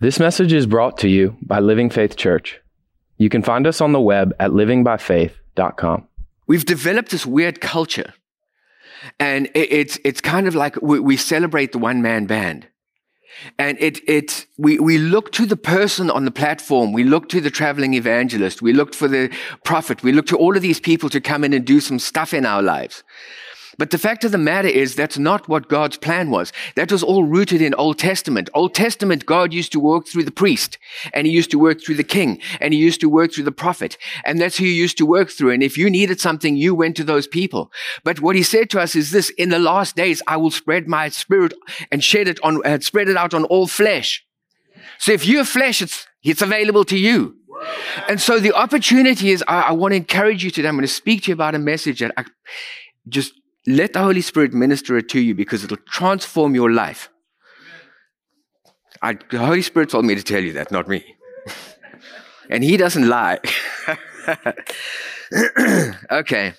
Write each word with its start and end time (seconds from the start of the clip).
This 0.00 0.20
message 0.20 0.52
is 0.52 0.64
brought 0.64 0.98
to 0.98 1.08
you 1.08 1.36
by 1.42 1.58
Living 1.58 1.90
Faith 1.90 2.14
Church. 2.14 2.60
You 3.16 3.28
can 3.28 3.42
find 3.42 3.66
us 3.66 3.80
on 3.80 3.90
the 3.90 4.00
web 4.00 4.32
at 4.38 4.52
livingbyfaith.com. 4.52 6.06
We've 6.46 6.64
developed 6.64 7.10
this 7.10 7.26
weird 7.26 7.60
culture, 7.60 8.14
and 9.18 9.46
it, 9.54 9.72
it's 9.72 9.98
it's 10.04 10.20
kind 10.20 10.46
of 10.46 10.54
like 10.54 10.80
we, 10.80 11.00
we 11.00 11.16
celebrate 11.16 11.72
the 11.72 11.78
one 11.78 12.00
man 12.00 12.26
band. 12.26 12.68
And 13.58 13.76
it, 13.80 14.00
it, 14.08 14.46
we, 14.56 14.78
we 14.78 14.98
look 14.98 15.30
to 15.32 15.46
the 15.46 15.56
person 15.56 16.10
on 16.10 16.24
the 16.24 16.30
platform. 16.30 16.92
We 16.92 17.04
look 17.04 17.28
to 17.28 17.40
the 17.40 17.50
traveling 17.50 17.94
evangelist. 17.94 18.62
We 18.62 18.72
look 18.72 18.94
for 18.94 19.06
the 19.06 19.32
prophet. 19.64 20.02
We 20.02 20.12
look 20.12 20.26
to 20.26 20.36
all 20.36 20.56
of 20.56 20.62
these 20.62 20.80
people 20.80 21.08
to 21.10 21.20
come 21.20 21.44
in 21.44 21.52
and 21.52 21.64
do 21.64 21.80
some 21.80 22.00
stuff 22.00 22.34
in 22.34 22.44
our 22.44 22.62
lives. 22.62 23.04
But 23.78 23.90
the 23.90 23.98
fact 23.98 24.24
of 24.24 24.32
the 24.32 24.38
matter 24.38 24.68
is 24.68 24.96
that's 24.96 25.18
not 25.18 25.48
what 25.48 25.68
God's 25.68 25.96
plan 25.96 26.30
was. 26.30 26.52
That 26.74 26.90
was 26.90 27.04
all 27.04 27.24
rooted 27.24 27.62
in 27.62 27.74
Old 27.74 27.98
Testament. 27.98 28.50
Old 28.52 28.74
Testament, 28.74 29.24
God 29.24 29.52
used 29.52 29.70
to 29.72 29.80
work 29.80 30.08
through 30.08 30.24
the 30.24 30.32
priest 30.32 30.78
and 31.12 31.26
he 31.26 31.32
used 31.32 31.52
to 31.52 31.58
work 31.60 31.80
through 31.80 31.94
the 31.94 32.04
king 32.04 32.40
and 32.60 32.74
he 32.74 32.80
used 32.80 33.00
to 33.00 33.08
work 33.08 33.32
through 33.32 33.44
the 33.44 33.52
prophet. 33.52 33.96
And 34.24 34.40
that's 34.40 34.58
who 34.58 34.64
he 34.64 34.74
used 34.74 34.98
to 34.98 35.06
work 35.06 35.30
through. 35.30 35.52
And 35.52 35.62
if 35.62 35.78
you 35.78 35.88
needed 35.88 36.20
something, 36.20 36.56
you 36.56 36.74
went 36.74 36.96
to 36.96 37.04
those 37.04 37.28
people. 37.28 37.70
But 38.02 38.20
what 38.20 38.34
he 38.34 38.42
said 38.42 38.68
to 38.70 38.80
us 38.80 38.96
is 38.96 39.12
this, 39.12 39.30
in 39.30 39.50
the 39.50 39.60
last 39.60 39.94
days, 39.94 40.22
I 40.26 40.36
will 40.38 40.50
spread 40.50 40.88
my 40.88 41.08
spirit 41.08 41.54
and 41.92 42.02
shed 42.02 42.26
it 42.26 42.40
on, 42.42 42.66
uh, 42.66 42.80
spread 42.80 43.08
it 43.08 43.16
out 43.16 43.32
on 43.32 43.44
all 43.44 43.68
flesh. 43.68 44.26
So 44.98 45.12
if 45.12 45.24
you 45.24 45.38
have 45.38 45.48
flesh, 45.48 45.80
it's, 45.80 46.06
it's 46.24 46.42
available 46.42 46.84
to 46.86 46.98
you. 46.98 47.36
And 48.08 48.20
so 48.20 48.40
the 48.40 48.54
opportunity 48.54 49.30
is, 49.30 49.44
I, 49.46 49.62
I 49.62 49.72
want 49.72 49.92
to 49.92 49.96
encourage 49.96 50.42
you 50.42 50.50
today. 50.50 50.68
I'm 50.68 50.74
going 50.74 50.82
to 50.82 50.88
speak 50.88 51.22
to 51.22 51.28
you 51.28 51.34
about 51.34 51.54
a 51.54 51.58
message 51.58 52.00
that 52.00 52.12
I 52.16 52.24
just 53.08 53.34
let 53.68 53.92
the 53.92 54.00
Holy 54.00 54.22
Spirit 54.22 54.52
minister 54.54 54.96
it 54.96 55.08
to 55.10 55.20
you 55.20 55.34
because 55.34 55.62
it'll 55.62 55.76
transform 55.88 56.54
your 56.54 56.70
life. 56.70 57.10
I, 59.02 59.18
the 59.30 59.38
Holy 59.38 59.62
Spirit 59.62 59.90
told 59.90 60.04
me 60.04 60.14
to 60.14 60.22
tell 60.22 60.42
you 60.42 60.52
that, 60.54 60.72
not 60.72 60.88
me. 60.88 61.04
and 62.50 62.64
He 62.64 62.76
doesn't 62.76 63.08
lie. 63.08 63.38
okay. 66.10 66.54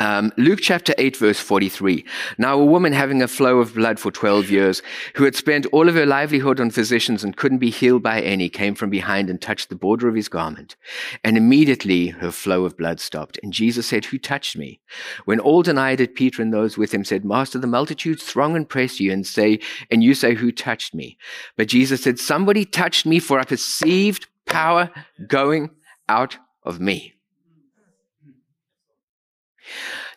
Um, 0.00 0.32
Luke 0.38 0.60
chapter 0.62 0.94
8, 0.96 1.18
verse 1.18 1.38
43. 1.38 2.06
Now, 2.38 2.58
a 2.58 2.64
woman 2.64 2.94
having 2.94 3.20
a 3.22 3.28
flow 3.28 3.58
of 3.58 3.74
blood 3.74 4.00
for 4.00 4.10
12 4.10 4.48
years, 4.48 4.82
who 5.14 5.24
had 5.24 5.36
spent 5.36 5.66
all 5.66 5.90
of 5.90 5.94
her 5.94 6.06
livelihood 6.06 6.58
on 6.58 6.70
physicians 6.70 7.22
and 7.22 7.36
couldn't 7.36 7.58
be 7.58 7.68
healed 7.68 8.02
by 8.02 8.22
any, 8.22 8.48
came 8.48 8.74
from 8.74 8.88
behind 8.88 9.28
and 9.28 9.42
touched 9.42 9.68
the 9.68 9.76
border 9.76 10.08
of 10.08 10.14
his 10.14 10.30
garment. 10.30 10.74
And 11.22 11.36
immediately 11.36 12.08
her 12.08 12.32
flow 12.32 12.64
of 12.64 12.78
blood 12.78 12.98
stopped. 12.98 13.38
And 13.42 13.52
Jesus 13.52 13.86
said, 13.86 14.06
Who 14.06 14.18
touched 14.18 14.56
me? 14.56 14.80
When 15.26 15.38
all 15.38 15.62
denied 15.62 16.00
it, 16.00 16.14
Peter 16.14 16.40
and 16.40 16.50
those 16.52 16.78
with 16.78 16.94
him 16.94 17.04
said, 17.04 17.22
Master, 17.22 17.58
the 17.58 17.66
multitudes 17.66 18.22
throng 18.22 18.56
and 18.56 18.66
press 18.66 19.00
you 19.00 19.12
and 19.12 19.26
say, 19.26 19.60
and 19.90 20.02
you 20.02 20.14
say, 20.14 20.34
Who 20.34 20.50
touched 20.50 20.94
me? 20.94 21.18
But 21.58 21.68
Jesus 21.68 22.02
said, 22.02 22.18
Somebody 22.18 22.64
touched 22.64 23.04
me, 23.04 23.18
for 23.18 23.38
I 23.38 23.44
perceived 23.44 24.28
power 24.46 24.90
going 25.28 25.70
out 26.08 26.38
of 26.64 26.80
me. 26.80 27.19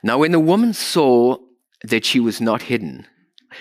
Now, 0.03 0.19
when 0.19 0.31
the 0.31 0.39
woman 0.39 0.73
saw 0.73 1.37
that 1.83 2.05
she 2.05 2.19
was 2.19 2.41
not 2.41 2.63
hidden, 2.63 3.07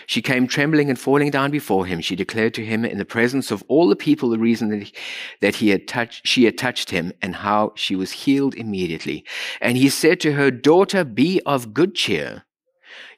she 0.07 0.23
came 0.23 0.47
trembling 0.47 0.89
and 0.89 0.99
falling 0.99 1.31
down 1.31 1.51
before 1.51 1.87
him. 1.87 2.01
She 2.01 2.17
declared 2.17 2.55
to 2.55 2.65
him 2.65 2.85
in 2.85 2.99
the 2.99 3.05
presence 3.05 3.51
of 3.51 3.63
all 3.69 3.89
the 3.89 3.97
people 3.97 4.31
the 4.31 4.39
reason 4.39 4.69
that 4.71 4.83
he, 4.83 4.95
that 5.41 5.57
he 5.57 5.71
had 5.71 5.87
touched, 5.87 6.27
she 6.27 6.45
had 6.45 6.59
touched 6.59 6.91
him 6.91 7.13
and 7.21 7.37
how 7.37 7.73
she 7.75 7.95
was 7.95 8.13
healed 8.13 8.55
immediately. 8.55 9.25
And 9.61 9.77
he 9.77 9.89
said 9.89 10.21
to 10.21 10.33
her, 10.33 10.51
Daughter, 10.51 11.05
be 11.05 11.41
of 11.47 11.75
good 11.75 11.95
cheer. 11.95 12.45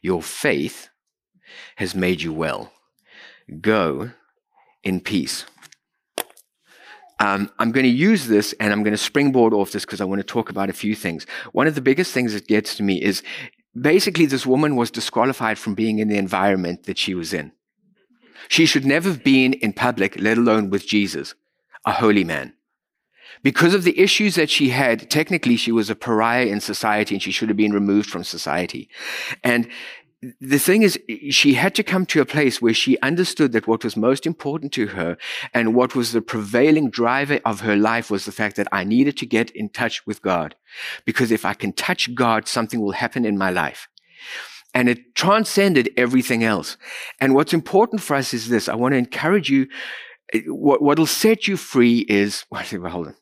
Your 0.02 0.22
faith 0.22 0.88
has 1.76 1.94
made 1.94 2.22
you 2.22 2.32
well. 2.32 2.72
Go 3.60 4.10
in 4.82 5.00
peace. 5.00 5.46
Um, 7.20 7.50
I'm 7.58 7.70
going 7.72 7.84
to 7.84 7.90
use 7.90 8.26
this 8.26 8.54
and 8.58 8.72
I'm 8.72 8.82
going 8.82 8.92
to 8.92 8.98
springboard 8.98 9.54
off 9.54 9.72
this 9.72 9.84
because 9.84 10.00
I 10.00 10.04
want 10.04 10.20
to 10.20 10.26
talk 10.26 10.50
about 10.50 10.68
a 10.68 10.72
few 10.74 10.94
things. 10.94 11.26
One 11.52 11.66
of 11.66 11.74
the 11.74 11.80
biggest 11.80 12.12
things 12.12 12.32
that 12.32 12.48
gets 12.48 12.76
to 12.76 12.82
me 12.82 13.00
is 13.00 13.22
basically 13.78 14.26
this 14.26 14.46
woman 14.46 14.76
was 14.76 14.90
disqualified 14.90 15.58
from 15.58 15.74
being 15.74 15.98
in 15.98 16.08
the 16.08 16.18
environment 16.18 16.84
that 16.84 16.98
she 16.98 17.14
was 17.14 17.32
in. 17.32 17.52
She 18.48 18.66
should 18.66 18.84
never 18.84 19.08
have 19.08 19.24
been 19.24 19.54
in 19.54 19.72
public, 19.72 20.16
let 20.20 20.38
alone 20.38 20.70
with 20.70 20.86
Jesus, 20.86 21.34
a 21.86 21.92
holy 21.92 22.24
man. 22.24 22.54
Because 23.42 23.74
of 23.74 23.84
the 23.84 23.98
issues 23.98 24.36
that 24.36 24.50
she 24.50 24.70
had, 24.70 25.10
technically 25.10 25.56
she 25.56 25.72
was 25.72 25.90
a 25.90 25.94
pariah 25.94 26.46
in 26.46 26.60
society 26.60 27.14
and 27.14 27.22
she 27.22 27.30
should 27.30 27.48
have 27.48 27.56
been 27.56 27.72
removed 27.72 28.08
from 28.08 28.24
society. 28.24 28.88
And 29.42 29.68
the 30.40 30.58
thing 30.58 30.82
is, 30.82 30.98
she 31.30 31.54
had 31.54 31.74
to 31.74 31.82
come 31.82 32.06
to 32.06 32.20
a 32.20 32.26
place 32.26 32.62
where 32.62 32.74
she 32.74 32.98
understood 33.00 33.52
that 33.52 33.66
what 33.66 33.84
was 33.84 33.96
most 33.96 34.26
important 34.26 34.72
to 34.74 34.88
her 34.88 35.16
and 35.52 35.74
what 35.74 35.94
was 35.94 36.12
the 36.12 36.22
prevailing 36.22 36.90
driver 36.90 37.40
of 37.44 37.60
her 37.60 37.76
life 37.76 38.10
was 38.10 38.24
the 38.24 38.32
fact 38.32 38.56
that 38.56 38.68
I 38.70 38.84
needed 38.84 39.16
to 39.18 39.26
get 39.26 39.50
in 39.50 39.68
touch 39.68 40.06
with 40.06 40.22
God. 40.22 40.54
Because 41.04 41.30
if 41.30 41.44
I 41.44 41.54
can 41.54 41.72
touch 41.72 42.14
God, 42.14 42.46
something 42.46 42.80
will 42.80 42.92
happen 42.92 43.24
in 43.24 43.36
my 43.36 43.50
life. 43.50 43.88
And 44.72 44.88
it 44.88 45.14
transcended 45.14 45.90
everything 45.96 46.42
else. 46.42 46.76
And 47.20 47.34
what's 47.34 47.54
important 47.54 48.00
for 48.00 48.14
us 48.16 48.34
is 48.34 48.48
this. 48.48 48.68
I 48.68 48.74
want 48.74 48.92
to 48.92 48.98
encourage 48.98 49.50
you. 49.50 49.68
What, 50.46 50.82
what'll 50.82 51.06
set 51.06 51.46
you 51.46 51.56
free 51.56 52.00
is, 52.08 52.44
hold 52.52 53.08
on. 53.08 53.16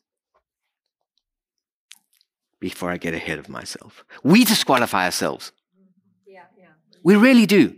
Before 2.59 2.89
I 2.89 2.97
get 2.97 3.13
ahead 3.13 3.39
of 3.39 3.49
myself. 3.49 4.03
We 4.23 4.45
disqualify 4.45 5.05
ourselves. 5.05 5.51
We 7.03 7.15
really 7.15 7.45
do. 7.45 7.75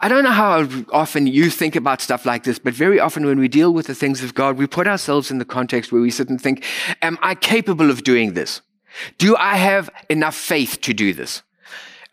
I 0.00 0.08
don't 0.08 0.22
know 0.22 0.30
how 0.30 0.68
often 0.92 1.26
you 1.26 1.50
think 1.50 1.74
about 1.74 2.00
stuff 2.00 2.24
like 2.24 2.44
this, 2.44 2.58
but 2.58 2.74
very 2.74 3.00
often 3.00 3.26
when 3.26 3.40
we 3.40 3.48
deal 3.48 3.72
with 3.72 3.86
the 3.86 3.94
things 3.94 4.22
of 4.22 4.34
God, 4.34 4.56
we 4.56 4.66
put 4.66 4.86
ourselves 4.86 5.30
in 5.30 5.38
the 5.38 5.44
context 5.44 5.90
where 5.90 6.00
we 6.00 6.10
sit 6.10 6.28
and 6.28 6.40
think, 6.40 6.64
am 7.02 7.18
I 7.22 7.34
capable 7.34 7.90
of 7.90 8.04
doing 8.04 8.34
this? 8.34 8.60
Do 9.18 9.36
I 9.36 9.56
have 9.56 9.90
enough 10.08 10.36
faith 10.36 10.80
to 10.82 10.94
do 10.94 11.12
this? 11.12 11.42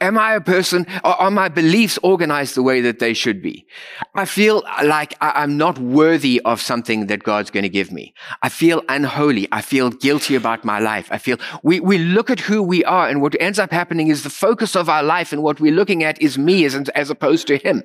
Am 0.01 0.17
I 0.17 0.34
a 0.34 0.41
person, 0.41 0.88
or 1.03 1.13
are 1.22 1.29
my 1.29 1.47
beliefs 1.47 2.00
organized 2.01 2.56
the 2.56 2.63
way 2.63 2.81
that 2.81 2.97
they 2.97 3.13
should 3.13 3.41
be? 3.41 3.67
I 4.16 4.25
feel 4.25 4.63
like 4.84 5.16
I'm 5.22 5.57
not 5.57 5.78
worthy 5.78 6.41
of 6.44 6.59
something 6.59 7.06
that 7.06 7.23
God's 7.23 7.51
going 7.51 7.63
to 7.63 7.69
give 7.69 7.91
me. 7.91 8.16
I 8.41 8.50
feel 8.50 8.81
unholy. 8.89 9.47
I 9.51 9.62
feel 9.62 9.91
guilty 9.91 10.34
about 10.34 10.66
my 10.66 10.79
life. 10.79 11.07
I 11.12 11.19
feel 11.19 11.38
we, 11.62 11.79
we 11.79 12.00
look 12.00 12.31
at 12.31 12.39
who 12.39 12.63
we 12.63 12.84
are 12.84 13.07
and 13.07 13.22
what 13.22 13.39
ends 13.39 13.59
up 13.59 13.72
happening 13.72 14.07
is 14.07 14.23
the 14.23 14.31
focus 14.31 14.75
of 14.75 14.89
our 14.89 15.03
life 15.03 15.31
and 15.31 15.44
what 15.44 15.59
we're 15.59 15.72
looking 15.72 16.03
at 16.03 16.19
is 16.19 16.35
me 16.35 16.66
as, 16.66 16.75
as 16.89 17.12
opposed 17.12 17.45
to 17.47 17.57
him. 17.57 17.83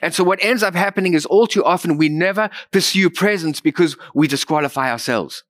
And 0.00 0.14
so 0.14 0.24
what 0.24 0.42
ends 0.42 0.62
up 0.62 0.74
happening 0.74 1.12
is 1.12 1.26
all 1.26 1.46
too 1.46 1.64
often 1.64 1.98
we 1.98 2.08
never 2.08 2.48
pursue 2.70 3.10
presence 3.10 3.60
because 3.60 3.96
we 4.14 4.26
disqualify 4.26 4.90
ourselves. 4.90 5.44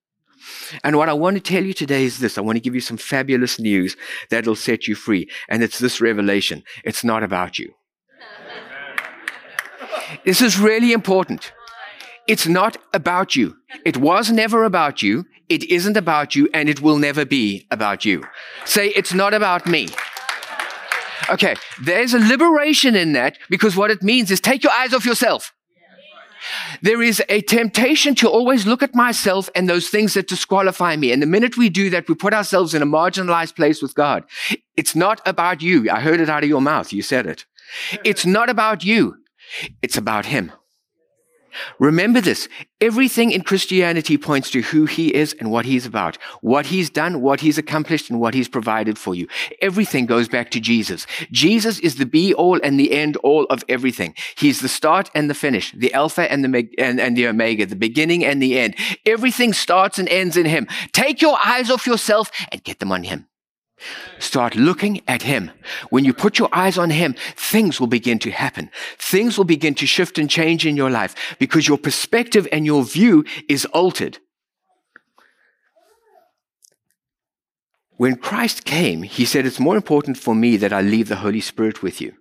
And 0.84 0.96
what 0.96 1.08
I 1.08 1.12
want 1.12 1.36
to 1.36 1.40
tell 1.40 1.64
you 1.64 1.72
today 1.72 2.04
is 2.04 2.18
this. 2.18 2.38
I 2.38 2.40
want 2.40 2.56
to 2.56 2.60
give 2.60 2.74
you 2.74 2.80
some 2.80 2.96
fabulous 2.96 3.58
news 3.58 3.96
that'll 4.30 4.56
set 4.56 4.86
you 4.86 4.94
free. 4.94 5.28
And 5.48 5.62
it's 5.62 5.78
this 5.78 6.00
revelation. 6.00 6.62
It's 6.84 7.04
not 7.04 7.22
about 7.22 7.58
you. 7.58 7.72
this 10.24 10.40
is 10.40 10.58
really 10.58 10.92
important. 10.92 11.52
It's 12.26 12.46
not 12.46 12.76
about 12.92 13.36
you. 13.36 13.56
It 13.84 13.96
was 13.98 14.30
never 14.30 14.64
about 14.64 15.02
you. 15.02 15.24
It 15.48 15.64
isn't 15.64 15.96
about 15.96 16.34
you 16.34 16.48
and 16.52 16.68
it 16.68 16.80
will 16.80 16.98
never 16.98 17.24
be 17.24 17.66
about 17.70 18.04
you. 18.04 18.24
Say, 18.64 18.88
it's 18.88 19.14
not 19.14 19.32
about 19.32 19.66
me. 19.66 19.88
Okay. 21.30 21.54
There's 21.82 22.14
a 22.14 22.18
liberation 22.18 22.96
in 22.96 23.12
that 23.12 23.38
because 23.48 23.76
what 23.76 23.90
it 23.90 24.02
means 24.02 24.30
is 24.30 24.40
take 24.40 24.62
your 24.64 24.72
eyes 24.72 24.92
off 24.92 25.06
yourself. 25.06 25.52
There 26.82 27.02
is 27.02 27.22
a 27.28 27.40
temptation 27.42 28.14
to 28.16 28.28
always 28.28 28.66
look 28.66 28.82
at 28.82 28.94
myself 28.94 29.48
and 29.54 29.68
those 29.68 29.88
things 29.88 30.14
that 30.14 30.28
disqualify 30.28 30.96
me. 30.96 31.12
And 31.12 31.22
the 31.22 31.26
minute 31.26 31.56
we 31.56 31.68
do 31.68 31.90
that, 31.90 32.08
we 32.08 32.14
put 32.14 32.34
ourselves 32.34 32.74
in 32.74 32.82
a 32.82 32.86
marginalized 32.86 33.56
place 33.56 33.82
with 33.82 33.94
God. 33.94 34.24
It's 34.76 34.94
not 34.94 35.20
about 35.26 35.62
you. 35.62 35.90
I 35.90 36.00
heard 36.00 36.20
it 36.20 36.28
out 36.28 36.42
of 36.42 36.48
your 36.48 36.60
mouth. 36.60 36.92
You 36.92 37.02
said 37.02 37.26
it. 37.26 37.44
It's 38.04 38.26
not 38.26 38.48
about 38.48 38.84
you. 38.84 39.16
It's 39.82 39.96
about 39.96 40.26
Him. 40.26 40.52
Remember 41.78 42.20
this. 42.20 42.48
Everything 42.80 43.30
in 43.32 43.42
Christianity 43.42 44.18
points 44.18 44.50
to 44.50 44.62
who 44.62 44.84
he 44.84 45.14
is 45.14 45.34
and 45.40 45.50
what 45.50 45.64
he's 45.64 45.86
about, 45.86 46.16
what 46.40 46.66
he's 46.66 46.90
done, 46.90 47.22
what 47.22 47.40
he's 47.40 47.58
accomplished, 47.58 48.10
and 48.10 48.20
what 48.20 48.34
he's 48.34 48.48
provided 48.48 48.98
for 48.98 49.14
you. 49.14 49.26
Everything 49.62 50.06
goes 50.06 50.28
back 50.28 50.50
to 50.50 50.60
Jesus. 50.60 51.06
Jesus 51.30 51.78
is 51.78 51.96
the 51.96 52.06
be 52.06 52.34
all 52.34 52.60
and 52.62 52.78
the 52.78 52.92
end 52.92 53.16
all 53.18 53.44
of 53.46 53.64
everything. 53.68 54.14
He's 54.36 54.60
the 54.60 54.68
start 54.68 55.10
and 55.14 55.30
the 55.30 55.34
finish, 55.34 55.72
the 55.72 55.92
alpha 55.94 56.30
and 56.30 56.44
the, 56.44 56.68
and, 56.78 57.00
and 57.00 57.16
the 57.16 57.26
omega, 57.26 57.66
the 57.66 57.76
beginning 57.76 58.24
and 58.24 58.42
the 58.42 58.58
end. 58.58 58.76
Everything 59.04 59.52
starts 59.52 59.98
and 59.98 60.08
ends 60.08 60.36
in 60.36 60.46
him. 60.46 60.66
Take 60.92 61.22
your 61.22 61.38
eyes 61.44 61.70
off 61.70 61.86
yourself 61.86 62.30
and 62.52 62.62
get 62.62 62.78
them 62.78 62.92
on 62.92 63.04
him. 63.04 63.26
Start 64.18 64.56
looking 64.56 65.02
at 65.06 65.22
Him. 65.22 65.50
When 65.90 66.04
you 66.04 66.14
put 66.14 66.38
your 66.38 66.48
eyes 66.52 66.78
on 66.78 66.90
Him, 66.90 67.14
things 67.36 67.78
will 67.78 67.86
begin 67.86 68.18
to 68.20 68.30
happen. 68.30 68.70
Things 68.98 69.36
will 69.36 69.44
begin 69.44 69.74
to 69.76 69.86
shift 69.86 70.18
and 70.18 70.30
change 70.30 70.66
in 70.66 70.76
your 70.76 70.90
life 70.90 71.36
because 71.38 71.68
your 71.68 71.78
perspective 71.78 72.48
and 72.50 72.64
your 72.64 72.84
view 72.84 73.24
is 73.48 73.66
altered. 73.66 74.18
When 77.96 78.16
Christ 78.16 78.64
came, 78.64 79.02
He 79.02 79.24
said, 79.24 79.46
It's 79.46 79.60
more 79.60 79.76
important 79.76 80.16
for 80.18 80.34
me 80.34 80.56
that 80.56 80.72
I 80.72 80.80
leave 80.80 81.08
the 81.08 81.16
Holy 81.16 81.40
Spirit 81.40 81.82
with 81.82 82.00
you. 82.00 82.14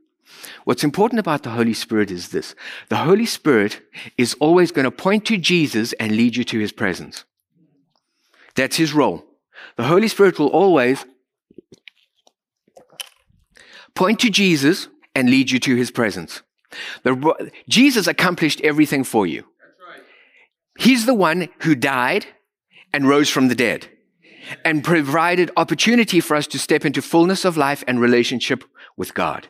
What's 0.65 0.83
important 0.83 1.19
about 1.19 1.43
the 1.43 1.51
Holy 1.51 1.73
Spirit 1.73 2.11
is 2.11 2.29
this 2.29 2.55
the 2.89 2.97
Holy 2.97 3.25
Spirit 3.25 3.81
is 4.17 4.35
always 4.39 4.71
going 4.71 4.85
to 4.85 4.91
point 4.91 5.25
to 5.25 5.37
Jesus 5.37 5.93
and 5.93 6.15
lead 6.15 6.35
you 6.35 6.43
to 6.45 6.59
his 6.59 6.71
presence. 6.71 7.23
That's 8.55 8.77
his 8.77 8.93
role. 8.93 9.25
The 9.75 9.85
Holy 9.85 10.07
Spirit 10.07 10.39
will 10.39 10.47
always 10.47 11.05
point 13.95 14.19
to 14.19 14.29
Jesus 14.29 14.87
and 15.15 15.29
lead 15.29 15.49
you 15.49 15.59
to 15.59 15.75
his 15.75 15.91
presence. 15.91 16.41
The, 17.03 17.51
Jesus 17.67 18.07
accomplished 18.07 18.61
everything 18.61 19.03
for 19.03 19.25
you. 19.25 19.45
He's 20.77 21.05
the 21.05 21.13
one 21.13 21.47
who 21.59 21.73
died 21.73 22.25
and 22.93 23.07
rose 23.07 23.29
from 23.29 23.47
the 23.47 23.55
dead 23.55 23.87
and 24.63 24.83
provided 24.83 25.51
opportunity 25.57 26.19
for 26.19 26.35
us 26.35 26.47
to 26.47 26.59
step 26.59 26.85
into 26.85 27.01
fullness 27.01 27.45
of 27.45 27.57
life 27.57 27.83
and 27.87 27.99
relationship 27.99 28.63
with 28.97 29.13
God. 29.13 29.47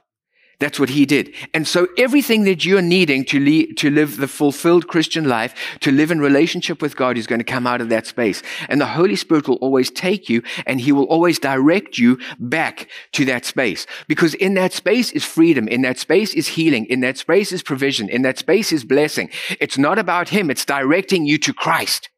That's 0.60 0.80
what 0.80 0.90
he 0.90 1.06
did. 1.06 1.34
And 1.54 1.68
so 1.68 1.88
everything 1.98 2.46
that 2.46 2.64
you're 2.64 2.82
needing 2.82 3.26
to, 3.26 3.40
lead, 3.40 3.78
to 3.78 3.90
live 3.90 4.18
the 4.18 4.28
fulfilled 4.28 4.88
Christian 4.88 5.28
life, 5.28 5.54
to 5.82 5.92
live 5.92 6.12
in 6.12 6.20
relationship 6.20 6.82
with 6.82 6.96
God 6.96 7.18
is 7.18 7.28
going 7.28 7.40
to 7.40 7.46
come 7.46 7.68
out 7.68 7.82
of 7.82 7.90
that 7.90 8.08
space. 8.08 8.42
And 8.70 8.80
the 8.80 8.86
Holy 8.86 9.16
Spirit 9.16 9.48
will 9.48 9.58
always 9.58 9.92
take 9.92 10.30
you 10.30 10.42
and 10.66 10.80
he 10.80 10.92
will 10.92 11.06
always 11.06 11.40
direct 11.40 11.98
you 11.98 12.20
back 12.40 12.88
to 13.14 13.26
that 13.26 13.44
space. 13.44 13.86
Because 14.08 14.34
in 14.36 14.54
that 14.54 14.72
space 14.72 15.12
is 15.12 15.26
freedom. 15.26 15.68
In 15.68 15.82
that 15.82 16.00
space 16.00 16.34
is 16.34 16.48
healing. 16.48 16.86
In 16.86 17.02
that 17.02 17.18
space 17.18 17.52
is 17.52 17.62
provision. 17.62 18.10
In 18.10 18.22
that 18.22 18.38
space 18.38 18.72
is 18.72 18.86
blessing. 18.86 19.30
It's 19.60 19.78
not 19.78 20.00
about 20.00 20.30
him. 20.30 20.50
It's 20.50 20.66
directing 20.66 21.26
you 21.26 21.38
to 21.40 21.54
Christ. 21.54 22.10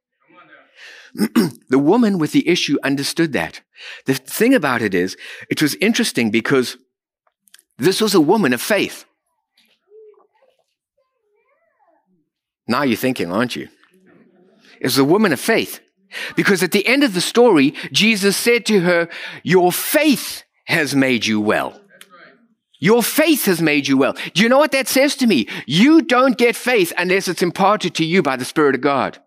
the 1.70 1.80
woman 1.80 2.20
with 2.20 2.32
the 2.32 2.48
issue 2.48 2.78
understood 2.84 3.34
that. 3.34 3.62
The 4.06 4.14
thing 4.14 4.54
about 4.54 4.82
it 4.82 4.94
is, 4.94 5.18
it 5.50 5.62
was 5.62 5.76
interesting 5.76 6.30
because 6.30 6.78
this 7.78 8.02
was 8.02 8.16
a 8.16 8.22
woman 8.22 8.54
of 8.54 8.62
faith. 8.62 9.06
Now 12.68 12.84
you're 12.84 12.98
thinking, 12.98 13.32
aren't 13.32 13.56
you? 13.56 13.70
It 14.80 14.84
was 14.84 14.98
a 14.98 15.06
woman 15.06 15.32
of 15.34 15.40
faith. 15.40 15.80
Because 16.36 16.64
at 16.64 16.72
the 16.72 16.88
end 16.88 17.04
of 17.04 17.14
the 17.14 17.22
story, 17.22 17.74
Jesus 17.92 18.38
said 18.38 18.66
to 18.68 18.82
her, 18.82 19.10
Your 19.44 19.72
faith 19.72 20.44
has 20.66 20.96
made 20.96 21.26
you 21.26 21.42
well. 21.42 21.80
Your 22.80 23.02
faith 23.02 23.46
has 23.46 23.62
made 23.62 23.88
you 23.88 23.98
well. 23.98 24.14
Do 24.34 24.44
you 24.44 24.50
know 24.50 24.60
what 24.60 24.72
that 24.72 24.88
says 24.88 25.16
to 25.18 25.28
me? 25.28 25.48
You 25.66 26.02
don't 26.02 26.38
get 26.38 26.56
faith 26.56 26.94
unless 26.98 27.28
it's 27.28 27.42
imparted 27.42 27.96
to 27.96 28.06
you 28.06 28.22
by 28.22 28.36
the 28.36 28.46
Spirit 28.46 28.76
of 28.76 28.82
God. 28.82 29.20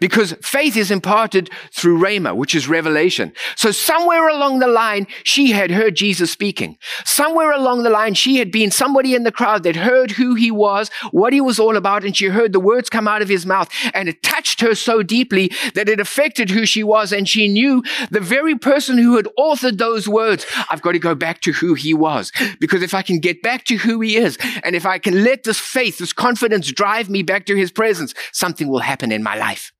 Because 0.00 0.32
faith 0.42 0.76
is 0.76 0.90
imparted 0.90 1.50
through 1.72 2.00
Rhema, 2.00 2.34
which 2.34 2.54
is 2.54 2.68
revelation. 2.68 3.32
So 3.56 3.70
somewhere 3.70 4.28
along 4.28 4.58
the 4.58 4.66
line, 4.66 5.06
she 5.24 5.52
had 5.52 5.70
heard 5.70 5.96
Jesus 5.96 6.30
speaking. 6.30 6.78
Somewhere 7.04 7.52
along 7.52 7.82
the 7.82 7.90
line, 7.90 8.14
she 8.14 8.36
had 8.36 8.50
been 8.50 8.70
somebody 8.70 9.14
in 9.14 9.24
the 9.24 9.32
crowd 9.32 9.62
that 9.62 9.76
heard 9.76 10.12
who 10.12 10.34
he 10.34 10.50
was, 10.50 10.90
what 11.10 11.32
he 11.32 11.40
was 11.40 11.58
all 11.58 11.76
about, 11.76 12.04
and 12.04 12.16
she 12.16 12.26
heard 12.26 12.52
the 12.52 12.60
words 12.60 12.88
come 12.88 13.08
out 13.08 13.22
of 13.22 13.28
his 13.28 13.46
mouth. 13.46 13.68
And 13.94 14.08
it 14.08 14.22
touched 14.22 14.60
her 14.60 14.74
so 14.74 15.02
deeply 15.02 15.50
that 15.74 15.88
it 15.88 16.00
affected 16.00 16.50
who 16.50 16.66
she 16.66 16.82
was. 16.82 17.12
And 17.12 17.28
she 17.28 17.48
knew 17.48 17.82
the 18.10 18.20
very 18.20 18.56
person 18.56 18.98
who 18.98 19.16
had 19.16 19.28
authored 19.38 19.78
those 19.78 20.08
words, 20.08 20.46
I've 20.70 20.82
got 20.82 20.92
to 20.92 20.98
go 20.98 21.14
back 21.14 21.40
to 21.42 21.52
who 21.52 21.74
he 21.74 21.94
was. 21.94 22.32
Because 22.60 22.82
if 22.82 22.94
I 22.94 23.02
can 23.02 23.18
get 23.18 23.42
back 23.42 23.64
to 23.64 23.76
who 23.76 24.00
he 24.00 24.16
is, 24.16 24.38
and 24.62 24.74
if 24.74 24.86
I 24.86 24.98
can 24.98 25.24
let 25.24 25.44
this 25.44 25.58
faith, 25.58 25.98
this 25.98 26.12
confidence 26.12 26.70
drive 26.70 27.08
me 27.08 27.22
back 27.22 27.46
to 27.46 27.56
his 27.56 27.72
presence, 27.72 28.14
something 28.32 28.68
will 28.68 28.80
happen 28.80 29.12
in 29.12 29.22
my 29.22 29.36
life. 29.36 29.71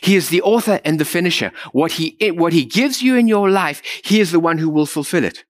He 0.00 0.16
is 0.16 0.28
the 0.28 0.42
author 0.42 0.80
and 0.84 0.98
the 0.98 1.04
finisher. 1.04 1.52
What 1.72 1.92
he, 1.92 2.16
what 2.32 2.52
he 2.52 2.64
gives 2.64 3.02
you 3.02 3.16
in 3.16 3.28
your 3.28 3.50
life, 3.50 3.82
he 4.04 4.20
is 4.20 4.32
the 4.32 4.40
one 4.40 4.58
who 4.58 4.68
will 4.68 4.86
fulfill 4.86 5.24
it. 5.24 5.44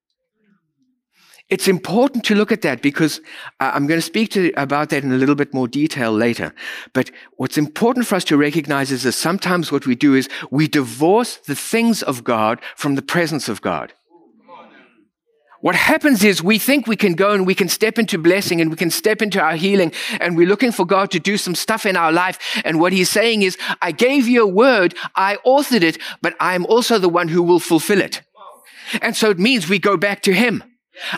It's 1.53 1.69
important 1.69 2.25
to 2.25 2.35
look 2.35 2.51
at 2.51 2.63
that 2.63 2.81
because 2.81 3.21
uh, 3.61 3.73
I'm 3.75 3.87
going 3.87 3.99
to 3.99 4.07
speak 4.07 4.31
to, 4.31 4.53
about 4.57 4.89
that 4.89 5.05
in 5.05 5.13
a 5.13 5.17
little 5.17 5.35
bit 5.35 5.53
more 5.53 5.69
detail 5.69 6.11
later. 6.11 6.55
But 6.95 7.11
what's 7.37 7.59
important 7.59 8.07
for 8.07 8.15
us 8.15 8.25
to 8.25 8.39
recognize 8.39 8.91
is 8.91 9.03
that 9.03 9.13
sometimes 9.13 9.71
what 9.71 9.87
we 9.87 9.95
do 9.95 10.15
is 10.15 10.31
we 10.51 10.67
divorce 10.67 11.37
the 11.37 11.55
things 11.55 12.03
of 12.03 12.25
God 12.25 12.59
from 12.75 12.95
the 12.95 13.03
presence 13.03 13.51
of 13.51 13.61
God. 13.61 13.93
What 15.63 15.77
happens 15.77 16.25
is 16.25 16.43
we 16.43 16.59
think 16.59 16.89
we 16.89 16.97
can 16.97 17.15
go 17.15 17.31
and 17.31 17.47
we 17.47 17.55
can 17.55 17.69
step 17.69 17.97
into 17.97 18.19
blessing 18.19 18.61
and 18.61 18.69
we 18.69 18.77
can 18.77 18.91
step 18.91 19.23
into 19.23 19.41
our 19.41 19.55
healing 19.55 19.93
and 20.21 20.37
we're 20.37 20.49
looking 20.49 20.73
for 20.73 20.85
God 20.85 21.13
to 21.13 21.21
do 21.21 21.37
some 21.37 21.55
stuff 21.55 21.87
in 21.87 21.97
our 21.97 22.11
life. 22.11 22.61
And 22.65 22.81
what 22.81 22.93
he's 22.93 23.09
saying 23.09 23.43
is, 23.43 23.57
I 23.81 23.93
gave 23.93 24.27
you 24.27 24.43
a 24.43 24.47
word, 24.47 24.97
I 25.15 25.37
authored 25.47 25.83
it, 25.83 25.99
but 26.21 26.35
I'm 26.41 26.67
also 26.67 26.99
the 26.99 27.09
one 27.09 27.29
who 27.29 27.45
will 27.45 27.61
fulfill 27.61 28.01
it. 28.01 28.23
And 29.01 29.17
so 29.17 29.31
it 29.31 29.39
means 29.39 29.69
we 29.69 29.79
go 29.79 29.97
back 29.97 30.23
to 30.23 30.35
him. 30.35 30.65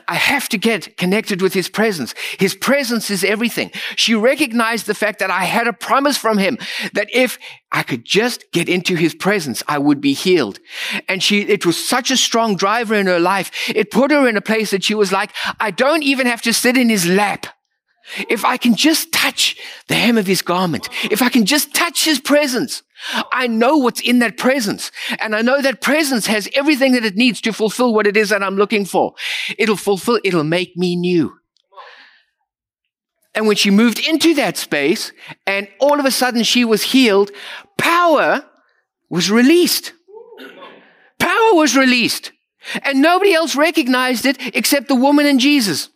I 0.07 0.15
have 0.15 0.49
to 0.51 0.59
get 0.59 0.97
connected 0.97 1.43
with 1.43 1.53
his 1.53 1.69
presence. 1.69 2.15
His 2.39 2.55
presence 2.55 3.11
is 3.11 3.25
everything. 3.25 3.73
She 3.97 4.15
recognized 4.15 4.87
the 4.87 4.95
fact 4.95 5.19
that 5.19 5.31
I 5.31 5.45
had 5.45 5.67
a 5.67 5.73
promise 5.73 6.17
from 6.17 6.39
him 6.39 6.59
that 6.93 7.09
if 7.13 7.39
I 7.73 7.83
could 7.83 8.05
just 8.05 8.45
get 8.53 8.69
into 8.69 8.95
his 8.95 9.15
presence, 9.15 9.65
I 9.67 9.79
would 9.79 10.01
be 10.01 10.13
healed. 10.13 10.61
And 11.09 11.23
she, 11.23 11.41
it 11.43 11.67
was 11.67 11.89
such 11.89 12.13
a 12.13 12.17
strong 12.17 12.57
driver 12.57 12.95
in 12.95 13.07
her 13.07 13.19
life. 13.19 13.51
It 13.69 13.91
put 13.91 14.13
her 14.13 14.29
in 14.29 14.37
a 14.37 14.41
place 14.41 14.71
that 14.71 14.85
she 14.85 14.95
was 14.95 15.11
like, 15.11 15.33
I 15.59 15.73
don't 15.73 16.05
even 16.05 16.29
have 16.29 16.43
to 16.43 16.53
sit 16.53 16.77
in 16.77 16.89
his 16.89 17.07
lap. 17.07 17.47
If 18.29 18.45
I 18.45 18.57
can 18.57 18.75
just 18.75 19.13
touch 19.13 19.57
the 19.89 19.95
hem 19.95 20.19
of 20.19 20.27
his 20.27 20.43
garment, 20.43 20.89
if 21.05 21.23
I 21.23 21.29
can 21.29 21.47
just 21.47 21.75
touch 21.75 22.05
his 22.05 22.21
presence, 22.21 22.83
I 23.33 23.47
know 23.47 23.77
what's 23.77 24.01
in 24.01 24.19
that 24.21 24.37
presence. 24.37 24.91
And 25.19 25.35
I 25.35 25.43
know 25.43 25.61
that 25.61 25.81
presence 25.81 26.27
has 26.27 26.49
everything 26.55 26.93
that 26.93 27.05
it 27.05 27.17
needs 27.17 27.41
to 27.43 27.53
fulfill 27.53 27.95
what 27.95 28.07
it 28.07 28.17
is 28.17 28.31
that 28.31 28.43
I'm 28.43 28.57
looking 28.57 28.85
for. 28.85 29.15
It'll 29.59 29.77
fulfill, 29.77 30.21
it'll 30.25 30.45
make 30.45 30.77
me 30.77 30.97
new. 30.97 31.39
And 33.35 33.47
when 33.49 33.57
she 33.57 33.71
moved 33.71 33.99
into 33.99 34.35
that 34.35 34.57
space 34.57 35.13
and 35.47 35.67
all 35.81 35.99
of 35.99 36.07
a 36.07 36.11
sudden 36.11 36.45
she 36.45 36.65
was 36.65 36.83
healed, 36.83 37.31
power 37.77 38.45
was 39.09 39.31
released. 39.31 39.93
Power 41.19 41.55
was 41.55 41.77
released. 41.77 42.33
And 42.83 43.03
nobody 43.03 43.35
else 43.35 43.57
recognized 43.57 44.25
it 44.25 44.37
except 44.55 44.89
the 44.89 44.95
woman 44.95 45.27
and 45.27 45.41
Jesus. 45.41 45.89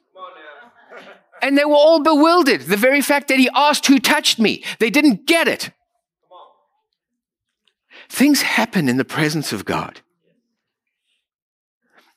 And 1.43 1.57
they 1.57 1.65
were 1.65 1.75
all 1.75 2.03
bewildered. 2.03 2.63
The 2.63 2.77
very 2.77 3.01
fact 3.01 3.29
that 3.29 3.39
he 3.39 3.51
asked 3.55 3.87
who 3.87 3.99
touched 3.99 4.39
me, 4.39 4.65
they 4.79 4.91
didn't 4.91 5.27
get 5.27 5.49
it. 5.49 5.71
Things 8.09 8.43
happen 8.43 8.89
in 8.89 8.97
the 8.97 9.05
presence 9.05 9.53
of 9.53 9.65
God. 9.65 10.01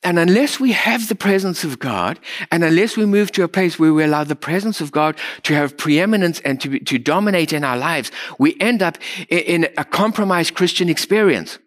And 0.03 0.17
unless 0.17 0.59
we 0.59 0.71
have 0.71 1.09
the 1.09 1.15
presence 1.15 1.63
of 1.63 1.77
God, 1.77 2.19
and 2.49 2.63
unless 2.63 2.97
we 2.97 3.05
move 3.05 3.31
to 3.33 3.43
a 3.43 3.47
place 3.47 3.77
where 3.77 3.93
we 3.93 4.03
allow 4.03 4.23
the 4.23 4.35
presence 4.35 4.81
of 4.81 4.91
God 4.91 5.15
to 5.43 5.53
have 5.53 5.77
preeminence 5.77 6.39
and 6.39 6.59
to, 6.61 6.79
to 6.79 6.97
dominate 6.97 7.53
in 7.53 7.63
our 7.63 7.77
lives, 7.77 8.11
we 8.39 8.57
end 8.59 8.81
up 8.81 8.97
in, 9.29 9.63
in 9.63 9.73
a 9.77 9.85
compromised 9.85 10.55
Christian 10.55 10.89
experience. 10.89 11.59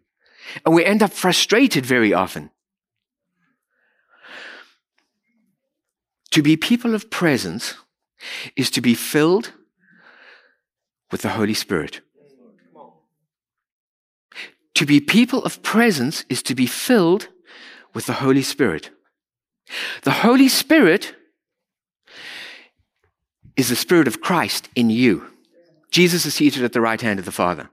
And 0.65 0.75
we 0.75 0.85
end 0.85 1.03
up 1.03 1.13
frustrated 1.13 1.87
very 1.87 2.13
often. 2.13 2.51
To 6.35 6.43
be 6.43 6.57
people 6.57 6.97
of 6.97 7.11
presence 7.11 7.75
is 8.57 8.69
to 8.71 8.81
be 8.81 8.95
filled 8.95 9.53
with 11.13 11.23
the 11.23 11.29
Holy 11.29 11.55
Spirit. 11.55 12.01
To 14.75 14.85
be 14.85 14.99
people 14.99 15.45
of 15.45 15.63
presence 15.63 16.25
is 16.29 16.43
to 16.43 16.57
be 16.57 16.67
filled 16.67 17.29
with 17.95 18.07
the 18.07 18.15
Holy 18.15 18.43
Spirit. 18.43 18.91
The 20.03 20.11
Holy 20.11 20.49
Spirit 20.49 21.15
is 23.57 23.69
the 23.69 23.77
Spirit 23.77 24.09
of 24.09 24.21
Christ 24.21 24.69
in 24.75 24.91
you. 24.91 25.29
Jesus 25.93 26.27
is 26.27 26.35
seated 26.35 26.65
at 26.65 26.73
the 26.73 26.81
right 26.81 27.01
hand 27.01 27.21
of 27.21 27.27
the 27.27 27.31
Father. 27.31 27.71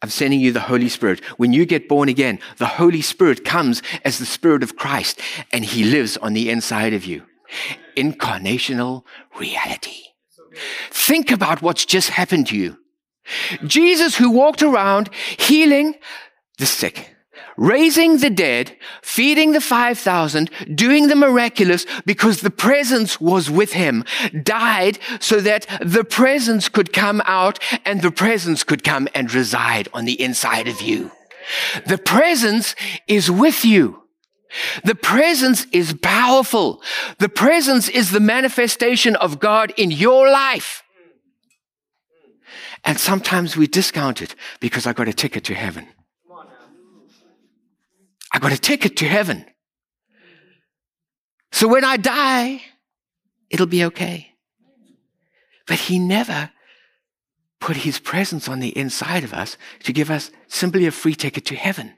I'm 0.00 0.10
sending 0.10 0.38
you 0.38 0.52
the 0.52 0.60
Holy 0.60 0.88
Spirit. 0.88 1.24
When 1.38 1.52
you 1.52 1.66
get 1.66 1.88
born 1.88 2.08
again, 2.08 2.38
the 2.58 2.66
Holy 2.66 3.02
Spirit 3.02 3.44
comes 3.44 3.82
as 4.04 4.20
the 4.20 4.26
Spirit 4.26 4.62
of 4.62 4.76
Christ 4.76 5.20
and 5.52 5.64
He 5.64 5.82
lives 5.82 6.16
on 6.18 6.34
the 6.34 6.50
inside 6.50 6.92
of 6.92 7.04
you. 7.04 7.24
Incarnational 7.96 9.04
reality. 9.38 10.02
Think 10.90 11.30
about 11.30 11.62
what's 11.62 11.84
just 11.84 12.10
happened 12.10 12.48
to 12.48 12.56
you. 12.56 12.78
Jesus, 13.66 14.16
who 14.16 14.30
walked 14.30 14.62
around 14.62 15.10
healing 15.38 15.94
the 16.58 16.66
sick, 16.66 17.14
raising 17.56 18.18
the 18.18 18.30
dead, 18.30 18.76
feeding 19.02 19.52
the 19.52 19.60
5,000, 19.60 20.50
doing 20.74 21.08
the 21.08 21.16
miraculous 21.16 21.86
because 22.06 22.40
the 22.40 22.50
presence 22.50 23.20
was 23.20 23.50
with 23.50 23.72
him, 23.72 24.04
died 24.42 24.98
so 25.20 25.40
that 25.40 25.66
the 25.80 26.04
presence 26.04 26.68
could 26.68 26.92
come 26.92 27.22
out 27.26 27.58
and 27.84 28.00
the 28.00 28.10
presence 28.10 28.64
could 28.64 28.82
come 28.82 29.08
and 29.14 29.34
reside 29.34 29.88
on 29.92 30.04
the 30.04 30.20
inside 30.20 30.68
of 30.68 30.80
you. 30.80 31.10
The 31.86 31.98
presence 31.98 32.74
is 33.06 33.30
with 33.30 33.64
you. 33.64 34.02
The 34.84 34.94
presence 34.94 35.66
is 35.72 35.94
powerful. 35.94 36.82
The 37.18 37.28
presence 37.28 37.88
is 37.88 38.10
the 38.10 38.20
manifestation 38.20 39.16
of 39.16 39.38
God 39.38 39.72
in 39.76 39.90
your 39.90 40.30
life. 40.30 40.82
And 42.84 42.98
sometimes 42.98 43.56
we 43.56 43.66
discount 43.66 44.22
it 44.22 44.34
because 44.60 44.86
I 44.86 44.92
got 44.92 45.08
a 45.08 45.12
ticket 45.12 45.44
to 45.44 45.54
heaven. 45.54 45.88
I 48.32 48.38
got 48.38 48.52
a 48.52 48.58
ticket 48.58 48.96
to 48.98 49.06
heaven. 49.06 49.44
So 51.52 51.66
when 51.68 51.84
I 51.84 51.96
die, 51.96 52.62
it'll 53.50 53.66
be 53.66 53.84
okay. 53.84 54.34
But 55.66 55.78
he 55.78 55.98
never 55.98 56.50
put 57.60 57.78
his 57.78 57.98
presence 57.98 58.48
on 58.48 58.60
the 58.60 58.76
inside 58.76 59.24
of 59.24 59.34
us 59.34 59.56
to 59.82 59.92
give 59.92 60.10
us 60.10 60.30
simply 60.46 60.86
a 60.86 60.90
free 60.90 61.14
ticket 61.14 61.44
to 61.46 61.56
heaven. 61.56 61.94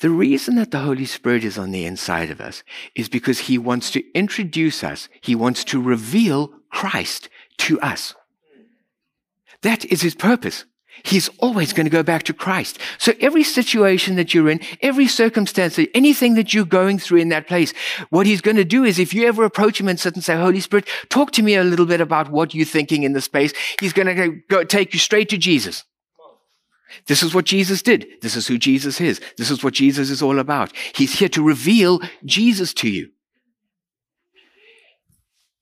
The 0.00 0.10
reason 0.10 0.54
that 0.56 0.70
the 0.70 0.78
Holy 0.78 1.04
Spirit 1.04 1.44
is 1.44 1.58
on 1.58 1.72
the 1.72 1.84
inside 1.84 2.30
of 2.30 2.40
us 2.40 2.62
is 2.94 3.08
because 3.08 3.40
He 3.40 3.58
wants 3.58 3.90
to 3.92 4.04
introduce 4.12 4.82
us. 4.82 5.08
He 5.20 5.34
wants 5.34 5.62
to 5.64 5.80
reveal 5.80 6.52
Christ 6.70 7.28
to 7.58 7.78
us. 7.80 8.14
That 9.62 9.84
is 9.86 10.00
His 10.00 10.14
purpose. 10.14 10.64
He's 11.04 11.28
always 11.38 11.72
going 11.72 11.86
to 11.86 11.90
go 11.90 12.02
back 12.02 12.24
to 12.24 12.34
Christ. 12.34 12.78
So 12.98 13.12
every 13.20 13.42
situation 13.42 14.16
that 14.16 14.34
you're 14.34 14.50
in, 14.50 14.60
every 14.82 15.06
circumstance, 15.06 15.78
anything 15.94 16.34
that 16.34 16.52
you're 16.52 16.64
going 16.64 16.98
through 16.98 17.18
in 17.18 17.28
that 17.30 17.46
place, 17.46 17.72
what 18.10 18.26
he's 18.26 18.40
going 18.40 18.56
to 18.56 18.64
do 18.64 18.84
is 18.84 18.98
if 18.98 19.14
you 19.14 19.26
ever 19.26 19.44
approach 19.44 19.80
him 19.80 19.88
and 19.88 19.98
sit 19.98 20.14
and 20.14 20.24
say, 20.24 20.36
Holy 20.36 20.60
Spirit, 20.60 20.88
talk 21.08 21.30
to 21.32 21.42
me 21.42 21.54
a 21.54 21.64
little 21.64 21.86
bit 21.86 22.00
about 22.00 22.30
what 22.30 22.54
you're 22.54 22.66
thinking 22.66 23.02
in 23.04 23.12
the 23.12 23.20
space, 23.20 23.52
he's 23.80 23.92
going 23.92 24.14
to 24.14 24.40
go, 24.48 24.64
take 24.64 24.92
you 24.92 24.98
straight 24.98 25.28
to 25.30 25.38
Jesus. 25.38 25.84
This 27.06 27.22
is 27.22 27.34
what 27.34 27.44
Jesus 27.44 27.82
did. 27.82 28.06
This 28.22 28.36
is 28.36 28.46
who 28.46 28.58
Jesus 28.58 29.00
is. 29.00 29.20
This 29.36 29.50
is 29.50 29.62
what 29.62 29.74
Jesus 29.74 30.10
is 30.10 30.22
all 30.22 30.38
about. 30.38 30.72
He's 30.94 31.18
here 31.18 31.28
to 31.30 31.42
reveal 31.42 32.00
Jesus 32.24 32.74
to 32.74 32.88
you. 32.88 33.10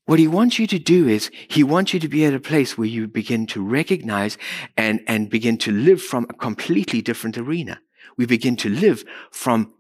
What 0.07 0.19
he 0.19 0.27
wants 0.27 0.59
you 0.59 0.67
to 0.69 0.79
do 0.79 1.07
is 1.07 1.31
he 1.49 1.63
wants 1.63 1.93
you 1.93 2.01
to 2.01 2.09
be 2.09 2.25
at 2.25 2.33
a 2.33 2.41
place 2.41 2.79
where 2.79 2.89
you 2.89 3.07
begin 3.07 3.47
to 3.49 3.63
recognize 3.63 4.39
and, 4.75 5.01
and 5.07 5.29
begin 5.29 5.59
to 5.59 5.71
live 5.71 6.01
from 6.01 6.27
a 6.31 6.33
completely 6.33 7.03
different 7.03 7.37
arena. 7.37 7.81
We 8.17 8.25
begin 8.25 8.57
to 8.57 8.71
live 8.71 9.05
from 9.31 9.75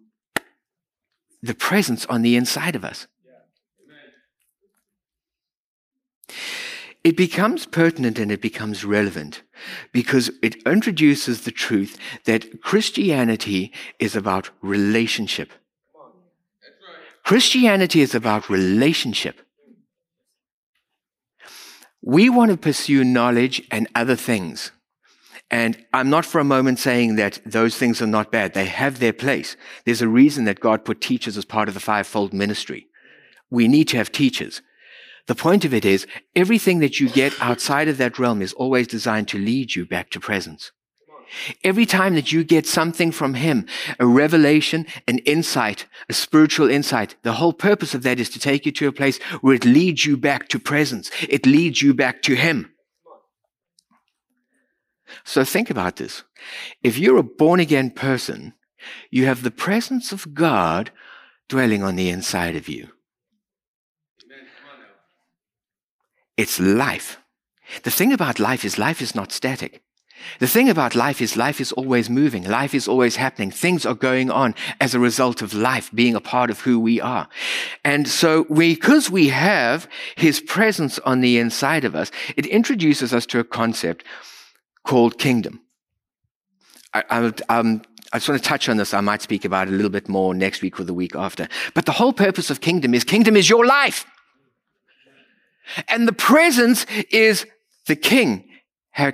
the 1.43 1.55
presence 1.55 2.05
on 2.07 2.21
the 2.21 2.37
inside 2.37 2.77
of 2.77 2.85
us. 2.85 3.07
It 7.05 7.17
becomes 7.17 7.65
pertinent 7.65 8.19
and 8.19 8.31
it 8.31 8.43
becomes 8.43 8.85
relevant 8.85 9.43
because 9.93 10.31
it 10.43 10.57
introduces 10.67 11.43
the 11.43 11.51
truth 11.51 11.97
that 12.25 12.61
Christianity 12.61 13.73
is 13.99 14.17
about 14.17 14.51
relationship. 14.63 15.53
Christianity 17.25 18.01
is 18.01 18.15
about 18.15 18.51
relationship. 18.51 19.41
We 22.03 22.31
want 22.31 22.51
to 22.51 22.57
pursue 22.57 23.05
knowledge 23.05 23.63
and 23.71 23.87
other 23.95 24.17
things. 24.17 24.73
And 25.51 25.85
I'm 25.93 26.11
not 26.11 26.27
for 26.27 26.41
a 26.41 26.45
moment 26.45 26.79
saying 26.79 27.17
that 27.17 27.41
those 27.45 27.77
things 27.77 28.03
are 28.03 28.07
not 28.07 28.31
bad. 28.31 28.55
They 28.55 28.67
have 28.67 28.99
their 28.99 29.13
place. 29.13 29.57
There's 29.85 30.03
a 30.03 30.09
reason 30.09 30.45
that 30.45 30.61
God 30.61 30.85
put 30.85 31.01
teachers 31.01 31.37
as 31.37 31.45
part 31.45 31.69
of 31.69 31.75
the 31.75 31.81
fivefold 31.81 32.33
ministry. 32.33 32.87
We 33.51 33.67
need 33.67 33.89
to 33.89 33.97
have 33.97 34.13
teachers. 34.13 34.61
The 35.29 35.35
point 35.35 35.67
of 35.67 35.75
it 35.75 35.85
is 35.85 36.07
everything 36.35 36.81
that 36.81 36.99
you 36.99 37.11
get 37.11 37.39
outside 37.41 37.87
of 37.87 37.99
that 37.99 38.19
realm 38.19 38.41
is 38.41 38.55
always 38.55 38.87
designed 38.87 39.29
to 39.29 39.39
lead 39.39 39.75
you 39.75 39.85
back 39.85 40.11
to 40.11 40.21
presence. 40.21 40.73
Every 41.63 41.85
time 41.85 42.15
that 42.15 42.33
you 42.33 42.43
get 42.43 42.67
something 42.67 43.13
from 43.13 43.35
Him, 43.35 43.67
a 44.01 44.07
revelation, 44.07 44.87
an 45.07 45.19
insight, 45.19 45.85
a 46.09 46.15
spiritual 46.15 46.71
insight, 46.71 47.17
the 47.23 47.35
whole 47.35 47.53
purpose 47.53 47.95
of 47.95 48.03
that 48.05 48.19
is 48.19 48.31
to 48.31 48.39
take 48.39 48.65
you 48.65 48.73
to 48.73 48.89
a 48.89 48.93
place 48.93 49.19
where 49.43 49.55
it 49.55 49.67
leads 49.67 50.07
you 50.07 50.17
back 50.17 50.49
to 50.49 50.59
presence. 50.59 51.11
It 51.29 51.45
leads 51.45 51.83
you 51.83 51.93
back 51.93 52.23
to 52.23 52.35
Him. 52.35 52.73
So 55.25 55.45
think 55.45 55.69
about 55.69 55.97
this. 55.97 56.23
If 56.83 56.97
you're 56.97 57.19
a 57.19 57.23
born 57.23 57.61
again 57.61 57.91
person, 57.91 58.55
you 59.11 59.27
have 59.27 59.43
the 59.43 59.51
presence 59.51 60.11
of 60.11 60.33
God 60.33 60.91
dwelling 61.49 61.83
on 61.83 61.97
the 61.97 62.09
inside 62.09 62.57
of 62.57 62.67
you. 62.67 62.89
It's 66.39 66.59
life. 66.59 67.19
The 67.83 67.91
thing 67.91 68.13
about 68.13 68.39
life 68.39 68.65
is 68.65 68.79
life 68.79 69.03
is 69.03 69.15
not 69.15 69.33
static. 69.33 69.83
The 70.39 70.47
thing 70.47 70.69
about 70.69 70.95
life 70.95 71.21
is 71.21 71.37
life 71.37 71.61
is 71.61 71.73
always 71.73 72.09
moving. 72.09 72.45
Life 72.45 72.75
is 72.75 72.89
always 72.89 73.17
happening. 73.17 73.51
Things 73.51 73.85
are 73.85 73.95
going 73.95 74.31
on 74.31 74.55
as 74.81 74.95
a 74.95 75.01
result 75.01 75.43
of 75.43 75.53
life 75.53 75.91
being 75.95 76.15
a 76.15 76.21
part 76.21 76.51
of 76.51 76.61
who 76.61 76.79
we 76.81 77.01
are. 77.01 77.29
And 77.85 78.09
so 78.09 78.45
because 78.45 79.11
we 79.11 79.29
have 79.29 79.89
his 80.17 80.41
presence 80.41 80.99
on 81.01 81.21
the 81.21 81.39
inside 81.39 81.85
of 81.85 81.95
us, 81.95 82.11
it 82.37 82.47
introduces 82.47 83.13
us 83.13 83.27
to 83.27 83.41
a 83.41 83.45
concept 83.45 84.05
called 84.85 85.19
kingdom. 85.19 85.61
I, 86.95 87.05
I, 87.11 87.33
um, 87.49 87.83
I 88.13 88.19
just 88.19 88.29
want 88.29 88.43
to 88.43 88.49
touch 88.49 88.69
on 88.69 88.77
this. 88.77 88.95
I 88.95 89.01
might 89.01 89.23
speak 89.23 89.45
about 89.45 89.69
it 89.69 89.75
a 89.75 89.77
little 89.77 89.91
bit 89.91 90.09
more 90.09 90.35
next 90.35 90.63
week 90.63 90.81
or 90.81 90.85
the 90.85 90.95
week 90.95 91.15
after. 91.15 91.49
But 91.75 91.87
the 91.87 91.93
whole 91.93 92.13
purpose 92.13 92.49
of 92.51 92.61
kingdom 92.61 92.95
is 92.95 93.05
kingdom 93.05 93.37
is 93.37 93.49
your 93.49 93.67
life. 93.67 94.07
And 95.89 96.07
the 96.07 96.13
presence 96.13 96.87
is 97.11 97.47
the 97.87 97.97
king 97.97 98.45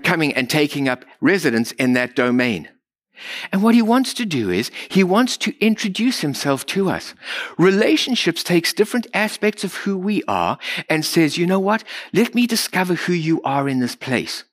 coming 0.03 0.33
and 0.35 0.49
taking 0.49 0.89
up 0.89 1.05
residence 1.21 1.73
in 1.73 1.93
that 1.93 2.17
domain. 2.17 2.69
And 3.53 3.63
what 3.63 3.75
he 3.75 3.83
wants 3.83 4.13
to 4.15 4.25
do 4.25 4.51
is 4.51 4.71
he 4.89 5.05
wants 5.05 5.37
to 5.39 5.55
introduce 5.65 6.21
himself 6.21 6.67
to 6.67 6.91
us. 6.91 7.15
Relationships 7.59 8.43
takes 8.43 8.73
different 8.73 9.07
aspects 9.15 9.63
of 9.63 9.75
who 9.75 9.97
we 9.97 10.23
are 10.27 10.59
and 10.89 11.05
says, 11.05 11.39
you 11.39 11.47
know 11.47 11.61
what? 11.61 11.85
Let 12.13 12.35
me 12.35 12.47
discover 12.47 12.95
who 12.95 13.13
you 13.13 13.41
are 13.43 13.69
in 13.69 13.79
this 13.79 13.95
place. 13.95 14.45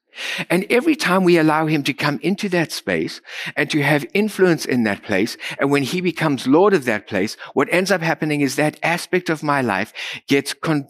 And 0.50 0.66
every 0.70 0.96
time 0.96 1.24
we 1.24 1.38
allow 1.38 1.68
him 1.68 1.84
to 1.84 1.94
come 1.94 2.20
into 2.22 2.50
that 2.50 2.72
space 2.72 3.22
and 3.56 3.70
to 3.72 3.82
have 3.82 4.06
influence 4.14 4.66
in 4.66 4.84
that 4.84 5.04
place, 5.04 5.38
and 5.58 5.72
when 5.72 5.84
he 5.84 6.02
becomes 6.02 6.46
Lord 6.46 6.74
of 6.74 6.86
that 6.86 7.08
place, 7.08 7.38
what 7.54 7.70
ends 7.72 7.92
up 7.92 8.02
happening 8.02 8.42
is 8.42 8.58
that 8.58 8.78
aspect 8.84 9.30
of 9.30 9.42
my 9.42 9.62
life 9.62 9.94
gets 10.28 10.54
con- 10.54 10.90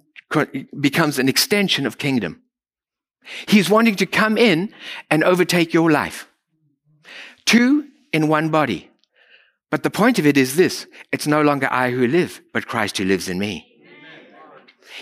becomes 0.80 1.20
an 1.20 1.30
extension 1.30 1.86
of 1.86 1.98
kingdom. 1.98 2.42
He's 3.48 3.70
wanting 3.70 3.96
to 3.98 4.06
come 4.06 4.38
in 4.38 4.74
and 5.10 5.24
overtake 5.24 5.74
your 5.74 5.92
life. 5.92 6.28
Two 7.46 7.88
in 8.12 8.28
one 8.28 8.50
body. 8.50 8.90
But 9.70 9.84
the 9.84 9.90
point 9.90 10.20
of 10.20 10.26
it 10.26 10.38
is 10.38 10.56
this 10.56 10.88
it's 11.12 11.28
no 11.28 11.42
longer 11.42 11.68
I 11.72 11.92
who 11.92 12.08
live, 12.08 12.42
but 12.54 12.68
Christ 12.68 12.98
who 12.98 13.06
lives 13.06 13.30
in 13.30 13.40
me. 13.40 13.71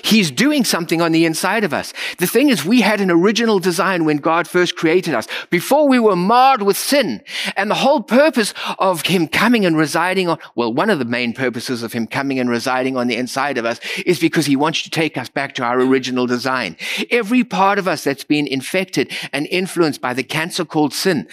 He's 0.03 0.31
doing 0.31 0.63
something 0.63 1.01
on 1.01 1.11
the 1.11 1.25
inside 1.25 1.63
of 1.63 1.73
us. 1.73 1.93
The 2.17 2.27
thing 2.27 2.49
is, 2.49 2.65
we 2.65 2.81
had 2.81 3.01
an 3.01 3.11
original 3.11 3.59
design 3.59 4.05
when 4.05 4.17
God 4.17 4.47
first 4.47 4.75
created 4.75 5.13
us, 5.13 5.27
before 5.49 5.87
we 5.87 5.99
were 5.99 6.15
marred 6.15 6.61
with 6.61 6.77
sin. 6.77 7.21
And 7.55 7.69
the 7.69 7.75
whole 7.75 8.01
purpose 8.01 8.53
of 8.77 9.03
Him 9.03 9.27
coming 9.27 9.65
and 9.65 9.77
residing 9.77 10.27
on, 10.27 10.39
well, 10.55 10.73
one 10.73 10.89
of 10.89 10.99
the 10.99 11.05
main 11.05 11.33
purposes 11.33 11.83
of 11.83 11.93
Him 11.93 12.07
coming 12.07 12.39
and 12.39 12.49
residing 12.49 12.97
on 12.97 13.07
the 13.07 13.15
inside 13.15 13.57
of 13.57 13.65
us 13.65 13.79
is 14.05 14.19
because 14.19 14.45
He 14.45 14.55
wants 14.55 14.83
to 14.83 14.89
take 14.89 15.17
us 15.17 15.29
back 15.29 15.55
to 15.55 15.63
our 15.63 15.79
original 15.79 16.27
design. 16.27 16.77
Every 17.09 17.43
part 17.43 17.79
of 17.79 17.87
us 17.87 18.03
that's 18.03 18.23
been 18.23 18.47
infected 18.47 19.11
and 19.33 19.47
influenced 19.47 20.01
by 20.01 20.13
the 20.13 20.23
cancer 20.23 20.65
called 20.65 20.93
sin, 20.93 21.27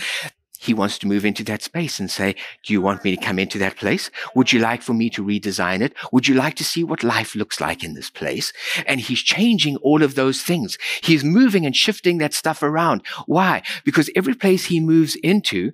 he 0.67 0.75
wants 0.75 0.99
to 0.99 1.07
move 1.07 1.25
into 1.25 1.45
that 1.45 1.63
space 1.63 1.99
and 1.99 2.11
say, 2.11 2.35
do 2.65 2.73
you 2.73 2.81
want 2.81 3.05
me 3.05 3.17
to 3.17 3.23
come 3.23 3.39
into 3.39 3.59
that 3.59 3.77
place? 3.77 4.11
Would 4.35 4.53
you 4.53 4.61
like 4.61 4.83
for 4.83 4.95
me 4.95 5.09
to 5.11 5.25
redesign 5.25 5.81
it? 5.81 5.95
Would 6.13 6.29
you 6.29 6.35
like 6.35 6.55
to 6.57 6.65
see 6.65 6.85
what 6.85 7.03
life 7.03 7.35
looks 7.35 7.61
like 7.61 7.83
in 7.83 7.95
this 7.95 8.11
place? 8.11 8.53
And 8.87 9.01
he's 9.01 9.21
changing 9.21 9.77
all 9.79 10.03
of 10.03 10.15
those 10.15 10.43
things. 10.43 10.79
He's 11.03 11.25
moving 11.25 11.65
and 11.65 11.75
shifting 11.75 12.19
that 12.19 12.35
stuff 12.35 12.63
around. 12.63 13.03
Why? 13.27 13.63
Because 13.85 14.11
every 14.15 14.35
place 14.35 14.67
he 14.67 14.81
moves 14.81 15.17
into, 15.17 15.73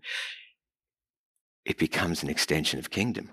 it 1.64 1.78
becomes 1.78 2.22
an 2.22 2.28
extension 2.28 2.78
of 2.78 2.90
kingdom. 2.90 3.30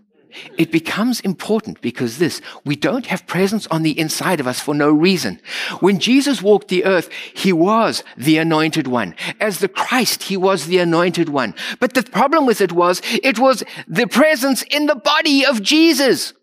It 0.58 0.72
becomes 0.72 1.20
important 1.22 1.82
because 1.82 2.18
this, 2.18 2.42
we 2.64 2.76
don't 2.76 3.08
have 3.08 3.26
presence 3.26 3.68
on 3.68 3.84
the 3.84 3.98
inside 4.00 4.40
of 4.40 4.48
us 4.48 4.60
for 4.60 4.76
no 4.76 4.92
reason. 4.92 5.40
When 5.80 6.00
Jesus 6.00 6.42
walked 6.42 6.68
the 6.68 6.86
earth, 6.86 7.10
he 7.34 7.52
was 7.52 8.04
the 8.16 8.38
anointed 8.38 8.88
one. 8.88 9.16
As 9.40 9.60
the 9.60 9.68
Christ, 9.68 10.24
he 10.24 10.38
was 10.38 10.68
the 10.68 10.78
anointed 10.78 11.30
one. 11.30 11.56
But 11.80 11.94
the 11.94 12.04
problem 12.04 12.46
with 12.46 12.62
it 12.62 12.72
was, 12.72 13.02
it 13.24 13.40
was 13.40 13.64
the 13.88 14.08
presence 14.08 14.64
in 14.64 14.86
the 14.86 14.96
body 14.96 15.46
of 15.46 15.62
Jesus. 15.62 16.34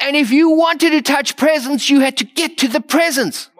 And 0.00 0.16
if 0.16 0.30
you 0.30 0.50
wanted 0.50 0.90
to 0.90 1.02
touch 1.02 1.36
presence, 1.36 1.90
you 1.90 2.00
had 2.00 2.16
to 2.18 2.24
get 2.24 2.56
to 2.58 2.68
the 2.68 2.80
presence. 2.80 3.50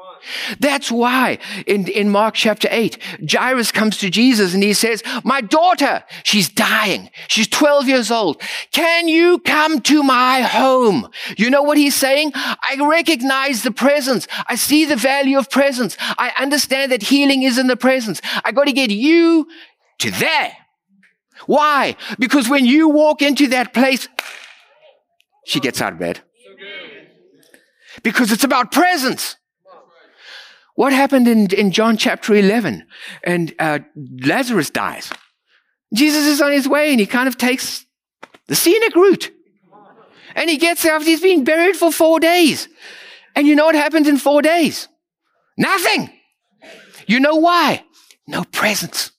That's 0.58 0.90
why 0.90 1.38
in, 1.66 1.88
in 1.88 2.10
Mark 2.10 2.34
chapter 2.34 2.68
8, 2.70 2.98
Jairus 3.30 3.72
comes 3.72 3.98
to 3.98 4.10
Jesus 4.10 4.54
and 4.54 4.62
he 4.62 4.72
says, 4.72 5.02
My 5.24 5.40
daughter, 5.40 6.04
she's 6.22 6.48
dying. 6.48 7.10
She's 7.28 7.48
12 7.48 7.88
years 7.88 8.10
old. 8.10 8.40
Can 8.72 9.08
you 9.08 9.38
come 9.40 9.80
to 9.82 10.02
my 10.02 10.42
home? 10.42 11.08
You 11.36 11.50
know 11.50 11.62
what 11.62 11.78
he's 11.78 11.94
saying? 11.94 12.32
I 12.34 12.76
recognize 12.80 13.62
the 13.62 13.70
presence. 13.70 14.26
I 14.46 14.54
see 14.54 14.84
the 14.84 14.96
value 14.96 15.38
of 15.38 15.50
presence. 15.50 15.96
I 16.00 16.32
understand 16.38 16.92
that 16.92 17.02
healing 17.02 17.42
is 17.42 17.58
in 17.58 17.66
the 17.66 17.76
presence. 17.76 18.20
I 18.44 18.52
got 18.52 18.64
to 18.64 18.72
get 18.72 18.90
you 18.90 19.46
to 19.98 20.10
there. 20.10 20.56
Why? 21.46 21.96
Because 22.18 22.48
when 22.48 22.64
you 22.64 22.88
walk 22.88 23.22
into 23.22 23.48
that 23.48 23.74
place, 23.74 24.08
she 25.44 25.60
gets 25.60 25.80
out 25.80 25.92
of 25.92 25.98
bed. 25.98 26.20
Because 28.02 28.32
it's 28.32 28.44
about 28.44 28.72
presence. 28.72 29.36
What 30.76 30.92
happened 30.92 31.26
in, 31.26 31.46
in 31.52 31.72
John 31.72 31.96
chapter 31.96 32.34
11? 32.34 32.86
And 33.24 33.54
uh, 33.58 33.80
Lazarus 33.96 34.70
dies. 34.70 35.10
Jesus 35.94 36.26
is 36.26 36.40
on 36.40 36.52
his 36.52 36.68
way 36.68 36.90
and 36.90 37.00
he 37.00 37.06
kind 37.06 37.28
of 37.28 37.38
takes 37.38 37.84
the 38.46 38.54
scenic 38.54 38.94
route. 38.94 39.32
And 40.34 40.50
he 40.50 40.58
gets 40.58 40.82
there 40.82 40.94
after 40.94 41.08
he's 41.08 41.22
been 41.22 41.44
buried 41.44 41.76
for 41.76 41.90
four 41.90 42.20
days. 42.20 42.68
And 43.34 43.46
you 43.46 43.54
know 43.54 43.64
what 43.64 43.74
happens 43.74 44.06
in 44.06 44.18
four 44.18 44.42
days? 44.42 44.88
Nothing. 45.56 46.10
You 47.06 47.20
know 47.20 47.36
why? 47.36 47.84
No 48.26 48.44
presence. 48.44 49.12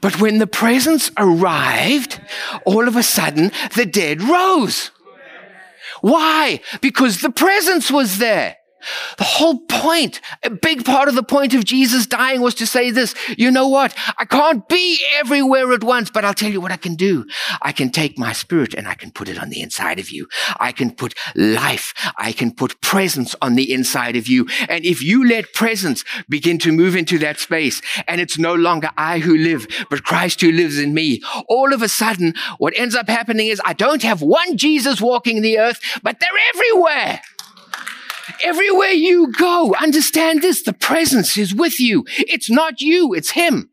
But 0.00 0.20
when 0.20 0.38
the 0.38 0.46
presence 0.46 1.10
arrived, 1.16 2.20
all 2.64 2.86
of 2.86 2.94
a 2.94 3.02
sudden 3.02 3.50
the 3.74 3.86
dead 3.86 4.22
rose. 4.22 4.92
Why? 6.00 6.60
Because 6.80 7.22
the 7.22 7.30
presence 7.30 7.90
was 7.90 8.18
there. 8.18 8.56
The 9.16 9.24
whole 9.24 9.60
point, 9.68 10.20
a 10.42 10.50
big 10.50 10.84
part 10.84 11.08
of 11.08 11.14
the 11.14 11.22
point 11.22 11.54
of 11.54 11.64
Jesus 11.64 12.06
dying 12.06 12.40
was 12.40 12.54
to 12.56 12.66
say 12.66 12.90
this, 12.90 13.14
you 13.36 13.50
know 13.50 13.68
what? 13.68 13.94
I 14.18 14.24
can't 14.24 14.68
be 14.68 15.02
everywhere 15.18 15.72
at 15.72 15.82
once, 15.82 16.10
but 16.10 16.24
I'll 16.24 16.34
tell 16.34 16.50
you 16.50 16.60
what 16.60 16.72
I 16.72 16.76
can 16.76 16.94
do. 16.94 17.26
I 17.62 17.72
can 17.72 17.90
take 17.90 18.18
my 18.18 18.32
spirit 18.32 18.74
and 18.74 18.86
I 18.86 18.94
can 18.94 19.10
put 19.10 19.28
it 19.28 19.38
on 19.38 19.50
the 19.50 19.60
inside 19.60 19.98
of 19.98 20.10
you. 20.10 20.28
I 20.60 20.72
can 20.72 20.90
put 20.92 21.14
life. 21.34 21.92
I 22.16 22.32
can 22.32 22.52
put 22.52 22.80
presence 22.80 23.34
on 23.42 23.56
the 23.56 23.72
inside 23.72 24.16
of 24.16 24.28
you. 24.28 24.46
And 24.68 24.84
if 24.84 25.02
you 25.02 25.26
let 25.26 25.52
presence 25.52 26.04
begin 26.28 26.58
to 26.60 26.72
move 26.72 26.94
into 26.94 27.18
that 27.18 27.38
space 27.38 27.82
and 28.06 28.20
it's 28.20 28.38
no 28.38 28.54
longer 28.54 28.90
I 28.96 29.18
who 29.18 29.36
live, 29.36 29.66
but 29.90 30.04
Christ 30.04 30.40
who 30.40 30.52
lives 30.52 30.78
in 30.78 30.94
me, 30.94 31.22
all 31.48 31.72
of 31.72 31.82
a 31.82 31.88
sudden, 31.88 32.34
what 32.58 32.74
ends 32.76 32.94
up 32.94 33.08
happening 33.08 33.48
is 33.48 33.60
I 33.64 33.72
don't 33.72 34.02
have 34.02 34.22
one 34.22 34.56
Jesus 34.56 35.00
walking 35.00 35.42
the 35.42 35.58
earth, 35.58 35.80
but 36.02 36.20
they're 36.20 36.30
everywhere. 36.54 37.20
Everywhere 38.42 38.90
you 38.90 39.32
go, 39.32 39.74
understand 39.74 40.42
this, 40.42 40.62
the 40.62 40.72
presence 40.72 41.36
is 41.36 41.54
with 41.54 41.80
you. 41.80 42.04
It's 42.08 42.50
not 42.50 42.80
you, 42.80 43.14
it's 43.14 43.30
Him. 43.30 43.70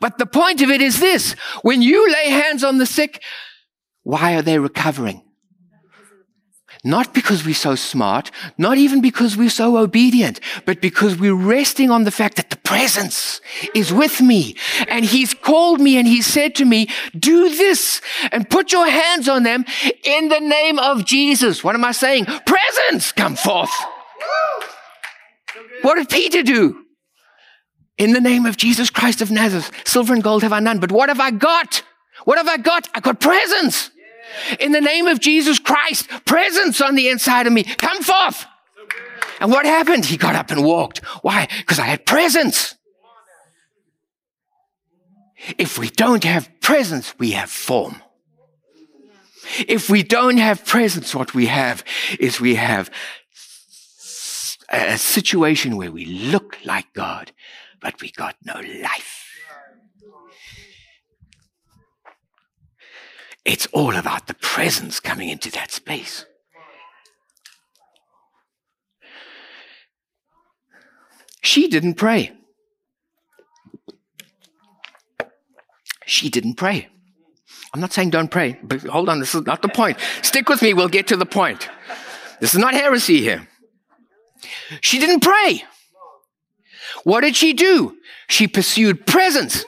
But 0.00 0.18
the 0.18 0.26
point 0.26 0.62
of 0.62 0.70
it 0.70 0.80
is 0.80 1.00
this, 1.00 1.32
when 1.62 1.82
you 1.82 2.10
lay 2.10 2.30
hands 2.30 2.64
on 2.64 2.78
the 2.78 2.86
sick, 2.86 3.22
why 4.02 4.34
are 4.34 4.42
they 4.42 4.58
recovering? 4.58 5.22
Not 6.82 7.12
because 7.12 7.44
we're 7.44 7.54
so 7.54 7.74
smart, 7.74 8.30
not 8.56 8.78
even 8.78 9.02
because 9.02 9.36
we're 9.36 9.50
so 9.50 9.76
obedient, 9.76 10.40
but 10.64 10.80
because 10.80 11.18
we're 11.18 11.34
resting 11.34 11.90
on 11.90 12.04
the 12.04 12.10
fact 12.10 12.36
that 12.36 12.48
the 12.48 12.56
presence 12.56 13.42
is 13.74 13.92
with 13.92 14.22
me. 14.22 14.56
And 14.88 15.04
he's 15.04 15.34
called 15.34 15.80
me 15.80 15.98
and 15.98 16.08
he 16.08 16.22
said 16.22 16.54
to 16.54 16.64
me, 16.64 16.88
do 17.18 17.50
this 17.50 18.00
and 18.32 18.48
put 18.48 18.72
your 18.72 18.88
hands 18.88 19.28
on 19.28 19.42
them 19.42 19.66
in 20.04 20.28
the 20.30 20.40
name 20.40 20.78
of 20.78 21.04
Jesus. 21.04 21.62
What 21.62 21.74
am 21.74 21.84
I 21.84 21.92
saying? 21.92 22.24
Presence, 22.24 23.12
come 23.12 23.36
forth. 23.36 23.72
What 25.82 25.96
did 25.96 26.08
Peter 26.08 26.42
do? 26.42 26.86
In 27.98 28.14
the 28.14 28.20
name 28.22 28.46
of 28.46 28.56
Jesus 28.56 28.88
Christ 28.88 29.20
of 29.20 29.30
Nazareth, 29.30 29.70
silver 29.84 30.14
and 30.14 30.22
gold 30.22 30.42
have 30.42 30.54
I 30.54 30.60
none, 30.60 30.78
but 30.78 30.92
what 30.92 31.10
have 31.10 31.20
I 31.20 31.30
got? 31.30 31.82
What 32.24 32.38
have 32.38 32.48
I 32.48 32.56
got? 32.56 32.88
I 32.94 33.00
got 33.00 33.20
presence. 33.20 33.90
In 34.58 34.72
the 34.72 34.80
name 34.80 35.06
of 35.06 35.20
Jesus 35.20 35.58
Christ, 35.58 36.08
presence 36.24 36.80
on 36.80 36.94
the 36.94 37.08
inside 37.08 37.46
of 37.46 37.52
me. 37.52 37.64
Come 37.64 38.02
forth. 38.02 38.46
And 39.40 39.50
what 39.50 39.64
happened? 39.64 40.04
He 40.04 40.16
got 40.16 40.36
up 40.36 40.50
and 40.50 40.62
walked. 40.62 40.98
Why? 41.22 41.48
Because 41.58 41.78
I 41.78 41.84
had 41.84 42.04
presence. 42.04 42.74
If 45.56 45.78
we 45.78 45.88
don't 45.88 46.24
have 46.24 46.50
presence, 46.60 47.14
we 47.18 47.30
have 47.30 47.50
form. 47.50 48.02
If 49.66 49.88
we 49.88 50.02
don't 50.02 50.36
have 50.36 50.64
presence, 50.64 51.14
what 51.14 51.34
we 51.34 51.46
have 51.46 51.82
is 52.18 52.40
we 52.40 52.56
have 52.56 52.90
a 54.68 54.98
situation 54.98 55.76
where 55.76 55.90
we 55.90 56.04
look 56.04 56.58
like 56.64 56.92
God, 56.92 57.32
but 57.80 58.00
we 58.00 58.10
got 58.10 58.36
no 58.44 58.54
life. 58.54 59.19
It's 63.44 63.66
all 63.72 63.96
about 63.96 64.26
the 64.26 64.34
presence 64.34 65.00
coming 65.00 65.28
into 65.28 65.50
that 65.52 65.70
space. 65.70 66.26
She 71.42 71.68
didn't 71.68 71.94
pray. 71.94 72.32
She 76.06 76.28
didn't 76.28 76.54
pray. 76.54 76.88
I'm 77.72 77.80
not 77.80 77.92
saying 77.92 78.10
don't 78.10 78.30
pray, 78.30 78.58
but 78.62 78.82
hold 78.82 79.08
on, 79.08 79.20
this 79.20 79.34
is 79.34 79.46
not 79.46 79.62
the 79.62 79.68
point. 79.68 79.98
Stick 80.22 80.48
with 80.48 80.60
me, 80.60 80.74
we'll 80.74 80.88
get 80.88 81.06
to 81.08 81.16
the 81.16 81.26
point. 81.26 81.68
This 82.40 82.52
is 82.52 82.58
not 82.58 82.74
heresy 82.74 83.20
here. 83.20 83.48
She 84.80 84.98
didn't 84.98 85.20
pray. 85.20 85.64
What 87.04 87.20
did 87.20 87.36
she 87.36 87.52
do? 87.52 87.96
She 88.28 88.48
pursued 88.48 89.06
presence. 89.06 89.64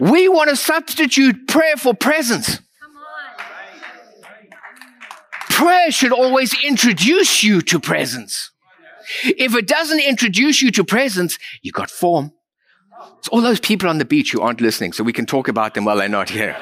We 0.00 0.28
want 0.28 0.50
to 0.50 0.56
substitute 0.56 1.48
prayer 1.48 1.76
for 1.76 1.94
presence. 1.94 2.60
Prayer 5.50 5.90
should 5.90 6.12
always 6.12 6.54
introduce 6.62 7.42
you 7.42 7.60
to 7.62 7.80
presence. 7.80 8.50
If 9.24 9.54
it 9.56 9.66
doesn't 9.66 10.00
introduce 10.00 10.62
you 10.62 10.70
to 10.72 10.84
presence, 10.84 11.38
you 11.62 11.72
got 11.72 11.90
form. 11.90 12.32
It's 13.18 13.28
all 13.28 13.40
those 13.40 13.58
people 13.58 13.88
on 13.88 13.98
the 13.98 14.04
beach 14.04 14.32
who 14.32 14.40
aren't 14.40 14.60
listening, 14.60 14.92
so 14.92 15.02
we 15.02 15.12
can 15.12 15.26
talk 15.26 15.48
about 15.48 15.74
them 15.74 15.84
while 15.84 15.96
they're 15.96 16.08
not 16.08 16.30
here. 16.30 16.56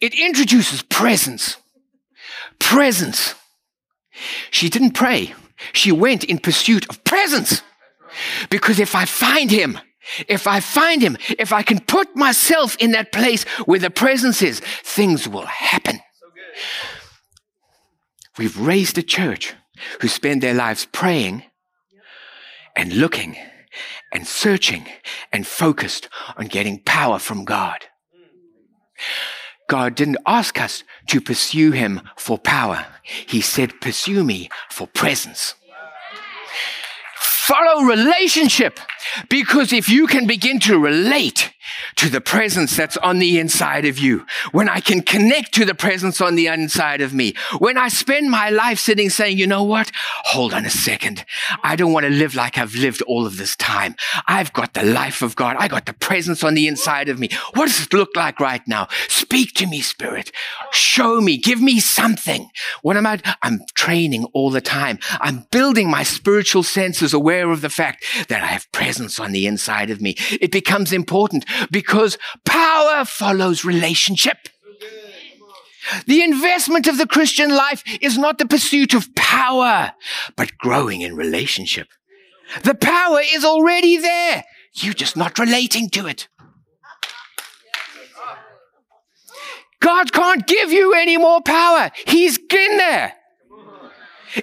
It 0.00 0.14
introduces 0.14 0.82
presence. 0.82 1.56
Presence. 2.58 3.34
She 4.50 4.68
didn't 4.68 4.92
pray. 4.92 5.34
She 5.72 5.90
went 5.90 6.24
in 6.24 6.38
pursuit 6.38 6.86
of 6.88 7.02
presence. 7.04 7.62
Because 8.50 8.78
if 8.78 8.94
I 8.94 9.04
find 9.04 9.50
him, 9.50 9.78
if 10.28 10.46
I 10.46 10.60
find 10.60 11.02
him, 11.02 11.16
if 11.38 11.52
I 11.52 11.62
can 11.62 11.80
put 11.80 12.14
myself 12.16 12.76
in 12.78 12.92
that 12.92 13.12
place 13.12 13.44
where 13.64 13.78
the 13.78 13.90
presence 13.90 14.42
is, 14.42 14.60
things 14.60 15.28
will 15.28 15.46
happen. 15.46 16.00
We've 18.38 18.58
raised 18.58 18.98
a 18.98 19.02
church 19.02 19.54
who 20.00 20.08
spend 20.08 20.42
their 20.42 20.54
lives 20.54 20.86
praying 20.90 21.44
and 22.74 22.92
looking 22.92 23.36
and 24.12 24.26
searching 24.26 24.86
and 25.32 25.46
focused 25.46 26.08
on 26.36 26.46
getting 26.46 26.78
power 26.80 27.18
from 27.18 27.44
God. 27.44 27.84
God 29.68 29.94
didn't 29.94 30.18
ask 30.26 30.60
us 30.60 30.84
to 31.08 31.20
pursue 31.20 31.72
him 31.72 32.00
for 32.16 32.38
power. 32.38 32.86
He 33.02 33.40
said, 33.40 33.80
pursue 33.80 34.22
me 34.22 34.48
for 34.70 34.86
presence. 34.86 35.54
Follow 37.46 37.84
relationship. 37.84 38.80
Because 39.28 39.72
if 39.72 39.88
you 39.88 40.08
can 40.08 40.26
begin 40.26 40.58
to 40.60 40.80
relate 40.80 41.52
to 41.96 42.08
the 42.08 42.20
presence 42.20 42.76
that's 42.76 42.96
on 42.98 43.18
the 43.18 43.38
inside 43.38 43.84
of 43.84 43.98
you, 43.98 44.26
when 44.52 44.68
I 44.68 44.80
can 44.80 45.02
connect 45.02 45.52
to 45.54 45.64
the 45.64 45.74
presence 45.74 46.20
on 46.20 46.34
the 46.34 46.46
inside 46.46 47.00
of 47.00 47.14
me, 47.14 47.34
when 47.58 47.76
I 47.76 47.88
spend 47.88 48.30
my 48.30 48.50
life 48.50 48.78
sitting 48.78 49.10
saying, 49.10 49.38
you 49.38 49.46
know 49.46 49.62
what? 49.62 49.90
Hold 50.24 50.54
on 50.54 50.64
a 50.64 50.70
second. 50.70 51.24
I 51.62 51.76
don't 51.76 51.92
want 51.92 52.04
to 52.04 52.10
live 52.10 52.34
like 52.34 52.58
I've 52.58 52.74
lived 52.74 53.02
all 53.02 53.26
of 53.26 53.36
this 53.36 53.56
time. 53.56 53.96
I've 54.26 54.52
got 54.52 54.74
the 54.74 54.82
life 54.82 55.22
of 55.22 55.36
God. 55.36 55.56
I 55.58 55.68
got 55.68 55.86
the 55.86 55.92
presence 55.92 56.42
on 56.42 56.54
the 56.54 56.68
inside 56.68 57.08
of 57.08 57.18
me. 57.18 57.28
What 57.54 57.66
does 57.66 57.82
it 57.82 57.92
look 57.92 58.16
like 58.16 58.40
right 58.40 58.66
now? 58.66 58.88
Speak 59.08 59.54
to 59.54 59.66
me, 59.66 59.80
spirit. 59.80 60.32
Show 60.72 61.20
me. 61.20 61.36
Give 61.36 61.60
me 61.60 61.80
something. 61.80 62.48
What 62.82 62.96
am 62.96 63.06
I? 63.06 63.20
I'm 63.42 63.60
training 63.74 64.24
all 64.32 64.50
the 64.50 64.60
time. 64.60 64.98
I'm 65.20 65.46
building 65.50 65.90
my 65.90 66.02
spiritual 66.02 66.62
senses 66.62 67.12
aware 67.12 67.50
of 67.50 67.60
the 67.60 67.70
fact 67.70 68.04
that 68.28 68.42
I 68.42 68.46
have 68.46 68.70
presence 68.72 69.18
on 69.18 69.32
the 69.32 69.46
inside 69.46 69.90
of 69.90 70.00
me. 70.00 70.16
It 70.40 70.52
becomes 70.52 70.92
important 70.92 71.44
because 71.70 72.18
power 72.44 73.04
follows 73.04 73.64
relationship. 73.64 74.48
The 76.06 76.22
investment 76.22 76.88
of 76.88 76.98
the 76.98 77.06
Christian 77.06 77.50
life 77.50 77.82
is 78.00 78.18
not 78.18 78.38
the 78.38 78.46
pursuit 78.46 78.92
of 78.94 79.14
power, 79.14 79.92
but 80.36 80.58
growing 80.58 81.00
in 81.02 81.14
relationship. 81.14 81.88
The 82.64 82.74
power 82.74 83.20
is 83.32 83.44
already 83.44 83.96
there. 83.96 84.44
You're 84.74 84.94
just 84.94 85.16
not 85.16 85.38
relating 85.38 85.88
to 85.90 86.06
it. 86.06 86.28
God 89.80 90.12
can't 90.12 90.46
give 90.46 90.72
you 90.72 90.94
any 90.94 91.16
more 91.16 91.40
power. 91.40 91.90
He's 92.06 92.38
in 92.38 92.76
there. 92.78 93.14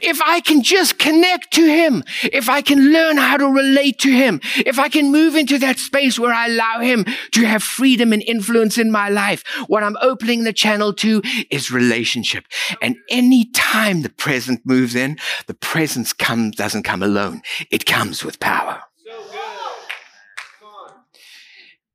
If 0.01 0.21
I 0.21 0.39
can 0.39 0.63
just 0.63 0.97
connect 0.99 1.51
to 1.53 1.65
Him, 1.65 2.03
if 2.23 2.49
I 2.49 2.61
can 2.61 2.91
learn 2.91 3.17
how 3.17 3.37
to 3.37 3.47
relate 3.47 3.99
to 3.99 4.11
Him, 4.11 4.39
if 4.57 4.79
I 4.79 4.89
can 4.89 5.11
move 5.11 5.35
into 5.35 5.57
that 5.59 5.79
space 5.79 6.19
where 6.19 6.33
I 6.33 6.47
allow 6.47 6.79
Him 6.79 7.05
to 7.31 7.45
have 7.45 7.63
freedom 7.63 8.13
and 8.13 8.23
influence 8.23 8.77
in 8.77 8.91
my 8.91 9.09
life, 9.09 9.43
what 9.67 9.83
I'm 9.83 9.97
opening 10.01 10.43
the 10.43 10.53
channel 10.53 10.93
to 10.93 11.21
is 11.49 11.71
relationship. 11.71 12.45
And 12.81 12.97
any 13.09 13.45
time 13.51 14.01
the 14.01 14.09
present 14.09 14.61
moves 14.65 14.95
in, 14.95 15.17
the 15.47 15.53
presence 15.53 16.13
comes, 16.13 16.55
doesn't 16.55 16.83
come 16.83 17.03
alone. 17.03 17.41
It 17.69 17.85
comes 17.85 18.23
with 18.23 18.39
power. 18.39 18.81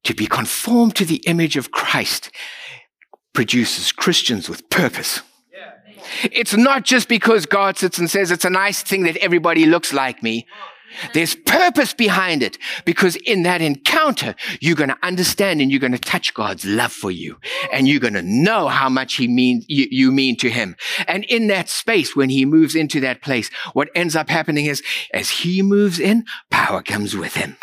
To 0.04 0.14
be 0.14 0.26
conformed 0.26 0.96
to 0.96 1.04
the 1.04 1.22
image 1.26 1.56
of 1.56 1.70
Christ 1.70 2.30
produces 3.34 3.92
Christians 3.92 4.48
with 4.48 4.70
purpose. 4.70 5.20
It's 6.22 6.56
not 6.56 6.84
just 6.84 7.08
because 7.08 7.46
God 7.46 7.76
sits 7.76 7.98
and 7.98 8.10
says 8.10 8.30
it's 8.30 8.44
a 8.44 8.50
nice 8.50 8.82
thing 8.82 9.04
that 9.04 9.16
everybody 9.18 9.66
looks 9.66 9.92
like 9.92 10.22
me. 10.22 10.46
There's 11.12 11.34
purpose 11.34 11.92
behind 11.92 12.42
it 12.42 12.58
because 12.84 13.16
in 13.16 13.42
that 13.42 13.60
encounter, 13.60 14.34
you're 14.60 14.76
going 14.76 14.88
to 14.88 14.98
understand 15.02 15.60
and 15.60 15.70
you're 15.70 15.80
going 15.80 15.92
to 15.92 15.98
touch 15.98 16.34
God's 16.34 16.64
love 16.64 16.92
for 16.92 17.10
you 17.10 17.36
and 17.72 17.86
you're 17.86 18.00
going 18.00 18.14
to 18.14 18.22
know 18.22 18.68
how 18.68 18.88
much 18.88 19.16
he 19.16 19.28
means, 19.28 19.64
you, 19.68 19.86
you 19.90 20.10
mean 20.10 20.36
to 20.38 20.50
him. 20.50 20.76
And 21.06 21.24
in 21.24 21.48
that 21.48 21.68
space, 21.68 22.16
when 22.16 22.30
he 22.30 22.44
moves 22.44 22.74
into 22.74 23.00
that 23.00 23.22
place, 23.22 23.50
what 23.74 23.90
ends 23.94 24.16
up 24.16 24.30
happening 24.30 24.66
is 24.66 24.82
as 25.12 25.30
he 25.30 25.62
moves 25.62 25.98
in, 25.98 26.24
power 26.50 26.82
comes 26.82 27.14
with 27.14 27.34
him. 27.34 27.56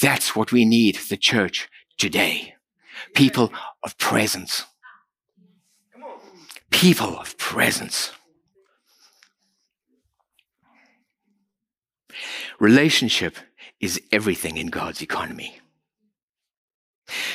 That's 0.00 0.34
what 0.34 0.50
we 0.50 0.64
need, 0.64 0.96
the 1.08 1.16
church 1.16 1.68
today. 1.98 2.54
People 3.14 3.52
of 3.82 3.96
presence. 3.98 4.64
People 6.74 7.16
of 7.16 7.38
presence. 7.38 8.10
Relationship 12.58 13.36
is 13.80 14.00
everything 14.10 14.56
in 14.56 14.66
God's 14.66 15.00
economy. 15.00 15.60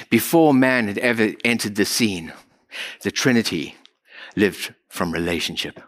Before 0.10 0.54
man 0.54 0.88
had 0.88 0.98
ever 0.98 1.32
entered 1.46 1.76
the 1.76 1.86
scene, 1.86 2.34
the 3.04 3.12
Trinity 3.12 3.76
lived 4.36 4.76
from 4.90 5.14
relationship. 5.14 5.80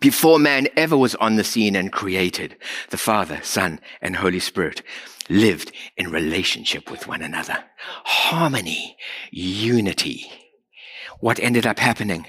Before 0.00 0.38
man 0.38 0.68
ever 0.76 0.98
was 0.98 1.14
on 1.14 1.36
the 1.36 1.44
scene 1.44 1.76
and 1.76 1.90
created, 1.90 2.56
the 2.90 2.98
Father, 2.98 3.40
Son, 3.42 3.80
and 4.02 4.16
Holy 4.16 4.38
Spirit 4.38 4.82
lived 5.30 5.72
in 5.96 6.10
relationship 6.10 6.90
with 6.90 7.08
one 7.08 7.22
another. 7.22 7.64
Harmony, 8.04 8.98
unity. 9.30 10.30
What 11.20 11.38
ended 11.38 11.66
up 11.66 11.78
happening? 11.78 12.26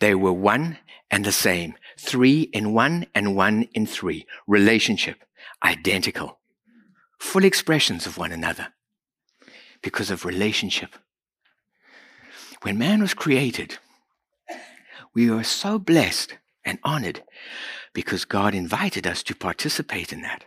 They 0.00 0.14
were 0.14 0.32
one 0.32 0.78
and 1.10 1.24
the 1.24 1.32
same 1.32 1.74
three 1.98 2.42
in 2.42 2.72
one 2.72 3.06
and 3.14 3.36
one 3.36 3.68
in 3.72 3.86
three. 3.86 4.26
Relationship, 4.46 5.22
identical. 5.62 6.40
Full 7.20 7.44
expressions 7.44 8.06
of 8.06 8.18
one 8.18 8.32
another 8.32 8.68
because 9.80 10.10
of 10.10 10.24
relationship. 10.24 10.96
When 12.62 12.78
man 12.78 13.00
was 13.00 13.14
created, 13.14 13.78
we 15.14 15.30
were 15.30 15.44
so 15.44 15.78
blessed 15.78 16.38
and 16.64 16.78
honored 16.82 17.22
because 17.92 18.24
God 18.24 18.54
invited 18.54 19.06
us 19.06 19.22
to 19.24 19.36
participate 19.36 20.12
in 20.12 20.22
that. 20.22 20.46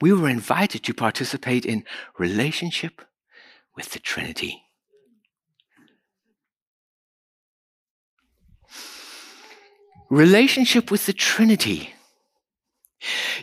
We 0.00 0.12
were 0.12 0.28
invited 0.28 0.82
to 0.84 0.94
participate 0.94 1.64
in 1.64 1.84
relationship 2.18 3.02
with 3.76 3.92
the 3.92 3.98
Trinity. 4.00 4.62
Relationship 10.12 10.90
with 10.90 11.06
the 11.06 11.12
Trinity. 11.14 11.94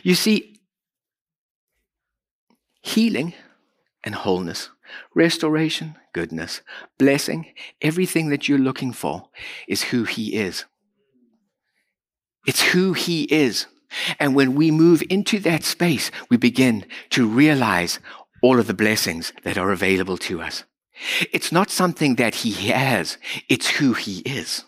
You 0.04 0.14
see, 0.14 0.60
healing 2.80 3.34
and 4.04 4.14
wholeness, 4.14 4.70
restoration, 5.12 5.96
goodness, 6.12 6.62
blessing, 6.96 7.46
everything 7.82 8.30
that 8.30 8.48
you're 8.48 8.58
looking 8.58 8.92
for 8.92 9.28
is 9.66 9.82
who 9.82 10.04
He 10.04 10.36
is. 10.36 10.64
It's 12.46 12.62
who 12.62 12.92
He 12.92 13.24
is. 13.24 13.66
And 14.20 14.36
when 14.36 14.54
we 14.54 14.70
move 14.70 15.02
into 15.10 15.40
that 15.40 15.64
space, 15.64 16.12
we 16.30 16.36
begin 16.36 16.86
to 17.10 17.26
realize 17.26 17.98
all 18.42 18.60
of 18.60 18.68
the 18.68 18.74
blessings 18.74 19.32
that 19.42 19.58
are 19.58 19.72
available 19.72 20.16
to 20.18 20.40
us. 20.40 20.62
It's 21.32 21.50
not 21.50 21.68
something 21.68 22.14
that 22.14 22.36
He 22.36 22.52
has, 22.70 23.18
it's 23.48 23.68
who 23.68 23.92
He 23.94 24.20
is. 24.20 24.64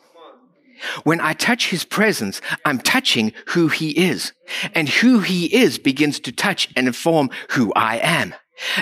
When 1.04 1.20
I 1.20 1.32
touch 1.32 1.70
his 1.70 1.84
presence, 1.84 2.40
I'm 2.64 2.78
touching 2.78 3.32
who 3.48 3.68
he 3.68 3.90
is. 3.90 4.32
And 4.74 4.88
who 4.88 5.20
he 5.20 5.54
is 5.54 5.78
begins 5.78 6.20
to 6.20 6.32
touch 6.32 6.68
and 6.76 6.86
inform 6.86 7.30
who 7.50 7.72
I 7.74 7.98
am. 7.98 8.34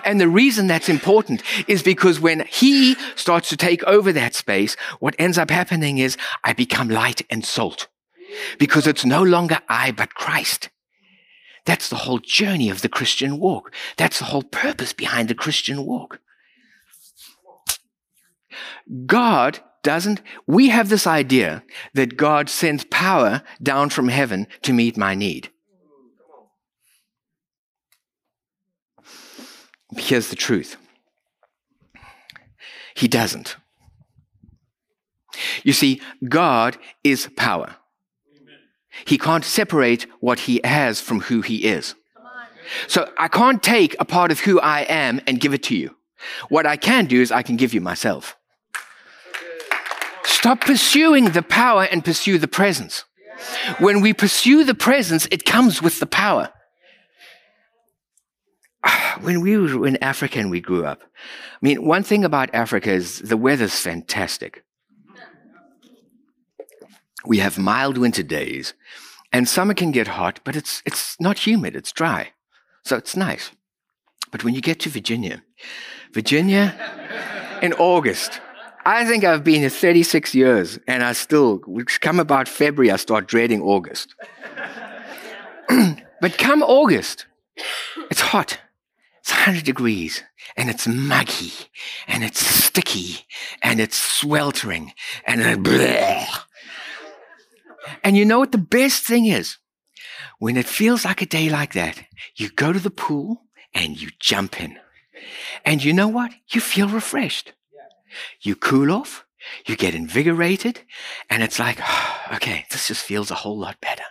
And 0.05 0.21
the 0.21 0.29
reason 0.29 0.67
that's 0.67 0.89
important 0.89 1.43
is 1.69 1.83
because 1.83 2.21
when 2.21 2.47
he 2.47 2.97
starts 3.15 3.49
to 3.51 3.57
take 3.57 3.83
over 3.85 4.13
that 4.13 4.35
space, 4.35 4.77
what 4.99 5.17
ends 5.19 5.39
up 5.39 5.51
happening 5.51 5.99
is 5.99 6.17
I 6.45 6.53
become 6.53 6.89
light 6.89 7.23
and 7.31 7.45
salt. 7.45 7.89
Because 8.59 8.87
it's 8.87 9.05
no 9.05 9.23
longer 9.23 9.59
I, 9.69 9.91
but 9.91 10.15
Christ. 10.15 10.71
That's 11.65 11.89
the 11.89 11.97
whole 11.97 12.19
journey 12.19 12.71
of 12.71 12.83
the 12.83 12.89
Christian 12.89 13.39
walk. 13.39 13.73
That's 13.97 14.19
the 14.19 14.27
whole 14.27 14.43
purpose 14.43 14.93
behind 14.93 15.29
the 15.29 15.35
Christian 15.35 15.85
walk. 15.85 16.21
God 19.07 19.61
doesn't, 19.83 20.21
we 20.47 20.69
have 20.69 20.89
this 20.89 21.07
idea 21.07 21.63
that 21.95 22.17
God 22.17 22.49
sends 22.49 22.85
power 22.85 23.43
down 23.63 23.91
from 23.91 24.09
heaven 24.09 24.47
to 24.63 24.73
meet 24.73 24.97
my 24.97 25.15
need. 25.15 25.51
Here's 29.97 30.29
the 30.29 30.37
truth 30.37 30.77
He 32.95 33.09
doesn't. 33.09 33.57
You 35.63 35.73
see, 35.73 36.01
God 36.29 36.77
is 37.03 37.29
power. 37.37 37.77
He 39.05 39.19
can't 39.19 39.45
separate 39.45 40.07
what 40.21 40.41
he 40.41 40.61
has 40.65 41.01
from 41.01 41.21
who 41.21 41.41
he 41.43 41.65
is. 41.65 41.95
So 42.87 43.11
I 43.17 43.29
can't 43.29 43.63
take 43.63 43.97
a 43.99 44.05
part 44.05 44.31
of 44.31 44.41
who 44.41 44.61
I 44.61 44.83
am 44.83 45.21
and 45.27 45.41
give 45.41 45.55
it 45.55 45.63
to 45.65 45.77
you. 45.77 45.97
What 46.49 46.67
I 46.67 46.77
can 46.77 47.07
do 47.07 47.21
is 47.21 47.33
I 47.33 47.43
can 47.43 47.57
give 47.57 47.73
you 47.73 47.81
myself. 47.81 48.37
Stop 50.41 50.63
pursuing 50.63 51.27
the 51.27 51.43
power 51.43 51.85
and 51.85 52.03
pursue 52.03 52.39
the 52.39 52.49
presence. 52.49 53.05
When 53.79 54.01
we 54.01 54.15
pursue 54.15 54.65
the 54.65 54.75
presence, 54.75 55.29
it 55.31 55.45
comes 55.45 55.83
with 55.83 56.01
the 56.01 56.07
power. 56.07 56.49
When 59.21 59.43
we 59.43 59.59
were 59.59 59.87
in 59.87 60.03
Africa 60.03 60.39
and 60.39 60.51
we 60.51 60.63
grew 60.63 60.87
up, 60.87 61.03
I 61.03 61.59
mean, 61.61 61.85
one 61.85 62.03
thing 62.03 62.25
about 62.25 62.55
Africa 62.55 62.91
is 62.91 63.19
the 63.19 63.37
weather's 63.37 63.79
fantastic. 63.79 64.65
We 67.27 67.37
have 67.41 67.59
mild 67.59 67.99
winter 67.99 68.23
days, 68.23 68.73
and 69.35 69.47
summer 69.47 69.75
can 69.75 69.91
get 69.93 70.09
hot, 70.09 70.41
but 70.43 70.57
it's, 70.57 70.83
it's 70.87 71.21
not 71.21 71.47
humid, 71.47 71.77
it's 71.77 71.93
dry. 71.93 72.31
So 72.87 72.97
it's 72.97 73.15
nice. 73.15 73.51
But 74.31 74.43
when 74.43 74.55
you 74.55 74.63
get 74.63 74.81
to 74.81 74.89
Virginia, 74.89 75.43
Virginia 76.15 76.65
in 77.61 77.75
August, 77.75 78.41
I 78.91 79.05
think 79.05 79.23
I've 79.23 79.45
been 79.45 79.61
here 79.61 79.71
36 79.71 80.35
years, 80.35 80.77
and 80.89 81.05
I 81.05 81.13
still, 81.13 81.63
come 82.01 82.19
about 82.19 82.49
February, 82.49 82.91
I 82.91 82.97
start 82.97 83.29
dreading 83.29 83.63
August. 83.63 84.17
but 86.21 86.37
come 86.39 86.61
August, 86.65 87.27
it's 88.11 88.21
hot. 88.21 88.59
It's 89.21 89.31
100 89.31 89.63
degrees, 89.63 90.25
and 90.57 90.69
it's 90.69 90.89
muggy, 90.89 91.53
and 92.09 92.25
it's 92.25 92.45
sticky, 92.45 93.27
and 93.63 93.79
it's 93.79 93.97
sweltering, 93.97 94.93
and 95.25 95.63
blah. 95.63 96.27
And 98.03 98.17
you 98.17 98.25
know 98.25 98.41
what 98.41 98.51
the 98.51 98.59
best 98.59 99.07
thing 99.07 99.27
is? 99.27 99.59
When 100.41 100.57
it 100.57 100.67
feels 100.67 101.05
like 101.05 101.23
a 101.23 101.27
day 101.27 101.49
like 101.49 101.75
that, 101.75 102.03
you 102.35 102.49
go 102.49 102.73
to 102.73 102.81
the 102.81 102.91
pool 102.91 103.43
and 103.73 104.03
you 104.03 104.09
jump 104.19 104.61
in. 104.61 104.81
And 105.65 105.85
you 105.85 105.93
know 105.93 106.09
what? 106.09 106.33
You 106.49 106.61
feel 106.61 106.89
refreshed. 106.89 107.53
You 108.41 108.57
cool 108.57 108.91
off, 108.93 109.25
you 109.67 109.77
get 109.77 109.95
invigorated, 109.95 110.83
and 111.29 111.43
it's 111.43 111.59
like, 111.59 111.81
okay, 112.33 112.67
this 112.71 112.89
just 112.89 113.05
feels 113.05 113.31
a 113.31 113.37
whole 113.37 113.59
lot 113.59 113.81
better. 113.81 114.05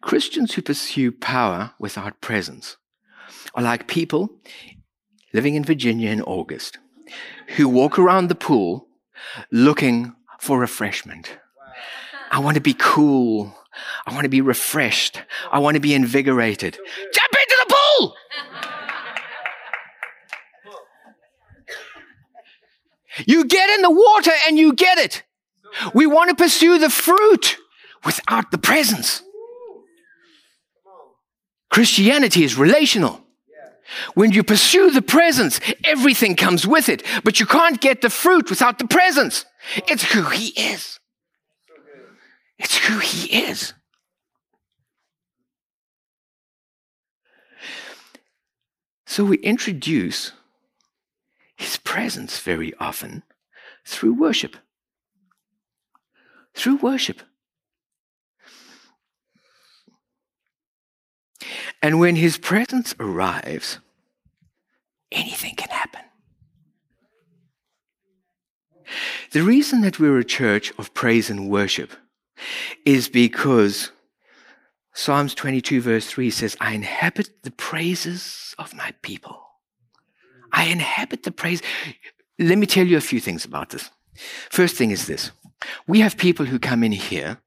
Christians 0.00 0.54
who 0.54 0.62
pursue 0.62 1.12
power 1.12 1.72
without 1.78 2.20
presence 2.20 2.76
are 3.54 3.62
like 3.62 3.88
people 3.88 4.28
living 5.32 5.54
in 5.54 5.64
Virginia 5.64 6.10
in 6.10 6.20
August 6.22 6.78
who 7.56 7.68
walk 7.68 7.98
around 7.98 8.28
the 8.28 8.34
pool 8.34 8.86
looking 9.50 10.14
for 10.40 10.58
refreshment. 10.58 11.38
I 12.30 12.40
want 12.40 12.56
to 12.56 12.60
be 12.60 12.74
cool. 12.74 13.54
I 14.06 14.12
want 14.12 14.24
to 14.24 14.28
be 14.28 14.40
refreshed. 14.40 15.22
I 15.50 15.58
want 15.58 15.76
to 15.76 15.80
be 15.80 15.94
invigorated. 15.94 16.74
Jump 16.74 17.32
into 17.32 17.66
the 17.66 17.74
pool! 17.74 18.14
You 23.26 23.44
get 23.44 23.70
in 23.70 23.82
the 23.82 23.90
water 23.90 24.32
and 24.46 24.58
you 24.58 24.72
get 24.72 24.98
it. 24.98 25.22
We 25.92 26.06
want 26.06 26.30
to 26.30 26.36
pursue 26.36 26.78
the 26.78 26.90
fruit 26.90 27.56
without 28.04 28.50
the 28.50 28.58
presence. 28.58 29.22
Christianity 31.70 32.44
is 32.44 32.56
relational. 32.56 33.20
When 34.14 34.32
you 34.32 34.42
pursue 34.42 34.90
the 34.90 35.02
presence, 35.02 35.60
everything 35.84 36.36
comes 36.36 36.66
with 36.66 36.88
it, 36.88 37.02
but 37.22 37.38
you 37.38 37.46
can't 37.46 37.80
get 37.80 38.00
the 38.00 38.10
fruit 38.10 38.48
without 38.50 38.78
the 38.78 38.86
presence. 38.86 39.44
It's 39.88 40.12
who 40.12 40.22
He 40.22 40.48
is. 40.48 40.98
It's 42.58 42.76
who 42.76 42.98
He 42.98 43.44
is. 43.44 43.74
So 49.06 49.24
we 49.24 49.36
introduce 49.38 50.32
his 51.64 51.78
presence 51.78 52.38
very 52.40 52.74
often 52.78 53.22
through 53.86 54.12
worship. 54.12 54.56
through 56.56 56.76
worship. 56.76 57.20
And 61.82 61.98
when 61.98 62.14
his 62.14 62.38
presence 62.38 62.94
arrives, 63.00 63.80
anything 65.10 65.56
can 65.56 65.70
happen. 65.70 66.02
The 69.32 69.42
reason 69.42 69.80
that 69.80 69.98
we're 69.98 70.18
a 70.18 70.24
church 70.24 70.72
of 70.78 70.94
praise 70.94 71.28
and 71.28 71.50
worship 71.50 71.90
is 72.84 73.08
because 73.08 73.90
Psalms 74.92 75.34
22, 75.34 75.80
verse 75.80 76.06
3 76.06 76.30
says, 76.30 76.56
I 76.60 76.74
inhabit 76.74 77.42
the 77.42 77.50
praises 77.50 78.54
of 78.58 78.74
my 78.74 78.92
people. 79.02 79.43
I 80.54 80.66
inhabit 80.66 81.24
the 81.24 81.32
praise. 81.32 81.60
Let 82.38 82.58
me 82.58 82.66
tell 82.66 82.86
you 82.86 82.96
a 82.96 83.02
few 83.02 83.20
things 83.20 83.44
about 83.44 83.70
this. 83.70 83.90
First 84.50 84.76
thing 84.76 84.92
is 84.92 85.06
this 85.06 85.32
we 85.86 86.00
have 86.00 86.16
people 86.16 86.46
who 86.46 86.58
come 86.58 86.84
in 86.84 86.92
here 86.92 87.38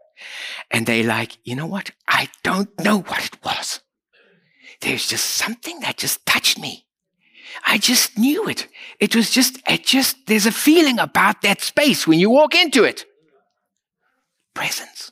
and 0.72 0.86
they 0.86 1.04
like, 1.04 1.38
you 1.44 1.56
know 1.56 1.66
what? 1.66 1.92
I 2.08 2.30
don't 2.44 2.70
know 2.84 3.00
what 3.00 3.26
it 3.26 3.38
was. 3.44 3.80
There's 4.82 5.08
just 5.08 5.26
something 5.26 5.80
that 5.80 5.98
just 5.98 6.26
touched 6.26 6.60
me. 6.60 6.86
I 7.66 7.78
just 7.78 8.18
knew 8.18 8.48
it. 8.50 8.68
It 9.00 9.16
was 9.16 9.32
just, 9.32 9.60
it 9.68 9.84
just, 9.84 10.28
there's 10.28 10.46
a 10.46 10.52
feeling 10.52 11.00
about 11.00 11.42
that 11.42 11.62
space 11.62 12.06
when 12.06 12.20
you 12.20 12.30
walk 12.30 12.54
into 12.54 12.84
it. 12.84 13.06
Presence. 14.54 15.12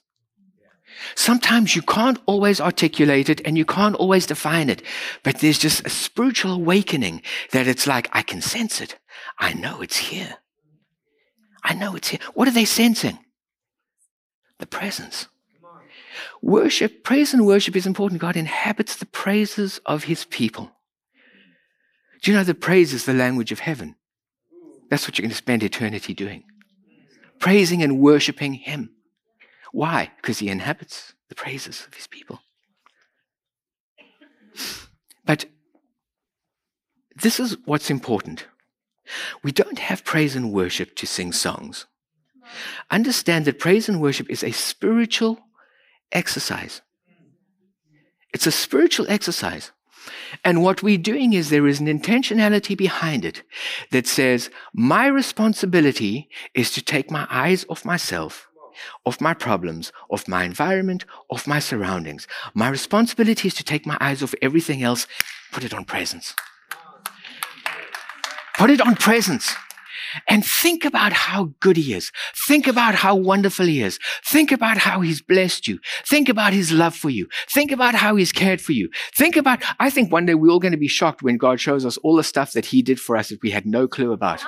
Sometimes 1.13 1.75
you 1.75 1.81
can't 1.81 2.19
always 2.25 2.59
articulate 2.59 3.29
it 3.29 3.41
and 3.45 3.57
you 3.57 3.65
can't 3.65 3.95
always 3.95 4.25
define 4.25 4.69
it, 4.69 4.81
but 5.23 5.39
there's 5.39 5.59
just 5.59 5.85
a 5.85 5.89
spiritual 5.89 6.53
awakening 6.53 7.21
that 7.51 7.67
it's 7.67 7.85
like, 7.85 8.09
I 8.11 8.21
can 8.21 8.41
sense 8.41 8.81
it. 8.81 8.97
I 9.37 9.53
know 9.53 9.81
it's 9.81 9.97
here. 9.97 10.37
I 11.63 11.73
know 11.73 11.95
it's 11.95 12.09
here. 12.09 12.19
What 12.33 12.47
are 12.47 12.51
they 12.51 12.65
sensing? 12.65 13.19
The 14.59 14.67
presence. 14.67 15.27
Worship, 16.41 17.03
praise 17.03 17.33
and 17.33 17.45
worship 17.45 17.75
is 17.75 17.85
important. 17.85 18.21
God 18.21 18.37
inhabits 18.37 18.95
the 18.95 19.05
praises 19.05 19.79
of 19.85 20.05
his 20.05 20.25
people. 20.25 20.71
Do 22.21 22.31
you 22.31 22.37
know 22.37 22.43
that 22.43 22.61
praise 22.61 22.93
is 22.93 23.05
the 23.05 23.13
language 23.13 23.51
of 23.51 23.59
heaven? 23.59 23.95
That's 24.89 25.07
what 25.07 25.17
you're 25.17 25.23
going 25.23 25.31
to 25.31 25.35
spend 25.35 25.63
eternity 25.63 26.13
doing. 26.13 26.43
Praising 27.39 27.83
and 27.83 27.99
worshiping 27.99 28.53
him. 28.53 28.91
Why? 29.75 30.09
Because 30.15 30.39
he 30.39 30.47
inhabits 30.47 31.15
the 31.27 31.35
praises 31.35 31.85
of 31.85 31.93
his 31.95 32.07
people. 32.07 32.39
But 35.25 35.43
this 37.13 37.41
is 37.41 37.57
what's 37.65 37.89
important. 37.89 38.45
We 39.43 39.51
don't 39.51 39.79
have 39.79 40.05
praise 40.05 40.33
and 40.33 40.53
worship 40.53 40.95
to 40.95 41.05
sing 41.05 41.33
songs. 41.33 41.87
Understand 42.89 43.43
that 43.45 43.59
praise 43.59 43.89
and 43.89 43.99
worship 43.99 44.29
is 44.29 44.45
a 44.45 44.51
spiritual 44.53 45.39
exercise. 46.13 46.81
It's 48.33 48.47
a 48.47 48.51
spiritual 48.53 49.07
exercise. 49.09 49.73
And 50.45 50.63
what 50.63 50.83
we're 50.83 50.97
doing 50.97 51.33
is 51.33 51.49
there 51.49 51.67
is 51.67 51.81
an 51.81 51.87
intentionality 51.87 52.77
behind 52.77 53.25
it 53.25 53.43
that 53.91 54.07
says, 54.07 54.49
my 54.73 55.07
responsibility 55.07 56.29
is 56.53 56.71
to 56.71 56.81
take 56.81 57.11
my 57.11 57.27
eyes 57.29 57.65
off 57.67 57.83
myself, 57.83 58.47
off 59.05 59.21
my 59.21 59.33
problems, 59.33 59.91
of 60.09 60.27
my 60.27 60.43
environment, 60.43 61.05
of 61.29 61.47
my 61.47 61.59
surroundings. 61.59 62.27
My 62.53 62.69
responsibility 62.69 63.47
is 63.47 63.53
to 63.55 63.63
take 63.63 63.85
my 63.85 63.97
eyes 63.99 64.23
off 64.23 64.35
everything 64.41 64.83
else, 64.83 65.07
put 65.51 65.63
it 65.63 65.73
on 65.73 65.85
presence. 65.85 66.35
Put 68.57 68.69
it 68.69 68.81
on 68.81 68.95
presence. 68.95 69.53
And 70.27 70.45
think 70.45 70.85
about 70.85 71.11
how 71.11 71.51
good 71.59 71.77
he 71.77 71.93
is. 71.93 72.11
Think 72.47 72.67
about 72.67 72.95
how 72.95 73.15
wonderful 73.15 73.65
he 73.65 73.81
is. 73.81 73.99
Think 74.25 74.51
about 74.51 74.77
how 74.77 75.01
he's 75.01 75.21
blessed 75.21 75.67
you. 75.67 75.79
Think 76.05 76.29
about 76.29 76.53
his 76.53 76.71
love 76.71 76.95
for 76.95 77.09
you. 77.09 77.27
Think 77.49 77.71
about 77.71 77.95
how 77.95 78.15
he's 78.15 78.31
cared 78.31 78.61
for 78.61 78.71
you. 78.71 78.89
Think 79.15 79.35
about, 79.35 79.61
I 79.79 79.89
think 79.89 80.11
one 80.11 80.25
day 80.25 80.35
we're 80.35 80.51
all 80.51 80.59
going 80.59 80.71
to 80.71 80.77
be 80.77 80.87
shocked 80.87 81.21
when 81.21 81.37
God 81.37 81.59
shows 81.59 81.85
us 81.85 81.97
all 81.97 82.15
the 82.15 82.23
stuff 82.23 82.53
that 82.53 82.67
he 82.67 82.81
did 82.81 82.99
for 82.99 83.17
us 83.17 83.29
that 83.29 83.41
we 83.41 83.51
had 83.51 83.65
no 83.65 83.87
clue 83.87 84.13
about. 84.13 84.41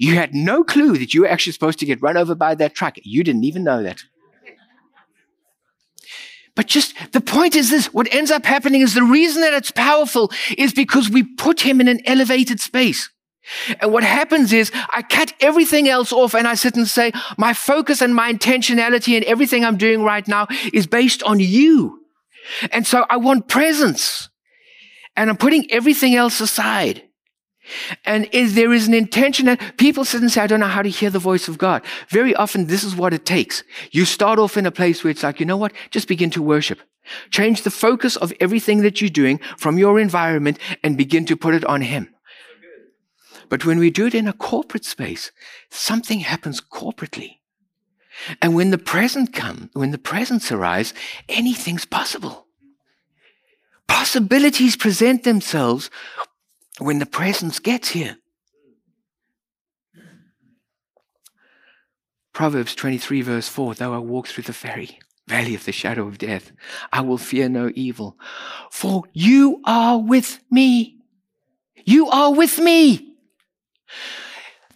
You 0.00 0.14
had 0.14 0.34
no 0.34 0.64
clue 0.64 0.96
that 0.96 1.12
you 1.12 1.20
were 1.20 1.28
actually 1.28 1.52
supposed 1.52 1.78
to 1.80 1.84
get 1.84 2.00
run 2.00 2.16
over 2.16 2.34
by 2.34 2.54
that 2.54 2.74
truck. 2.74 2.94
You 3.02 3.22
didn't 3.22 3.44
even 3.44 3.64
know 3.64 3.82
that. 3.82 4.02
But 6.56 6.68
just 6.68 6.94
the 7.12 7.20
point 7.20 7.54
is 7.54 7.68
this 7.68 7.92
what 7.92 8.12
ends 8.12 8.30
up 8.30 8.46
happening 8.46 8.80
is 8.80 8.94
the 8.94 9.02
reason 9.02 9.42
that 9.42 9.52
it's 9.52 9.70
powerful 9.70 10.32
is 10.56 10.72
because 10.72 11.10
we 11.10 11.22
put 11.22 11.60
him 11.60 11.82
in 11.82 11.88
an 11.88 12.00
elevated 12.06 12.60
space. 12.60 13.10
And 13.78 13.92
what 13.92 14.02
happens 14.02 14.54
is 14.54 14.72
I 14.74 15.02
cut 15.02 15.34
everything 15.38 15.86
else 15.86 16.12
off 16.12 16.34
and 16.34 16.48
I 16.48 16.54
sit 16.54 16.76
and 16.76 16.88
say, 16.88 17.12
my 17.36 17.52
focus 17.52 18.00
and 18.00 18.14
my 18.14 18.32
intentionality 18.32 19.16
and 19.16 19.24
everything 19.26 19.66
I'm 19.66 19.76
doing 19.76 20.02
right 20.02 20.26
now 20.26 20.46
is 20.72 20.86
based 20.86 21.22
on 21.24 21.40
you. 21.40 22.00
And 22.72 22.86
so 22.86 23.04
I 23.10 23.18
want 23.18 23.48
presence 23.48 24.30
and 25.14 25.28
I'm 25.28 25.36
putting 25.36 25.70
everything 25.70 26.14
else 26.14 26.40
aside. 26.40 27.02
And 28.04 28.28
is, 28.32 28.54
there 28.54 28.72
is 28.72 28.88
an 28.88 28.94
intention 28.94 29.46
that 29.46 29.76
people 29.76 30.04
sit 30.04 30.20
and 30.20 30.30
say, 30.30 30.42
I 30.42 30.46
don't 30.46 30.60
know 30.60 30.66
how 30.66 30.82
to 30.82 30.88
hear 30.88 31.10
the 31.10 31.18
voice 31.18 31.48
of 31.48 31.58
God. 31.58 31.82
Very 32.08 32.34
often, 32.34 32.66
this 32.66 32.84
is 32.84 32.96
what 32.96 33.14
it 33.14 33.24
takes. 33.24 33.62
You 33.90 34.04
start 34.04 34.38
off 34.38 34.56
in 34.56 34.66
a 34.66 34.70
place 34.70 35.02
where 35.02 35.10
it's 35.10 35.22
like, 35.22 35.40
you 35.40 35.46
know 35.46 35.56
what? 35.56 35.72
Just 35.90 36.08
begin 36.08 36.30
to 36.30 36.42
worship. 36.42 36.80
Change 37.30 37.62
the 37.62 37.70
focus 37.70 38.16
of 38.16 38.32
everything 38.40 38.82
that 38.82 39.00
you're 39.00 39.10
doing 39.10 39.40
from 39.56 39.78
your 39.78 39.98
environment 39.98 40.58
and 40.82 40.96
begin 40.96 41.24
to 41.26 41.36
put 41.36 41.54
it 41.54 41.64
on 41.64 41.80
Him. 41.80 42.14
But 43.48 43.64
when 43.66 43.78
we 43.78 43.90
do 43.90 44.06
it 44.06 44.14
in 44.14 44.28
a 44.28 44.32
corporate 44.32 44.84
space, 44.84 45.32
something 45.70 46.20
happens 46.20 46.60
corporately. 46.60 47.38
And 48.40 48.54
when 48.54 48.70
the 48.70 48.78
present 48.78 49.32
comes, 49.32 49.70
when 49.72 49.90
the 49.90 49.98
presence 49.98 50.52
arrives, 50.52 50.94
anything's 51.28 51.84
possible. 51.84 52.46
Possibilities 53.88 54.76
present 54.76 55.24
themselves 55.24 55.90
when 56.78 56.98
the 56.98 57.06
presence 57.06 57.58
gets 57.58 57.90
here. 57.90 58.16
Proverbs 62.32 62.74
23, 62.74 63.22
verse 63.22 63.48
4 63.48 63.74
Though 63.74 63.94
I 63.94 63.98
walk 63.98 64.28
through 64.28 64.44
the 64.44 64.52
valley, 64.52 64.98
valley 65.26 65.54
of 65.54 65.64
the 65.64 65.72
shadow 65.72 66.06
of 66.06 66.18
death, 66.18 66.52
I 66.92 67.00
will 67.02 67.18
fear 67.18 67.48
no 67.48 67.70
evil, 67.74 68.16
for 68.70 69.04
you 69.12 69.60
are 69.64 69.98
with 69.98 70.40
me. 70.50 70.98
You 71.84 72.08
are 72.08 72.32
with 72.32 72.58
me. 72.58 73.09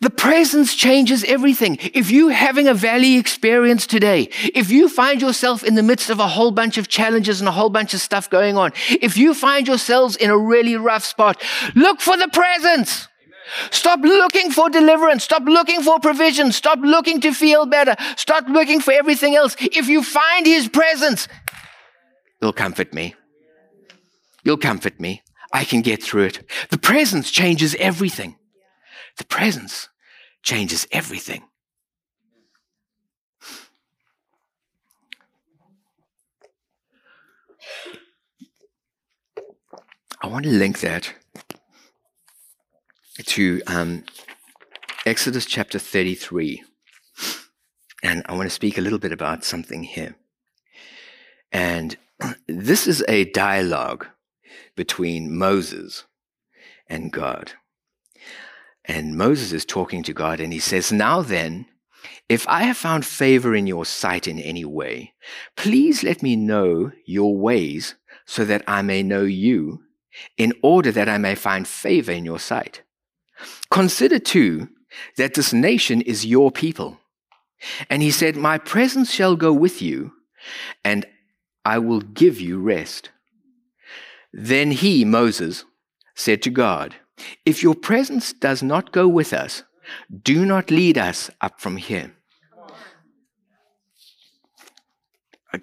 The 0.04 0.10
presence 0.10 0.74
changes 0.74 1.24
everything. 1.24 1.78
If 1.80 2.10
you're 2.10 2.30
having 2.30 2.68
a 2.68 2.74
valley 2.74 3.16
experience 3.16 3.86
today, 3.86 4.28
if 4.54 4.70
you 4.70 4.90
find 4.90 5.22
yourself 5.22 5.64
in 5.64 5.76
the 5.76 5.82
midst 5.82 6.10
of 6.10 6.18
a 6.20 6.28
whole 6.28 6.50
bunch 6.50 6.76
of 6.76 6.88
challenges 6.88 7.40
and 7.40 7.48
a 7.48 7.52
whole 7.52 7.70
bunch 7.70 7.94
of 7.94 8.02
stuff 8.02 8.28
going 8.28 8.58
on, 8.58 8.72
if 8.90 9.16
you 9.16 9.32
find 9.32 9.66
yourselves 9.66 10.14
in 10.16 10.28
a 10.28 10.36
really 10.36 10.76
rough 10.76 11.06
spot, 11.06 11.42
look 11.74 12.02
for 12.02 12.18
the 12.18 12.28
presence. 12.28 13.08
Stop 13.70 14.00
looking 14.02 14.50
for 14.50 14.68
deliverance. 14.68 15.24
Stop 15.24 15.44
looking 15.46 15.80
for 15.80 15.98
provision. 16.00 16.52
Stop 16.52 16.80
looking 16.82 17.22
to 17.22 17.32
feel 17.32 17.64
better. 17.64 17.96
Stop 18.16 18.46
looking 18.46 18.80
for 18.80 18.92
everything 18.92 19.34
else. 19.34 19.56
If 19.58 19.88
you 19.88 20.02
find 20.02 20.44
his 20.44 20.68
presence, 20.68 21.28
you'll 22.42 22.52
comfort 22.52 22.92
me. 22.92 23.14
You'll 24.42 24.58
comfort 24.58 25.00
me. 25.00 25.22
I 25.50 25.64
can 25.64 25.80
get 25.80 26.02
through 26.02 26.24
it. 26.24 26.42
The 26.68 26.76
presence 26.76 27.30
changes 27.30 27.74
everything. 27.76 28.36
The 29.16 29.24
presence 29.24 29.88
changes 30.44 30.86
everything. 30.92 31.42
I 40.22 40.26
want 40.28 40.44
to 40.44 40.50
link 40.50 40.80
that 40.80 41.12
to 43.24 43.62
um, 43.66 44.04
Exodus 45.06 45.46
chapter 45.46 45.78
33. 45.78 46.62
And 48.02 48.22
I 48.26 48.34
want 48.34 48.46
to 48.46 48.50
speak 48.50 48.76
a 48.76 48.80
little 48.80 48.98
bit 48.98 49.12
about 49.12 49.44
something 49.44 49.82
here. 49.82 50.16
And 51.52 51.96
this 52.46 52.86
is 52.86 53.02
a 53.08 53.24
dialogue 53.30 54.06
between 54.76 55.36
Moses 55.36 56.04
and 56.86 57.12
God. 57.12 57.52
And 58.84 59.16
Moses 59.16 59.52
is 59.52 59.64
talking 59.64 60.02
to 60.02 60.12
God 60.12 60.40
and 60.40 60.52
he 60.52 60.58
says, 60.58 60.92
Now 60.92 61.22
then, 61.22 61.66
if 62.28 62.46
I 62.48 62.62
have 62.64 62.76
found 62.76 63.04
favor 63.04 63.54
in 63.54 63.66
your 63.66 63.84
sight 63.84 64.26
in 64.26 64.38
any 64.38 64.64
way, 64.64 65.14
please 65.56 66.02
let 66.02 66.22
me 66.22 66.36
know 66.36 66.92
your 67.06 67.36
ways 67.36 67.94
so 68.26 68.44
that 68.44 68.62
I 68.66 68.82
may 68.82 69.02
know 69.02 69.22
you, 69.22 69.82
in 70.36 70.52
order 70.62 70.90
that 70.92 71.08
I 71.08 71.18
may 71.18 71.34
find 71.34 71.66
favor 71.66 72.12
in 72.12 72.24
your 72.24 72.38
sight. 72.38 72.82
Consider 73.70 74.18
too 74.18 74.68
that 75.16 75.34
this 75.34 75.52
nation 75.52 76.00
is 76.02 76.24
your 76.24 76.50
people. 76.50 76.98
And 77.90 78.02
he 78.02 78.10
said, 78.10 78.36
My 78.36 78.58
presence 78.58 79.10
shall 79.10 79.36
go 79.36 79.52
with 79.52 79.82
you, 79.82 80.12
and 80.84 81.06
I 81.64 81.78
will 81.78 82.00
give 82.00 82.40
you 82.40 82.60
rest. 82.60 83.10
Then 84.32 84.70
he, 84.70 85.04
Moses, 85.04 85.64
said 86.14 86.42
to 86.42 86.50
God, 86.50 86.96
if 87.44 87.62
your 87.62 87.74
presence 87.74 88.32
does 88.32 88.62
not 88.62 88.92
go 88.92 89.08
with 89.08 89.32
us, 89.32 89.64
Do 90.22 90.44
not 90.44 90.70
lead 90.70 90.98
us 90.98 91.30
up 91.40 91.60
from 91.60 91.76
here. 91.76 92.14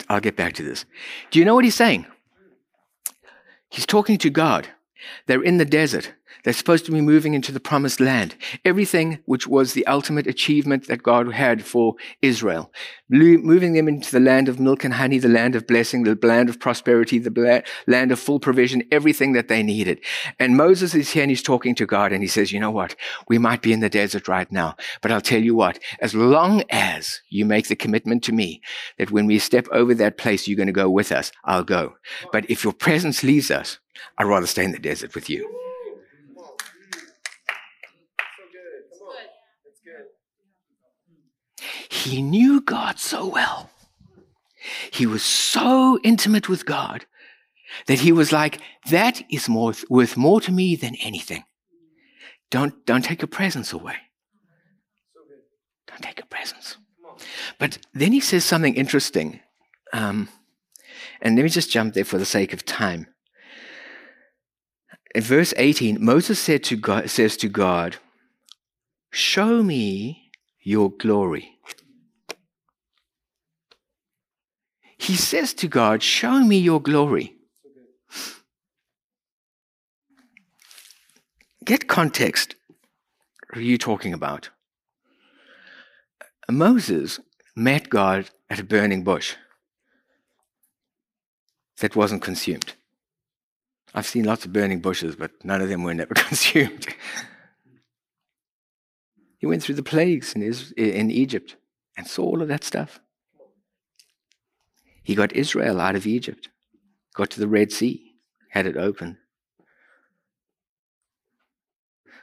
I'll 0.08 0.22
get 0.22 0.38
back 0.38 0.54
to 0.54 0.64
this. 0.64 0.86
Do 1.32 1.40
you 1.40 1.46
know 1.46 1.56
what 1.56 1.66
he's 1.66 1.76
saying? 1.76 2.06
He's 3.70 3.86
talking 3.86 4.18
to 4.20 4.30
God. 4.30 4.68
They're 5.26 5.44
in 5.44 5.58
the 5.58 5.66
desert. 5.66 6.14
They're 6.44 6.54
supposed 6.54 6.86
to 6.86 6.92
be 6.92 7.02
moving 7.02 7.34
into 7.34 7.52
the 7.52 7.60
promised 7.60 8.00
land. 8.00 8.36
Everything 8.66 9.20
which 9.26 9.48
was 9.48 9.74
the 9.74 9.86
ultimate 9.88 10.28
achievement 10.28 10.88
that 10.88 11.04
God 11.04 11.34
had 11.34 11.64
for 11.64 11.96
Israel. 12.22 12.72
Moving 13.10 13.74
them 13.74 13.88
into 13.88 14.12
the 14.12 14.20
land 14.20 14.48
of 14.48 14.60
milk 14.60 14.84
and 14.84 14.94
honey, 14.94 15.18
the 15.18 15.28
land 15.28 15.56
of 15.56 15.68
blessing, 15.68 16.04
the 16.04 16.18
land 16.22 16.50
of 16.50 16.60
prosperity, 16.60 17.20
the 17.20 17.64
land 17.88 18.12
of 18.12 18.20
full 18.20 18.40
provision, 18.40 18.84
everything 18.92 19.34
that 19.34 19.50
they 19.50 19.62
needed. 19.64 20.00
And 20.40 20.56
Moses 20.56 20.96
is 20.96 21.12
here 21.12 21.24
and 21.24 21.30
he's 21.30 21.42
talking 21.44 21.76
to 21.76 21.86
God 21.86 22.14
and 22.14 22.24
he 22.24 22.28
says, 22.28 22.52
you 22.52 22.60
know 22.60 22.72
what? 22.72 22.96
We 23.28 23.38
might 23.38 23.62
be 23.62 23.74
in 23.74 23.82
the 23.82 23.90
desert 23.90 24.28
right 24.28 24.50
now, 24.52 24.76
but 25.02 25.12
I'll 25.12 25.22
tell 25.22 25.42
you 25.42 25.56
what, 25.56 25.80
as 26.00 26.16
long 26.16 26.64
as 26.70 27.22
you 27.30 27.46
make 27.46 27.68
the 27.68 27.76
commitment 27.76 28.24
to 28.24 28.32
me 28.32 28.62
that 28.98 29.12
when 29.12 29.26
we 29.26 29.40
step 29.40 29.68
over 29.72 29.94
that 29.96 30.18
place, 30.18 30.48
you're 30.48 30.58
going 30.58 30.68
to 30.68 30.74
go 30.74 30.90
with 30.90 31.12
us, 31.12 31.32
I'll 31.44 31.64
go. 31.64 31.96
But 32.32 32.50
if 32.50 32.64
your 32.64 32.74
presence 32.74 33.24
leaves 33.24 33.52
us, 33.52 33.80
I'd 34.18 34.24
rather 34.24 34.48
stay 34.48 34.64
in 34.64 34.72
the 34.72 34.80
desert 34.80 35.14
with 35.16 35.30
you. 35.30 35.71
He 41.92 42.22
knew 42.22 42.62
God 42.62 43.00
so 43.00 43.28
well. 43.28 43.70
He 44.92 45.06
was 45.06 45.24
so 45.24 46.00
intimate 46.06 46.48
with 46.48 46.66
God 46.66 47.06
that 47.88 48.00
he 48.00 48.14
was 48.14 48.32
like, 48.32 48.62
that 48.90 49.22
is 49.30 49.50
more, 49.50 49.74
worth 49.90 50.16
more 50.16 50.40
to 50.40 50.54
me 50.54 50.78
than 50.78 50.96
anything. 50.96 51.44
Don't, 52.50 52.86
don't 52.86 53.04
take 53.04 53.22
your 53.22 53.28
presence 53.28 53.74
away. 53.74 53.96
Don't 55.88 56.02
take 56.02 56.20
your 56.20 56.28
presence. 56.28 56.78
But 57.60 57.80
then 57.94 58.14
he 58.14 58.22
says 58.22 58.46
something 58.46 58.76
interesting. 58.76 59.42
Um, 59.92 60.30
and 61.22 61.36
let 61.36 61.44
me 61.44 61.50
just 61.50 61.72
jump 61.72 61.94
there 61.94 62.06
for 62.06 62.18
the 62.18 62.26
sake 62.26 62.54
of 62.54 62.64
time. 62.64 63.08
In 65.14 65.24
verse 65.24 65.54
18, 65.58 65.98
Moses 66.00 66.40
said 66.40 66.64
to 66.64 66.78
God, 66.78 67.10
says 67.10 67.36
to 67.38 67.50
God, 67.50 67.98
Show 69.12 69.62
me 69.62 70.32
your 70.62 70.90
glory. 70.90 71.58
He 75.02 75.16
says 75.16 75.56
to 75.56 75.68
God, 75.68 76.04
Show 76.04 76.42
me 76.42 76.60
your 76.60 76.80
glory. 76.80 77.36
Get 81.66 81.88
context. 81.88 82.54
What 83.50 83.58
are 83.58 83.64
you 83.64 83.80
talking 83.80 84.14
about? 84.14 84.52
Moses 86.52 87.20
met 87.56 87.90
God 87.90 88.30
at 88.48 88.60
a 88.60 88.64
burning 88.64 89.04
bush 89.04 89.34
that 91.80 91.96
wasn't 91.96 92.22
consumed. 92.22 92.74
I've 93.96 94.06
seen 94.06 94.26
lots 94.26 94.46
of 94.46 94.54
burning 94.54 94.82
bushes, 94.82 95.16
but 95.16 95.32
none 95.44 95.62
of 95.62 95.70
them 95.70 95.82
were 95.82 95.96
never 95.96 96.14
consumed. 96.28 96.86
he 99.40 99.48
went 99.48 99.64
through 99.64 99.76
the 99.76 99.84
plagues 99.84 100.34
in, 100.34 100.44
in 100.78 101.10
Egypt 101.10 101.56
and 101.98 102.06
saw 102.06 102.24
all 102.24 102.44
of 102.44 102.50
that 102.50 102.64
stuff. 102.64 103.00
He 105.04 105.16
got 105.16 105.36
Israel 105.36 105.80
out 105.82 105.96
of 105.96 106.06
Egypt, 106.06 106.50
got 107.16 107.30
to 107.32 107.40
the 107.40 107.48
Red 107.48 107.72
Sea, 107.72 108.14
had 108.50 108.66
it 108.66 108.78
open, 108.78 109.18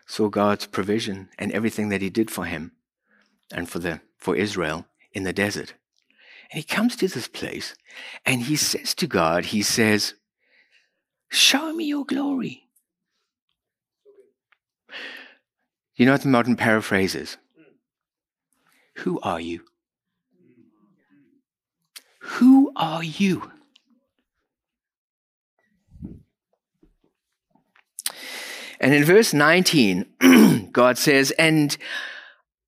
saw 0.06 0.28
God's 0.28 0.66
provision 0.66 1.28
and 1.38 1.52
everything 1.52 1.90
that 1.90 2.02
He 2.02 2.10
did 2.10 2.30
for 2.30 2.44
him 2.44 2.72
and 3.52 3.68
for, 3.68 3.78
the, 3.78 4.00
for 4.16 4.34
Israel 4.36 4.86
in 5.12 5.24
the 5.24 5.32
desert. 5.32 5.74
And 6.50 6.58
he 6.58 6.62
comes 6.62 6.96
to 6.96 7.08
this 7.08 7.28
place 7.28 7.74
and 8.24 8.42
he 8.42 8.56
says 8.56 8.94
to 8.94 9.06
God, 9.06 9.46
He 9.46 9.62
says, 9.62 10.14
Show 11.28 11.74
me 11.74 11.84
your 11.84 12.06
glory. 12.06 12.64
You 15.94 16.06
know 16.06 16.12
what 16.12 16.22
the 16.22 16.28
modern 16.28 16.56
paraphrase 16.56 17.14
is? 17.14 17.36
Hmm. 17.56 19.02
Who 19.02 19.20
are 19.20 19.40
you? 19.40 19.64
Who 22.28 22.72
are 22.76 23.02
you? 23.02 23.50
And 28.80 28.94
in 28.94 29.04
verse 29.04 29.32
19, 29.32 30.68
God 30.72 30.98
says, 30.98 31.30
And 31.32 31.76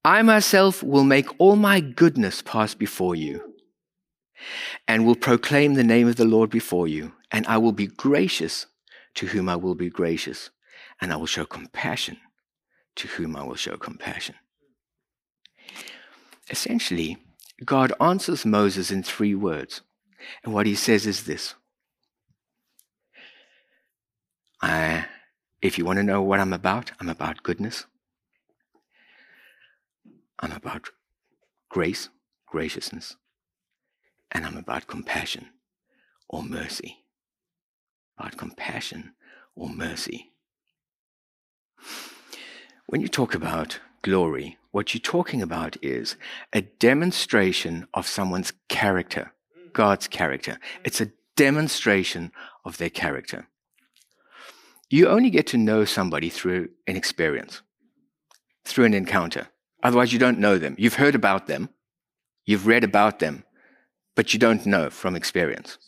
I 0.05 0.23
myself 0.23 0.83
will 0.83 1.05
make 1.05 1.27
all 1.39 1.57
my 1.57 1.81
goodness 1.81 2.41
pass 2.43 2.75
before 2.75 3.15
you, 3.15 3.55
and 4.89 5.05
will 5.05 5.15
proclaim 5.15 5.75
the 5.75 5.85
name 5.85 6.09
of 6.09 6.17
the 6.17 6.25
Lord 6.25 6.49
before 6.49 6.89
you, 6.89 7.13
and 7.31 7.47
I 7.47 7.59
will 7.59 7.73
be 7.73 7.87
gracious 7.87 8.67
to 9.17 9.27
whom 9.27 9.49
I 9.49 9.57
will 9.57 9.75
be 9.75 9.91
gracious, 9.91 10.51
and 11.03 11.13
I 11.13 11.17
will 11.17 11.27
show 11.27 11.45
compassion 11.45 12.17
to 12.97 13.09
whom 13.09 13.37
I 13.37 13.45
will 13.45 13.57
show 13.57 13.77
compassion. 13.77 14.37
Essentially, 16.49 17.19
God 17.65 17.93
answers 18.01 18.47
Moses 18.47 18.91
in 18.91 19.03
three 19.03 19.35
words. 19.35 19.83
And 20.45 20.55
what 20.55 20.67
he 20.67 20.75
says 20.75 21.07
is 21.07 21.25
this 21.25 21.55
I, 24.61 25.07
If 25.61 25.79
you 25.79 25.85
want 25.85 25.99
to 25.99 26.03
know 26.03 26.23
what 26.23 26.41
I'm 26.41 26.53
about, 26.53 26.93
I'm 27.01 27.09
about 27.09 27.43
goodness. 27.43 27.87
I'm 30.39 30.53
about 30.53 30.89
grace, 31.69 32.09
graciousness, 32.47 33.17
and 34.33 34.47
I'm 34.47 34.57
about 34.57 34.87
compassion 34.87 35.51
or 36.29 36.43
mercy. 36.43 37.05
About 38.19 38.39
compassion 38.39 39.13
or 39.55 39.69
mercy. 39.69 40.33
When 42.87 43.01
you 43.01 43.09
talk 43.09 43.35
about 43.35 43.81
glory, 44.03 44.59
what 44.71 44.95
you're 44.95 45.01
talking 45.01 45.43
about 45.43 45.77
is 45.83 46.17
a 46.53 46.63
demonstration 46.63 47.87
of 47.95 48.07
someone's 48.07 48.53
character, 48.69 49.33
mm. 49.59 49.73
God's 49.73 50.09
character. 50.09 50.53
Mm. 50.53 50.81
It's 50.85 51.01
a 51.01 51.11
demonstration 51.37 52.33
of 52.65 52.79
their 52.79 52.91
character. 52.91 53.49
You 54.89 55.09
only 55.09 55.31
get 55.31 55.47
to 55.49 55.57
know 55.57 55.85
somebody 55.85 56.29
through 56.29 56.71
an 56.87 56.97
experience, 56.97 57.63
through 58.65 58.87
an 58.87 58.95
encounter. 58.95 59.49
Otherwise, 59.83 60.13
you 60.13 60.19
don't 60.19 60.39
know 60.39 60.59
them. 60.59 60.75
You've 60.79 60.95
heard 60.95 61.15
about 61.15 61.47
them, 61.47 61.71
you've 62.45 62.67
read 62.67 62.85
about 62.85 63.21
them, 63.21 63.45
but 64.17 64.33
you 64.33 64.39
don't 64.39 64.67
know 64.67 64.91
from 64.91 65.17
experience. 65.17 65.79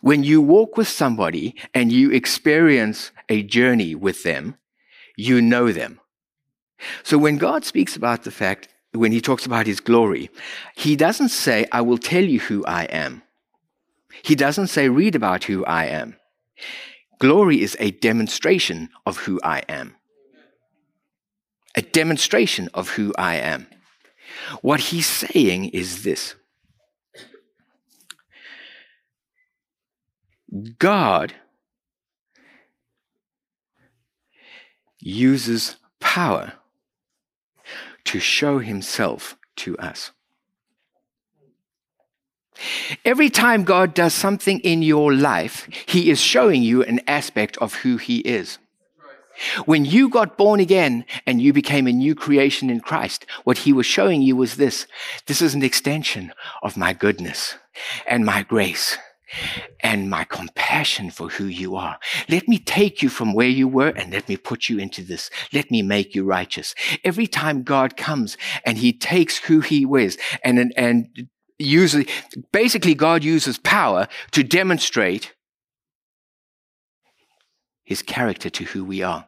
When 0.00 0.24
you 0.24 0.40
walk 0.40 0.76
with 0.76 0.88
somebody 0.88 1.54
and 1.74 1.92
you 1.92 2.10
experience 2.10 3.10
a 3.28 3.42
journey 3.42 3.94
with 3.94 4.22
them, 4.22 4.56
you 5.16 5.42
know 5.42 5.72
them. 5.72 6.00
So 7.02 7.18
when 7.18 7.38
God 7.38 7.64
speaks 7.64 7.96
about 7.96 8.24
the 8.24 8.30
fact, 8.30 8.68
when 8.92 9.12
he 9.12 9.20
talks 9.20 9.46
about 9.46 9.66
his 9.66 9.80
glory, 9.80 10.30
he 10.76 10.96
doesn't 10.96 11.30
say, 11.30 11.66
I 11.72 11.80
will 11.80 11.98
tell 11.98 12.24
you 12.24 12.40
who 12.40 12.64
I 12.64 12.84
am. 12.84 13.22
He 14.22 14.34
doesn't 14.34 14.68
say, 14.68 14.88
read 14.88 15.14
about 15.14 15.44
who 15.44 15.64
I 15.64 15.86
am. 15.86 16.16
Glory 17.18 17.62
is 17.62 17.76
a 17.80 17.90
demonstration 17.90 18.90
of 19.06 19.18
who 19.18 19.40
I 19.42 19.60
am. 19.68 19.96
A 21.74 21.82
demonstration 21.82 22.68
of 22.74 22.90
who 22.90 23.12
I 23.18 23.36
am. 23.36 23.66
What 24.62 24.80
he's 24.80 25.06
saying 25.06 25.70
is 25.70 26.04
this 26.04 26.34
God 30.78 31.34
uses 35.00 35.76
power 36.00 36.52
to 38.06 38.20
show 38.20 38.58
himself 38.58 39.36
to 39.56 39.76
us. 39.78 40.10
Every 43.04 43.30
time 43.30 43.64
God 43.64 43.94
does 43.94 44.14
something 44.14 44.60
in 44.60 44.82
your 44.82 45.12
life, 45.12 45.68
he 45.86 46.10
is 46.10 46.20
showing 46.20 46.62
you 46.62 46.82
an 46.82 47.00
aspect 47.06 47.56
of 47.58 47.74
who 47.74 47.96
he 47.96 48.18
is. 48.18 48.58
When 49.64 49.84
you 49.84 50.08
got 50.08 50.38
born 50.38 50.60
again 50.60 51.04
and 51.26 51.42
you 51.42 51.52
became 51.52 51.88
a 51.88 51.92
new 51.92 52.14
creation 52.14 52.70
in 52.70 52.80
Christ, 52.80 53.26
what 53.42 53.58
he 53.58 53.72
was 53.72 53.86
showing 53.86 54.22
you 54.22 54.36
was 54.36 54.56
this. 54.56 54.86
This 55.26 55.42
is 55.42 55.54
an 55.54 55.64
extension 55.64 56.32
of 56.62 56.76
my 56.76 56.92
goodness 56.92 57.56
and 58.06 58.24
my 58.24 58.44
grace 58.44 58.96
and 59.80 60.10
my 60.10 60.24
compassion 60.24 61.10
for 61.10 61.28
who 61.28 61.44
you 61.44 61.76
are. 61.76 61.98
Let 62.28 62.48
me 62.48 62.58
take 62.58 63.02
you 63.02 63.08
from 63.08 63.34
where 63.34 63.48
you 63.48 63.68
were 63.68 63.88
and 63.88 64.12
let 64.12 64.28
me 64.28 64.36
put 64.36 64.68
you 64.68 64.78
into 64.78 65.02
this. 65.02 65.30
Let 65.52 65.70
me 65.70 65.82
make 65.82 66.14
you 66.14 66.24
righteous. 66.24 66.74
Every 67.04 67.26
time 67.26 67.62
God 67.62 67.96
comes 67.96 68.36
and 68.64 68.78
he 68.78 68.92
takes 68.92 69.38
who 69.38 69.60
he 69.60 69.84
was 69.84 70.18
and, 70.42 70.72
and 70.76 71.28
usually, 71.58 72.08
basically 72.52 72.94
God 72.94 73.24
uses 73.24 73.58
power 73.58 74.08
to 74.32 74.42
demonstrate 74.42 75.34
his 77.84 78.02
character 78.02 78.50
to 78.50 78.64
who 78.64 78.84
we 78.84 79.02
are. 79.02 79.26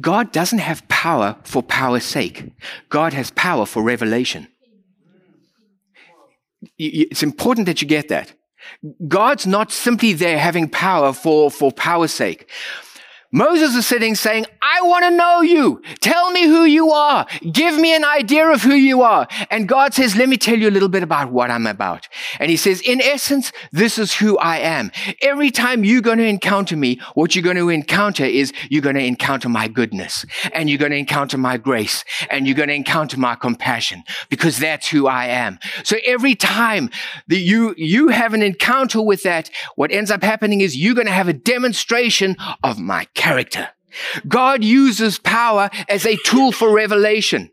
God 0.00 0.32
doesn't 0.32 0.58
have 0.58 0.88
power 0.88 1.36
for 1.44 1.62
power's 1.62 2.04
sake. 2.04 2.52
God 2.88 3.12
has 3.12 3.30
power 3.30 3.66
for 3.66 3.82
revelation. 3.82 4.48
It's 6.78 7.22
important 7.22 7.66
that 7.66 7.80
you 7.80 7.88
get 7.88 8.08
that. 8.08 8.32
God's 9.08 9.46
not 9.46 9.72
simply 9.72 10.12
there 10.12 10.38
having 10.38 10.68
power 10.68 11.12
for, 11.12 11.50
for 11.50 11.72
power's 11.72 12.12
sake. 12.12 12.50
Moses 13.32 13.76
is 13.76 13.86
sitting 13.86 14.16
saying, 14.16 14.44
I 14.60 14.82
want 14.82 15.04
to 15.04 15.10
know 15.12 15.40
you. 15.40 15.80
Tell 16.00 16.32
me 16.32 16.46
who 16.46 16.64
you 16.64 16.90
are. 16.90 17.26
Give 17.52 17.78
me 17.78 17.94
an 17.94 18.04
idea 18.04 18.48
of 18.48 18.62
who 18.62 18.74
you 18.74 19.02
are. 19.02 19.28
And 19.50 19.68
God 19.68 19.94
says, 19.94 20.16
let 20.16 20.28
me 20.28 20.36
tell 20.36 20.58
you 20.58 20.68
a 20.68 20.72
little 20.72 20.88
bit 20.88 21.04
about 21.04 21.30
what 21.30 21.48
I'm 21.48 21.68
about. 21.68 22.08
And 22.40 22.50
he 22.50 22.56
says, 22.56 22.80
in 22.80 23.00
essence, 23.00 23.52
this 23.70 23.98
is 23.98 24.14
who 24.14 24.36
I 24.38 24.58
am. 24.58 24.90
Every 25.22 25.52
time 25.52 25.84
you're 25.84 26.00
going 26.00 26.18
to 26.18 26.26
encounter 26.26 26.76
me, 26.76 27.00
what 27.14 27.36
you're 27.36 27.44
going 27.44 27.56
to 27.56 27.68
encounter 27.68 28.24
is 28.24 28.52
you're 28.68 28.82
going 28.82 28.96
to 28.96 29.04
encounter 29.04 29.48
my 29.48 29.68
goodness 29.68 30.26
and 30.52 30.68
you're 30.68 30.78
going 30.78 30.90
to 30.90 30.98
encounter 30.98 31.38
my 31.38 31.56
grace 31.56 32.04
and 32.30 32.48
you're 32.48 32.56
going 32.56 32.68
to 32.68 32.74
encounter 32.74 33.16
my 33.16 33.36
compassion 33.36 34.02
because 34.28 34.58
that's 34.58 34.88
who 34.88 35.06
I 35.06 35.26
am. 35.26 35.60
So 35.84 35.98
every 36.04 36.34
time 36.34 36.90
that 37.28 37.38
you, 37.38 37.74
you 37.76 38.08
have 38.08 38.34
an 38.34 38.42
encounter 38.42 39.00
with 39.00 39.22
that, 39.22 39.50
what 39.76 39.92
ends 39.92 40.10
up 40.10 40.24
happening 40.24 40.62
is 40.62 40.76
you're 40.76 40.96
going 40.96 41.06
to 41.06 41.12
have 41.12 41.28
a 41.28 41.32
demonstration 41.32 42.36
of 42.64 42.80
my 42.80 43.06
character. 43.20 43.68
God 44.26 44.64
uses 44.64 45.18
power 45.18 45.68
as 45.88 46.06
a 46.06 46.16
tool 46.24 46.52
for 46.52 46.72
revelation 46.72 47.50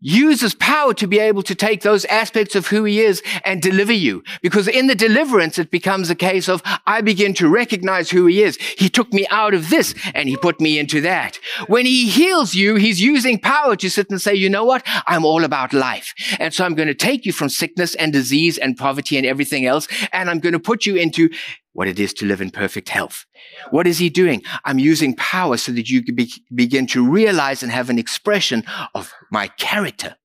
uses 0.00 0.54
power 0.54 0.94
to 0.94 1.06
be 1.06 1.18
able 1.18 1.42
to 1.42 1.54
take 1.54 1.82
those 1.82 2.04
aspects 2.06 2.54
of 2.54 2.68
who 2.68 2.84
he 2.84 3.00
is 3.00 3.22
and 3.44 3.60
deliver 3.60 3.92
you. 3.92 4.22
Because 4.42 4.68
in 4.68 4.86
the 4.86 4.94
deliverance, 4.94 5.58
it 5.58 5.70
becomes 5.70 6.10
a 6.10 6.14
case 6.14 6.48
of, 6.48 6.62
I 6.86 7.00
begin 7.00 7.34
to 7.34 7.48
recognize 7.48 8.10
who 8.10 8.26
he 8.26 8.42
is. 8.42 8.56
He 8.56 8.88
took 8.88 9.12
me 9.12 9.26
out 9.30 9.54
of 9.54 9.70
this 9.70 9.94
and 10.14 10.28
he 10.28 10.36
put 10.36 10.60
me 10.60 10.78
into 10.78 11.00
that. 11.02 11.38
When 11.66 11.86
he 11.86 12.08
heals 12.08 12.54
you, 12.54 12.76
he's 12.76 13.00
using 13.00 13.38
power 13.38 13.76
to 13.76 13.90
sit 13.90 14.10
and 14.10 14.20
say, 14.20 14.34
you 14.34 14.48
know 14.48 14.64
what? 14.64 14.82
I'm 15.06 15.24
all 15.24 15.44
about 15.44 15.72
life. 15.72 16.14
And 16.38 16.52
so 16.54 16.64
I'm 16.64 16.74
going 16.74 16.88
to 16.88 16.94
take 16.94 17.26
you 17.26 17.32
from 17.32 17.48
sickness 17.48 17.94
and 17.94 18.12
disease 18.12 18.58
and 18.58 18.76
poverty 18.76 19.16
and 19.16 19.26
everything 19.26 19.66
else. 19.66 19.88
And 20.12 20.30
I'm 20.30 20.40
going 20.40 20.52
to 20.52 20.60
put 20.60 20.86
you 20.86 20.96
into 20.96 21.30
what 21.78 21.86
it 21.86 22.00
is 22.00 22.12
to 22.12 22.26
live 22.26 22.40
in 22.40 22.50
perfect 22.50 22.88
health. 22.88 23.24
What 23.70 23.86
is 23.86 23.98
he 23.98 24.10
doing? 24.10 24.42
I'm 24.64 24.80
using 24.80 25.14
power 25.14 25.56
so 25.56 25.70
that 25.70 25.88
you 25.88 26.02
be, 26.02 26.28
begin 26.52 26.88
to 26.88 27.08
realize 27.08 27.62
and 27.62 27.70
have 27.70 27.88
an 27.88 28.00
expression 28.00 28.64
of 28.96 29.14
my 29.30 29.46
character. 29.46 30.16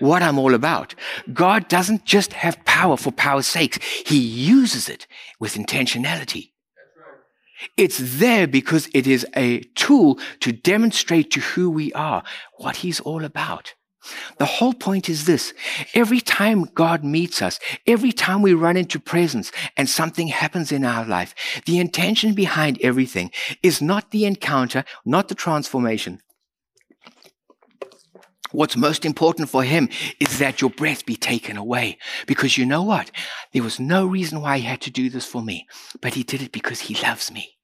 What 0.00 0.24
I'm 0.24 0.40
all 0.40 0.54
about. 0.54 0.96
God 1.32 1.68
doesn't 1.68 2.04
just 2.04 2.32
have 2.32 2.64
power 2.64 2.96
for 2.96 3.12
power's 3.12 3.46
sake. 3.46 3.80
He 4.04 4.18
uses 4.18 4.88
it 4.88 5.06
with 5.38 5.54
intentionality. 5.54 6.50
It's 7.76 8.18
there 8.18 8.48
because 8.48 8.88
it 8.92 9.06
is 9.06 9.24
a 9.36 9.60
tool 9.76 10.18
to 10.40 10.50
demonstrate 10.50 11.30
to 11.30 11.40
who 11.40 11.70
we 11.70 11.92
are, 11.92 12.24
what 12.56 12.78
he's 12.78 12.98
all 12.98 13.24
about. 13.24 13.74
The 14.38 14.46
whole 14.46 14.72
point 14.72 15.08
is 15.08 15.26
this. 15.26 15.52
Every 15.94 16.20
time 16.20 16.64
God 16.74 17.04
meets 17.04 17.42
us, 17.42 17.58
every 17.86 18.12
time 18.12 18.40
we 18.42 18.54
run 18.54 18.76
into 18.76 18.98
presence 18.98 19.52
and 19.76 19.88
something 19.88 20.28
happens 20.28 20.72
in 20.72 20.84
our 20.84 21.04
life, 21.04 21.34
the 21.66 21.78
intention 21.78 22.34
behind 22.34 22.78
everything 22.80 23.30
is 23.62 23.82
not 23.82 24.10
the 24.10 24.24
encounter, 24.24 24.84
not 25.04 25.28
the 25.28 25.34
transformation. 25.34 26.20
What's 28.52 28.76
most 28.76 29.04
important 29.04 29.48
for 29.48 29.62
him 29.62 29.88
is 30.18 30.38
that 30.38 30.60
your 30.60 30.70
breath 30.70 31.06
be 31.06 31.14
taken 31.14 31.56
away. 31.56 31.98
Because 32.26 32.58
you 32.58 32.66
know 32.66 32.82
what? 32.82 33.10
There 33.52 33.62
was 33.62 33.78
no 33.78 34.06
reason 34.06 34.40
why 34.40 34.58
he 34.58 34.64
had 34.64 34.80
to 34.82 34.90
do 34.90 35.08
this 35.08 35.24
for 35.24 35.42
me, 35.42 35.68
but 36.00 36.14
he 36.14 36.24
did 36.24 36.42
it 36.42 36.50
because 36.50 36.80
he 36.80 37.00
loves 37.00 37.30
me. 37.30 37.59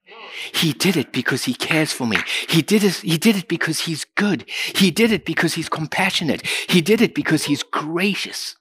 He 0.53 0.72
did 0.72 0.97
it 0.97 1.12
because 1.12 1.45
he 1.45 1.55
cares 1.55 1.93
for 1.93 2.07
me. 2.07 2.18
He 2.49 2.62
did 2.62 2.85
it, 2.85 2.97
he 2.97 3.18
did 3.18 3.37
it 3.37 3.49
because 3.49 3.81
he's 3.81 4.05
good. 4.05 4.45
He 4.49 4.91
did 4.91 5.12
it 5.12 5.24
because 5.24 5.55
he's 5.55 5.68
compassionate. 5.68 6.47
He 6.68 6.81
did 6.81 7.01
it 7.01 7.14
because 7.14 7.45
he's 7.45 7.62
gracious. 7.62 8.57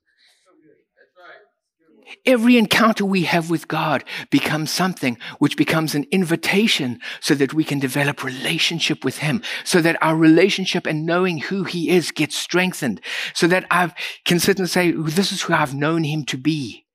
Every 2.26 2.58
encounter 2.58 3.06
we 3.06 3.24
have 3.24 3.50
with 3.50 3.68
God 3.68 4.04
becomes 4.32 4.72
something 4.72 5.18
which 5.40 5.58
becomes 5.58 5.94
an 5.94 6.06
invitation 6.12 7.00
so 7.20 7.36
that 7.36 7.54
we 7.54 7.64
can 7.64 7.80
develop 7.80 8.24
relationship 8.24 9.06
with 9.06 9.20
Him, 9.20 9.42
so 9.64 9.82
that 9.82 9.98
our 10.02 10.16
relationship 10.16 10.88
and 10.88 11.06
knowing 11.06 11.40
who 11.40 11.64
He 11.64 11.90
is 11.90 12.12
gets 12.12 12.36
strengthened, 12.36 13.02
so 13.34 13.48
that 13.48 13.66
I 13.70 13.94
can 14.24 14.40
sit 14.40 14.58
and 14.60 14.70
say, 14.70 14.92
this 14.92 15.32
is 15.32 15.44
who 15.44 15.54
I've 15.54 15.76
known 15.76 16.04
Him 16.04 16.26
to 16.26 16.38
be. 16.38 16.86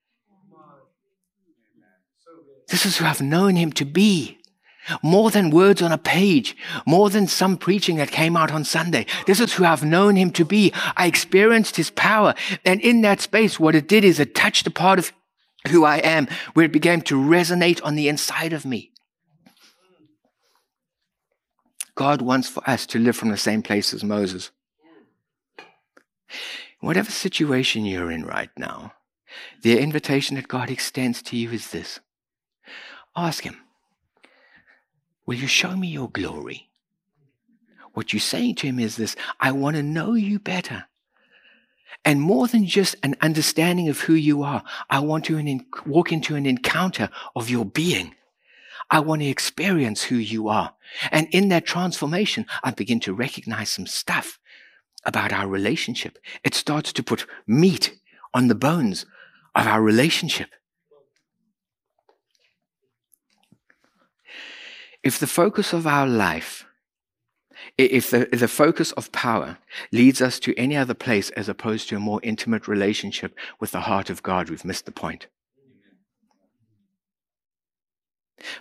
This 2.69 2.87
is 2.87 2.97
who 2.97 3.05
I've 3.05 3.21
known 3.21 3.57
Him 3.57 3.73
to 3.73 3.85
be. 3.85 4.40
More 5.03 5.31
than 5.31 5.51
words 5.51 5.83
on 5.83 5.93
a 5.93 5.99
page, 5.99 6.57
more 6.87 7.11
than 7.11 7.27
some 7.27 7.57
preaching 7.57 7.97
that 7.97 8.11
came 8.11 8.37
out 8.37 8.51
on 8.51 8.65
Sunday. 8.65 9.07
This 9.27 9.41
is 9.41 9.53
who 9.53 9.65
I've 9.65 9.85
known 9.85 10.17
him 10.17 10.31
to 10.33 10.45
be. 10.45 10.73
I 10.97 11.07
experienced 11.07 11.77
his 11.77 11.91
power. 11.91 12.35
And 12.65 12.81
in 12.81 13.03
that 13.03 13.21
space, 13.21 13.61
what 13.61 13.75
it 13.75 13.89
did 13.89 14.05
is 14.05 14.19
it 14.19 14.35
touched 14.35 14.67
a 14.67 14.71
part 14.71 14.99
of 14.99 15.13
who 15.69 15.85
I 15.85 15.99
am 15.99 16.29
where 16.55 16.65
it 16.65 16.73
began 16.73 17.03
to 17.03 17.17
resonate 17.17 17.81
on 17.85 17.95
the 17.95 18.09
inside 18.09 18.53
of 18.53 18.65
me. 18.65 18.91
God 21.95 22.23
wants 22.23 22.49
for 22.49 22.69
us 22.69 22.87
to 22.87 22.99
live 22.99 23.17
from 23.17 23.29
the 23.29 23.37
same 23.37 23.63
place 23.63 23.93
as 23.93 24.03
Moses. 24.03 24.51
Whatever 26.81 27.11
situation 27.11 27.85
you're 27.85 28.11
in 28.11 28.25
right 28.25 28.51
now, 28.57 28.95
the 29.63 29.79
invitation 29.79 30.37
that 30.37 30.49
God 30.49 30.71
extends 30.71 31.21
to 31.23 31.37
you 31.37 31.51
is 31.51 31.71
this 31.71 32.01
ask 33.15 33.45
Him, 33.45 33.59
Will 35.31 35.37
you 35.37 35.47
show 35.47 35.77
me 35.77 35.87
your 35.87 36.11
glory? 36.11 36.71
What 37.95 38.13
you're 38.13 38.19
saying 38.19 38.57
to 38.57 38.67
him 38.67 38.81
is 38.81 38.97
this 38.97 39.15
I 39.39 39.53
want 39.53 39.77
to 39.77 39.83
know 39.85 40.15
you 40.15 40.41
better. 40.41 40.87
And 42.05 42.21
more 42.21 42.49
than 42.49 42.67
just 42.67 42.97
an 43.05 43.15
understanding 43.21 43.89
of 43.89 44.01
who 44.01 44.15
you 44.15 44.43
are, 44.43 44.65
I 44.91 44.99
want 44.99 45.27
to 45.27 45.61
walk 45.87 46.11
into 46.11 46.35
an 46.35 46.47
encounter 46.47 47.11
of 47.37 47.49
your 47.49 47.65
being. 47.65 48.17
I 48.91 48.99
want 48.99 49.23
to 49.23 49.29
experience 49.29 50.03
who 50.03 50.17
you 50.17 50.49
are. 50.49 50.75
And 51.13 51.29
in 51.31 51.49
that 51.51 51.65
transformation, 51.65 52.45
I 52.65 52.73
begin 52.73 52.99
to 52.99 53.15
recognize 53.15 53.71
some 53.71 53.87
stuff 53.87 54.41
about 55.05 55.33
our 55.33 55.47
relationship. 55.47 56.19
It 56.43 56.57
starts 56.57 56.93
to 56.95 57.05
put 57.05 57.27
meat 57.47 58.01
on 58.35 58.49
the 58.49 58.57
bones 58.57 59.07
of 59.55 59.69
our 59.69 59.81
relationship. 59.81 60.51
If 65.03 65.19
the 65.19 65.27
focus 65.27 65.73
of 65.73 65.87
our 65.87 66.07
life, 66.07 66.67
if 67.79 68.11
the, 68.11 68.29
the 68.33 68.49
focus 68.49 68.93
of 68.93 69.13
power 69.13 69.59
leads 69.93 70.21
us 70.21 70.39
to 70.41 70.55
any 70.57 70.77
other 70.77 70.95
place 70.95 71.31
as 71.31 71.49
opposed 71.49 71.89
to 71.89 71.97
a 71.97 72.01
more 72.01 72.21
intimate 72.23 72.69
relationship 72.69 73.35
with 73.59 73.71
the 73.71 73.83
heart 73.83 74.11
of 74.11 74.23
God, 74.23 74.51
we've 74.51 74.65
missed 74.65 74.87
the 74.87 74.93
point. 74.93 75.27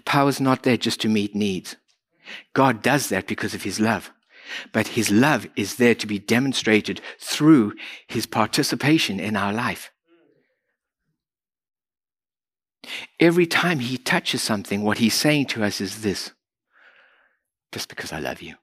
Power 0.06 0.30
is 0.30 0.42
not 0.42 0.64
there 0.64 0.78
just 0.78 1.00
to 1.02 1.10
meet 1.10 1.36
needs. 1.36 1.76
God 2.54 2.82
does 2.82 3.10
that 3.10 3.28
because 3.28 3.54
of 3.54 3.64
his 3.64 3.80
love. 3.80 4.12
But 4.72 4.90
his 4.90 5.12
love 5.12 5.48
is 5.56 5.76
there 5.76 5.96
to 5.96 6.08
be 6.08 6.20
demonstrated 6.20 7.02
through 7.20 7.74
his 8.08 8.26
participation 8.26 9.20
in 9.20 9.36
our 9.36 9.54
life. 9.54 9.92
Every 13.20 13.46
time 13.46 13.80
he 13.80 13.98
touches 13.98 14.42
something, 14.42 14.84
what 14.84 14.98
he's 14.98 15.14
saying 15.14 15.48
to 15.48 15.64
us 15.64 15.82
is 15.82 16.02
this 16.02 16.32
just 17.72 17.90
because 17.90 18.12
I 18.12 18.20
love 18.20 18.42
you. 18.42 18.56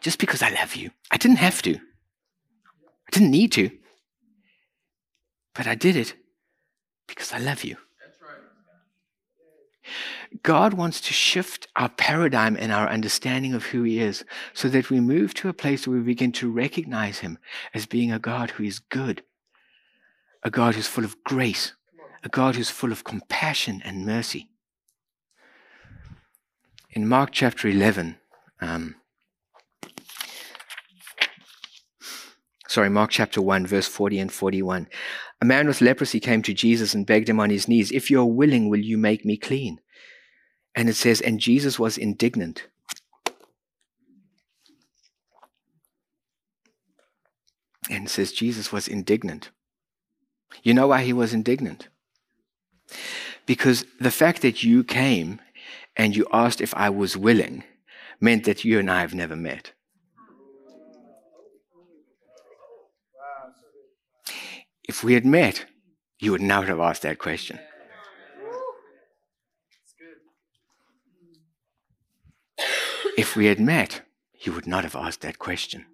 Just 0.00 0.18
because 0.18 0.42
I 0.42 0.50
love 0.50 0.74
you. 0.74 0.90
I 1.10 1.16
didn't 1.16 1.36
have 1.36 1.62
to, 1.62 1.74
I 1.74 3.10
didn't 3.12 3.30
need 3.30 3.52
to, 3.52 3.70
but 5.54 5.66
I 5.66 5.74
did 5.74 5.96
it 5.96 6.14
because 7.06 7.32
I 7.32 7.38
love 7.38 7.64
you. 7.64 7.76
God 10.42 10.74
wants 10.74 11.00
to 11.02 11.12
shift 11.12 11.68
our 11.76 11.88
paradigm 11.88 12.56
and 12.56 12.72
our 12.72 12.88
understanding 12.88 13.52
of 13.52 13.66
who 13.66 13.82
He 13.82 14.00
is 14.00 14.24
so 14.54 14.68
that 14.68 14.90
we 14.90 15.00
move 15.00 15.34
to 15.34 15.48
a 15.48 15.52
place 15.52 15.86
where 15.86 15.98
we 15.98 16.02
begin 16.02 16.32
to 16.32 16.50
recognize 16.50 17.18
Him 17.18 17.38
as 17.74 17.86
being 17.86 18.10
a 18.10 18.18
God 18.18 18.50
who 18.50 18.64
is 18.64 18.78
good, 18.78 19.22
a 20.42 20.50
God 20.50 20.74
who's 20.74 20.86
full 20.86 21.04
of 21.04 21.22
grace, 21.24 21.72
a 22.24 22.28
God 22.28 22.56
who's 22.56 22.70
full 22.70 22.92
of 22.92 23.04
compassion 23.04 23.80
and 23.84 24.04
mercy. 24.04 24.50
In 26.90 27.08
Mark 27.08 27.30
chapter 27.32 27.68
11, 27.68 28.18
um, 28.60 28.96
sorry, 32.68 32.90
Mark 32.90 33.10
chapter 33.10 33.40
1, 33.40 33.66
verse 33.66 33.86
40 33.86 34.18
and 34.18 34.32
41, 34.32 34.88
a 35.40 35.44
man 35.44 35.66
with 35.66 35.80
leprosy 35.80 36.20
came 36.20 36.42
to 36.42 36.52
Jesus 36.52 36.94
and 36.94 37.06
begged 37.06 37.28
him 37.28 37.40
on 37.40 37.50
his 37.50 37.66
knees, 37.66 37.90
If 37.90 38.10
you're 38.10 38.24
willing, 38.24 38.68
will 38.68 38.80
you 38.80 38.98
make 38.98 39.24
me 39.24 39.36
clean? 39.36 39.80
And 40.74 40.88
it 40.88 40.96
says, 40.96 41.20
And 41.20 41.40
Jesus 41.40 41.78
was 41.78 41.96
indignant. 41.96 42.68
And 47.90 48.06
it 48.06 48.10
says, 48.10 48.32
Jesus 48.32 48.72
was 48.72 48.86
indignant. 48.88 49.50
You 50.62 50.74
know 50.74 50.88
why 50.88 51.02
he 51.02 51.12
was 51.12 51.32
indignant? 51.32 51.88
Because 53.46 53.84
the 54.00 54.10
fact 54.10 54.42
that 54.42 54.62
you 54.62 54.84
came 54.84 55.40
and 55.96 56.16
you 56.16 56.26
asked 56.32 56.60
if 56.60 56.74
I 56.74 56.90
was 56.90 57.16
willing 57.16 57.64
meant 58.20 58.44
that 58.44 58.64
you 58.64 58.78
and 58.78 58.90
I 58.90 59.00
have 59.00 59.14
never 59.14 59.36
met. 59.36 59.72
If 64.88 65.02
we 65.02 65.14
had 65.14 65.24
met, 65.24 65.66
you 66.18 66.32
would 66.32 66.40
not 66.40 66.68
have 66.68 66.80
asked 66.80 67.02
that 67.02 67.18
question. 67.18 67.58
If 73.18 73.36
we 73.36 73.46
had 73.46 73.60
met, 73.60 74.02
you 74.40 74.52
would 74.52 74.66
not 74.66 74.84
have 74.84 74.96
asked 74.96 75.20
that 75.22 75.38
question. 75.38 75.86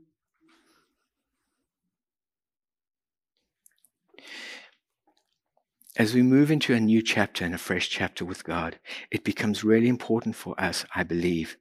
As 5.99 6.15
we 6.15 6.23
move 6.23 6.53
into 6.53 6.75
a 6.75 6.79
new 6.79 7.03
chapter 7.03 7.45
and 7.45 7.53
a 7.53 7.59
fresh 7.59 7.89
chapter 7.89 8.25
with 8.25 8.45
God, 8.45 8.79
it 9.11 9.25
becomes 9.25 9.65
really 9.65 9.89
important 9.89 10.37
for 10.37 10.55
us, 10.57 10.87
I 10.95 11.03
believe, 11.03 11.57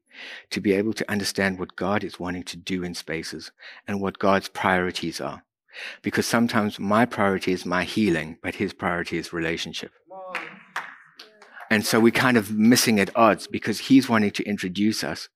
to 0.52 0.62
be 0.62 0.74
able 0.74 0.94
to 0.94 1.12
understand 1.12 1.58
what 1.58 1.76
God 1.76 2.04
is 2.04 2.20
wanting 2.20 2.44
to 2.44 2.56
do 2.56 2.84
in 2.84 2.94
spaces 2.94 3.52
and 3.88 4.00
what 4.00 4.20
God's 4.20 4.48
priorities 4.48 5.20
are. 5.20 5.44
Because 6.04 6.28
sometimes 6.28 6.80
my 6.80 7.04
priority 7.04 7.52
is 7.52 7.66
my 7.66 7.84
healing, 7.84 8.38
but 8.44 8.54
his 8.54 8.74
priority 8.74 9.18
is 9.18 9.34
relationship. 9.34 9.92
And 11.72 11.84
so 11.84 12.00
we're 12.00 12.12
kind 12.12 12.38
of 12.38 12.52
missing 12.52 13.00
at 13.00 13.16
odds 13.16 13.48
because 13.48 13.80
he's 13.80 14.08
wanting 14.08 14.32
to 14.32 14.44
introduce 14.44 15.04
us 15.04 15.30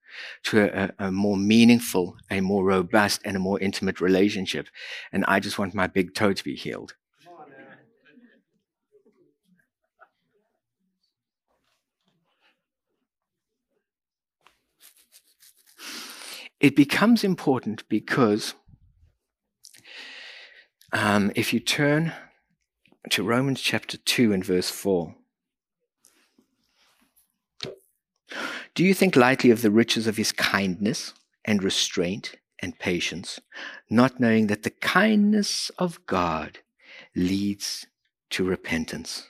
to 0.43 0.61
a, 0.61 1.07
a, 1.07 1.11
more 1.11 1.37
meaningful, 1.37 2.17
a 2.29 2.39
more 2.39 2.63
robust, 2.63 3.21
and 3.25 3.35
a 3.35 3.39
more 3.39 3.59
intimate 3.59 3.99
relationship. 3.99 4.67
And 5.11 5.25
I 5.27 5.39
just 5.39 5.57
want 5.57 5.73
my 5.73 5.87
big 5.87 6.13
toe 6.13 6.33
to 6.33 6.43
be 6.43 6.55
healed. 6.55 6.93
It 16.61 16.75
becomes 16.75 17.23
important 17.23 17.89
because 17.89 18.53
um, 20.93 21.31
if 21.35 21.53
you 21.53 21.59
turn 21.59 22.13
to 23.09 23.23
Romans 23.23 23.59
chapter 23.59 23.97
2 23.97 24.31
and 24.31 24.45
verse 24.45 24.69
4, 24.69 25.15
do 28.75 28.83
you 28.83 28.93
think 28.93 29.15
lightly 29.15 29.49
of 29.49 29.63
the 29.63 29.71
riches 29.71 30.05
of 30.05 30.17
his 30.17 30.31
kindness 30.31 31.15
and 31.43 31.63
restraint 31.63 32.35
and 32.61 32.77
patience, 32.77 33.39
not 33.89 34.19
knowing 34.19 34.45
that 34.45 34.61
the 34.61 34.69
kindness 34.69 35.71
of 35.79 36.05
God 36.05 36.59
leads 37.15 37.87
to 38.29 38.43
repentance? 38.43 39.25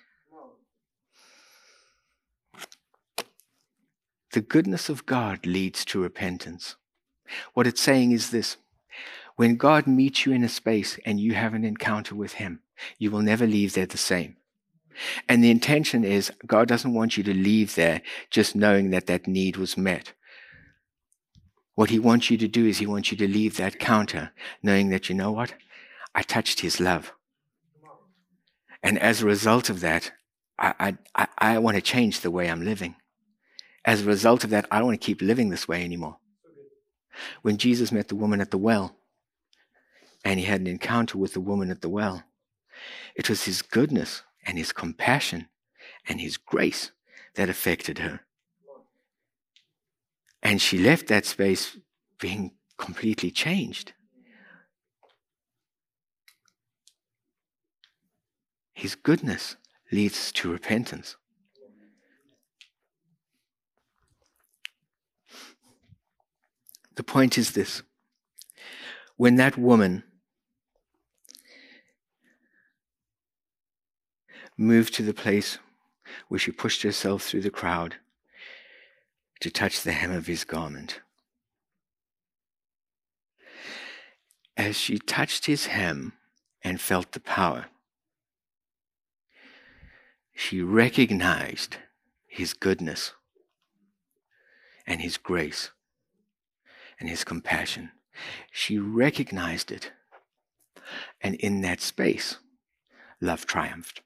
The 4.34 4.42
goodness 4.42 4.90
of 4.90 5.06
God 5.06 5.46
leads 5.46 5.86
to 5.86 6.02
repentance. 6.02 6.76
What 7.54 7.68
it's 7.68 7.82
saying 7.82 8.12
is 8.12 8.32
this 8.32 8.58
when 9.36 9.56
God 9.56 9.88
meets 9.88 10.26
you 10.26 10.34
in 10.34 10.44
a 10.44 10.50
space 10.50 11.00
and 11.06 11.20
you 11.20 11.34
have 11.34 11.54
an 11.54 11.66
encounter 11.66 12.16
with 12.16 12.34
Him, 12.34 12.62
you 12.98 13.12
will 13.12 13.22
never 13.22 13.48
leave 13.48 13.74
there 13.74 13.86
the 13.86 13.98
same. 13.98 14.38
And 15.28 15.44
the 15.44 15.52
intention 15.52 16.04
is 16.04 16.32
God 16.46 16.68
doesn't 16.68 16.94
want 16.94 17.18
you 17.18 17.24
to 17.24 17.34
leave 17.34 17.76
there 17.76 18.02
just 18.30 18.56
knowing 18.56 18.90
that 18.92 19.08
that 19.08 19.28
need 19.28 19.58
was 19.58 19.78
met. 19.78 20.14
What 21.76 21.90
He 21.90 22.00
wants 22.00 22.30
you 22.30 22.38
to 22.38 22.48
do 22.48 22.68
is 22.68 22.80
He 22.80 22.86
wants 22.86 23.12
you 23.12 23.18
to 23.18 23.28
leave 23.28 23.58
that 23.58 23.80
counter 23.80 24.32
knowing 24.62 24.90
that, 24.90 25.10
you 25.10 25.16
know 25.16 25.32
what? 25.32 25.54
I 26.14 26.24
touched 26.24 26.60
His 26.60 26.80
love. 26.80 27.14
And 28.84 29.00
as 29.00 29.22
a 29.22 29.26
result 29.26 29.70
of 29.70 29.80
that, 29.82 30.12
I, 30.60 30.98
I, 31.16 31.28
I 31.38 31.58
want 31.58 31.76
to 31.76 31.82
change 31.82 32.20
the 32.20 32.32
way 32.32 32.50
I'm 32.50 32.64
living. 32.64 32.96
As 33.84 34.02
a 34.02 34.06
result 34.06 34.44
of 34.44 34.52
that, 34.52 34.68
I 34.70 34.78
don't 34.78 34.88
want 34.88 35.02
to 35.02 35.06
keep 35.06 35.22
living 35.22 35.50
this 35.50 35.68
way 35.68 35.84
anymore. 35.84 36.18
When 37.42 37.58
Jesus 37.58 37.92
met 37.92 38.08
the 38.08 38.16
woman 38.16 38.42
at 38.42 38.52
the 38.52 38.58
well, 38.58 38.96
and 40.24 40.40
he 40.40 40.46
had 40.46 40.62
an 40.62 40.68
encounter 40.68 41.18
with 41.18 41.34
the 41.34 41.42
woman 41.42 41.72
at 41.72 41.82
the 41.82 41.90
well, 41.90 42.24
it 43.16 43.30
was 43.30 43.46
his 43.46 43.62
goodness 43.62 44.24
and 44.46 44.58
his 44.58 44.72
compassion 44.72 45.48
and 46.08 46.22
his 46.22 46.38
grace 46.38 46.92
that 47.36 47.50
affected 47.50 48.00
her. 48.00 48.22
And 50.44 50.62
she 50.62 50.78
left 50.78 51.08
that 51.08 51.26
space 51.26 51.78
being 52.20 52.54
completely 52.78 53.32
changed. 53.32 53.94
His 58.74 58.96
goodness 58.96 59.58
leads 59.92 60.32
to 60.32 60.52
repentance. 60.52 61.18
The 66.96 67.04
point 67.04 67.38
is 67.38 67.52
this 67.52 67.84
when 69.18 69.36
that 69.36 69.58
woman 69.58 70.04
moved 74.58 74.94
to 74.96 75.04
the 75.04 75.14
place 75.14 75.58
where 76.28 76.40
she 76.40 76.52
pushed 76.52 76.84
herself 76.84 77.24
through 77.24 77.42
the 77.42 77.50
crowd 77.50 77.96
to 79.40 79.50
touch 79.50 79.82
the 79.82 79.92
hem 79.92 80.12
of 80.12 80.28
his 80.28 80.44
garment. 80.44 81.02
As 84.58 84.78
she 84.78 85.00
touched 85.00 85.46
his 85.46 85.68
hem 85.68 86.14
and 86.64 86.80
felt 86.80 87.14
the 87.14 87.20
power, 87.20 87.68
she 90.34 90.62
recognized 90.62 91.78
his 92.28 92.54
goodness 92.54 93.14
and 94.86 95.02
his 95.02 95.18
grace 95.18 95.72
and 97.02 97.10
his 97.10 97.26
compassion. 97.26 97.92
She 98.52 98.78
recognized 98.78 99.72
it. 99.72 99.92
And 101.20 101.36
in 101.36 101.62
that 101.62 101.82
space, 101.82 102.38
love 103.20 103.46
triumphed. 103.46 104.02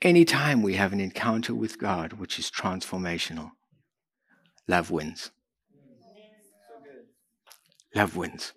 Anytime 0.00 0.62
we 0.62 0.74
have 0.74 0.92
an 0.92 1.00
encounter 1.00 1.54
with 1.54 1.78
God 1.78 2.14
which 2.14 2.38
is 2.38 2.50
transformational, 2.50 3.52
love 4.66 4.90
wins. 4.90 5.30
Love 7.94 8.16
wins. 8.16 8.52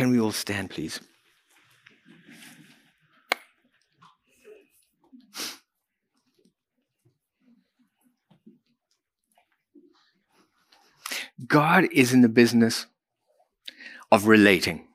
Can 0.00 0.10
we 0.10 0.18
all 0.18 0.32
stand, 0.32 0.70
please? 0.70 0.98
God 11.46 11.84
is 11.92 12.14
in 12.14 12.22
the 12.22 12.30
business 12.30 12.86
of 14.10 14.26
relating. 14.26 14.88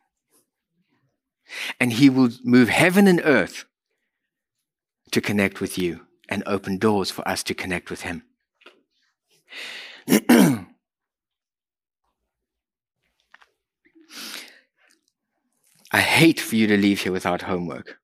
And 1.80 1.93
He 1.93 2.10
will 2.10 2.32
move 2.43 2.70
heaven 2.70 3.06
and 3.06 3.22
earth 3.24 3.66
to 5.12 5.22
connect 5.22 5.62
with 5.62 5.78
you 5.78 6.08
and 6.30 6.41
open 6.47 6.80
doors 6.80 7.12
for 7.12 7.28
us 7.28 7.43
to 7.43 7.53
connect 7.53 7.91
with 7.91 8.01
Him. 8.01 8.24
I 15.95 16.01
hate 16.01 16.41
for 16.41 16.57
you 16.57 16.67
to 16.67 16.75
leave 16.75 16.99
here 16.99 17.13
without 17.13 17.43
homework. 17.43 17.99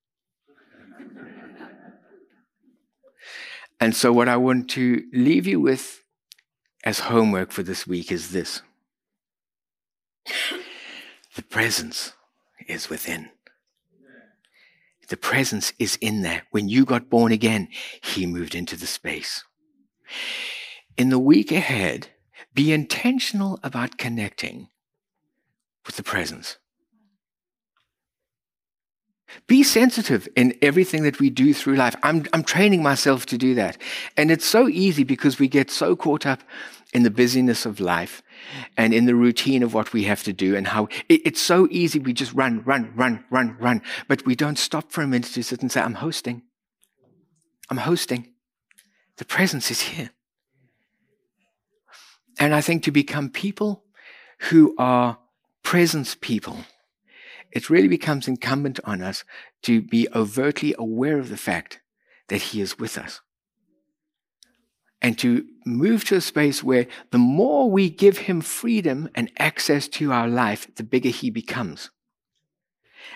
And 3.78 3.94
so, 3.94 4.14
what 4.14 4.28
I 4.28 4.38
want 4.38 4.70
to 4.70 5.04
leave 5.12 5.46
you 5.46 5.60
with 5.60 6.02
as 6.84 7.00
homework 7.00 7.52
for 7.52 7.62
this 7.62 7.86
week 7.86 8.10
is 8.10 8.30
this 8.30 8.62
the 11.36 11.42
presence 11.42 12.14
is 12.66 12.88
within. 12.88 13.28
The 15.08 15.18
presence 15.18 15.74
is 15.78 15.98
in 16.00 16.22
there. 16.22 16.44
When 16.50 16.70
you 16.70 16.86
got 16.86 17.10
born 17.10 17.30
again, 17.30 17.68
He 18.00 18.24
moved 18.24 18.54
into 18.54 18.74
the 18.74 18.86
space. 18.86 19.44
In 20.96 21.10
the 21.10 21.18
week 21.18 21.52
ahead, 21.52 22.08
be 22.54 22.72
intentional 22.72 23.60
about 23.62 23.98
connecting 23.98 24.70
with 25.84 25.96
the 25.96 26.02
presence. 26.02 26.56
Be 29.46 29.62
sensitive 29.62 30.28
in 30.36 30.56
everything 30.62 31.02
that 31.04 31.20
we 31.20 31.30
do 31.30 31.54
through 31.54 31.76
life. 31.76 31.96
I'm, 32.02 32.26
I'm 32.32 32.44
training 32.44 32.82
myself 32.82 33.26
to 33.26 33.38
do 33.38 33.54
that. 33.54 33.76
And 34.16 34.30
it's 34.30 34.44
so 34.44 34.68
easy 34.68 35.04
because 35.04 35.38
we 35.38 35.48
get 35.48 35.70
so 35.70 35.96
caught 35.96 36.26
up 36.26 36.42
in 36.92 37.02
the 37.02 37.10
busyness 37.10 37.64
of 37.64 37.80
life 37.80 38.22
and 38.76 38.92
in 38.92 39.06
the 39.06 39.14
routine 39.14 39.62
of 39.62 39.72
what 39.72 39.92
we 39.92 40.04
have 40.04 40.22
to 40.24 40.32
do 40.32 40.54
and 40.54 40.68
how 40.68 40.88
it, 41.08 41.22
it's 41.24 41.40
so 41.40 41.66
easy. 41.70 41.98
We 41.98 42.12
just 42.12 42.34
run, 42.34 42.62
run, 42.64 42.92
run, 42.94 43.24
run, 43.30 43.56
run. 43.58 43.82
But 44.08 44.26
we 44.26 44.34
don't 44.34 44.58
stop 44.58 44.92
for 44.92 45.02
a 45.02 45.06
minute 45.06 45.32
to 45.32 45.42
sit 45.42 45.62
and 45.62 45.72
say, 45.72 45.80
I'm 45.80 45.94
hosting. 45.94 46.42
I'm 47.70 47.78
hosting. 47.78 48.32
The 49.16 49.24
presence 49.24 49.70
is 49.70 49.80
here. 49.80 50.10
And 52.38 52.54
I 52.54 52.60
think 52.60 52.82
to 52.84 52.90
become 52.90 53.30
people 53.30 53.84
who 54.50 54.74
are 54.78 55.18
presence 55.62 56.16
people, 56.20 56.58
it 57.52 57.70
really 57.70 57.88
becomes 57.88 58.26
incumbent 58.26 58.80
on 58.84 59.02
us 59.02 59.24
to 59.62 59.82
be 59.82 60.08
overtly 60.14 60.74
aware 60.78 61.18
of 61.18 61.28
the 61.28 61.36
fact 61.36 61.80
that 62.28 62.42
He 62.42 62.60
is 62.60 62.78
with 62.78 62.96
us. 62.96 63.20
And 65.02 65.18
to 65.18 65.44
move 65.66 66.04
to 66.04 66.16
a 66.16 66.20
space 66.20 66.62
where 66.62 66.86
the 67.10 67.18
more 67.18 67.70
we 67.70 67.90
give 67.90 68.18
Him 68.18 68.40
freedom 68.40 69.08
and 69.14 69.30
access 69.38 69.86
to 69.88 70.12
our 70.12 70.28
life, 70.28 70.72
the 70.76 70.82
bigger 70.82 71.10
He 71.10 71.30
becomes. 71.30 71.90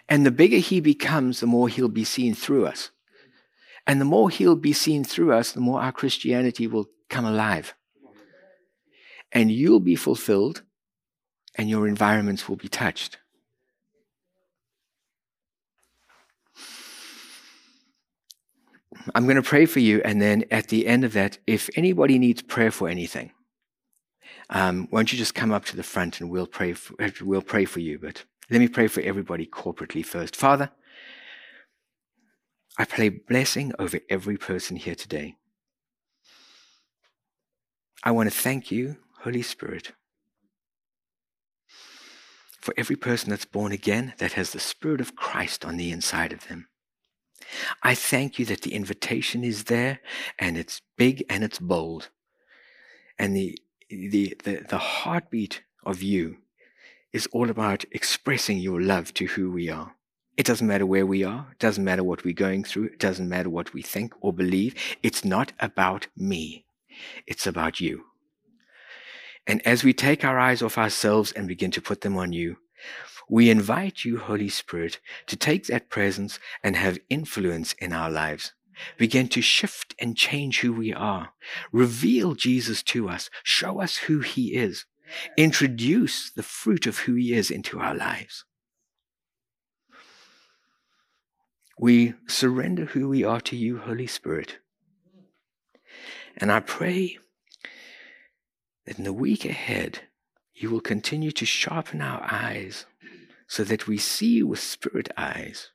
And 0.08 0.26
the 0.26 0.30
bigger 0.30 0.58
He 0.58 0.80
becomes, 0.80 1.40
the 1.40 1.46
more 1.46 1.68
He'll 1.68 1.88
be 1.88 2.04
seen 2.04 2.34
through 2.34 2.66
us. 2.66 2.90
And 3.86 4.00
the 4.00 4.04
more 4.04 4.28
He'll 4.28 4.56
be 4.56 4.72
seen 4.72 5.04
through 5.04 5.32
us, 5.32 5.52
the 5.52 5.60
more 5.60 5.80
our 5.80 5.92
Christianity 5.92 6.66
will 6.66 6.86
come 7.08 7.24
alive. 7.24 7.74
And 9.32 9.50
you'll 9.50 9.80
be 9.80 9.96
fulfilled, 9.96 10.62
and 11.54 11.70
your 11.70 11.86
environments 11.88 12.48
will 12.48 12.56
be 12.56 12.68
touched. 12.68 13.18
I'm 19.14 19.24
going 19.24 19.36
to 19.36 19.42
pray 19.42 19.66
for 19.66 19.80
you, 19.80 20.00
and 20.04 20.20
then 20.20 20.44
at 20.50 20.68
the 20.68 20.86
end 20.86 21.04
of 21.04 21.12
that, 21.12 21.38
if 21.46 21.70
anybody 21.76 22.18
needs 22.18 22.42
prayer 22.42 22.70
for 22.70 22.88
anything, 22.88 23.32
um, 24.50 24.88
why 24.90 24.98
don't 25.00 25.12
you 25.12 25.18
just 25.18 25.34
come 25.34 25.52
up 25.52 25.64
to 25.66 25.76
the 25.76 25.82
front 25.82 26.20
and 26.20 26.30
we'll 26.30 26.46
pray 26.46 26.72
for, 26.72 26.94
we'll 27.22 27.42
pray 27.42 27.64
for 27.64 27.80
you. 27.80 27.98
But 27.98 28.24
let 28.50 28.58
me 28.58 28.68
pray 28.68 28.88
for 28.88 29.00
everybody 29.00 29.46
corporately 29.46 30.04
first. 30.04 30.36
Father, 30.36 30.70
I 32.78 32.84
pray 32.84 33.08
blessing 33.08 33.72
over 33.78 33.98
every 34.08 34.36
person 34.36 34.76
here 34.76 34.94
today. 34.94 35.36
I 38.04 38.10
want 38.10 38.30
to 38.30 38.36
thank 38.36 38.70
you, 38.70 38.98
Holy 39.20 39.42
Spirit, 39.42 39.92
for 42.60 42.74
every 42.76 42.96
person 42.96 43.30
that's 43.30 43.44
born 43.44 43.72
again 43.72 44.14
that 44.18 44.34
has 44.34 44.50
the 44.50 44.60
Spirit 44.60 45.00
of 45.00 45.16
Christ 45.16 45.64
on 45.64 45.76
the 45.76 45.90
inside 45.90 46.32
of 46.32 46.46
them. 46.48 46.68
I 47.82 47.94
thank 47.94 48.38
you 48.38 48.44
that 48.46 48.62
the 48.62 48.74
invitation 48.74 49.44
is 49.44 49.64
there 49.64 50.00
and 50.38 50.56
it's 50.56 50.82
big 50.96 51.24
and 51.28 51.44
it's 51.44 51.58
bold. 51.58 52.10
And 53.18 53.36
the, 53.36 53.58
the, 53.88 54.36
the, 54.44 54.64
the 54.68 54.78
heartbeat 54.78 55.62
of 55.84 56.02
you 56.02 56.38
is 57.12 57.28
all 57.32 57.50
about 57.50 57.84
expressing 57.92 58.58
your 58.58 58.80
love 58.80 59.14
to 59.14 59.26
who 59.26 59.50
we 59.50 59.70
are. 59.70 59.94
It 60.36 60.44
doesn't 60.44 60.66
matter 60.66 60.84
where 60.84 61.06
we 61.06 61.24
are. 61.24 61.48
It 61.52 61.58
doesn't 61.58 61.84
matter 61.84 62.04
what 62.04 62.24
we're 62.24 62.34
going 62.34 62.64
through. 62.64 62.84
It 62.84 62.98
doesn't 62.98 63.28
matter 63.28 63.48
what 63.48 63.72
we 63.72 63.80
think 63.80 64.12
or 64.20 64.32
believe. 64.32 64.74
It's 65.02 65.24
not 65.24 65.52
about 65.58 66.08
me. 66.16 66.66
It's 67.26 67.46
about 67.46 67.80
you. 67.80 68.04
And 69.46 69.66
as 69.66 69.84
we 69.84 69.94
take 69.94 70.24
our 70.24 70.38
eyes 70.38 70.60
off 70.60 70.76
ourselves 70.76 71.32
and 71.32 71.48
begin 71.48 71.70
to 71.70 71.80
put 71.80 72.02
them 72.02 72.16
on 72.18 72.32
you, 72.32 72.56
we 73.28 73.50
invite 73.50 74.04
you, 74.04 74.18
Holy 74.18 74.48
Spirit, 74.48 75.00
to 75.26 75.36
take 75.36 75.66
that 75.66 75.90
presence 75.90 76.38
and 76.62 76.76
have 76.76 76.98
influence 77.10 77.72
in 77.74 77.92
our 77.92 78.10
lives. 78.10 78.52
Begin 78.98 79.28
to 79.28 79.40
shift 79.40 79.94
and 79.98 80.16
change 80.16 80.60
who 80.60 80.72
we 80.72 80.92
are. 80.92 81.30
Reveal 81.72 82.34
Jesus 82.34 82.82
to 82.84 83.08
us. 83.08 83.30
Show 83.42 83.80
us 83.80 83.96
who 83.96 84.20
he 84.20 84.54
is. 84.54 84.84
Introduce 85.36 86.30
the 86.30 86.42
fruit 86.42 86.86
of 86.86 87.00
who 87.00 87.14
he 87.14 87.32
is 87.32 87.50
into 87.50 87.80
our 87.80 87.94
lives. 87.94 88.44
We 91.78 92.14
surrender 92.26 92.86
who 92.86 93.08
we 93.08 93.22
are 93.24 93.40
to 93.42 93.56
you, 93.56 93.78
Holy 93.78 94.06
Spirit. 94.06 94.58
And 96.36 96.52
I 96.52 96.60
pray 96.60 97.18
that 98.86 98.98
in 98.98 99.04
the 99.04 99.12
week 99.12 99.44
ahead, 99.44 100.00
you 100.54 100.70
will 100.70 100.80
continue 100.80 101.32
to 101.32 101.44
sharpen 101.44 102.00
our 102.00 102.22
eyes 102.30 102.86
so 103.46 103.64
that 103.64 103.86
we 103.86 103.98
see 103.98 104.42
with 104.42 104.60
spirit 104.60 105.08
eyes. 105.16 105.70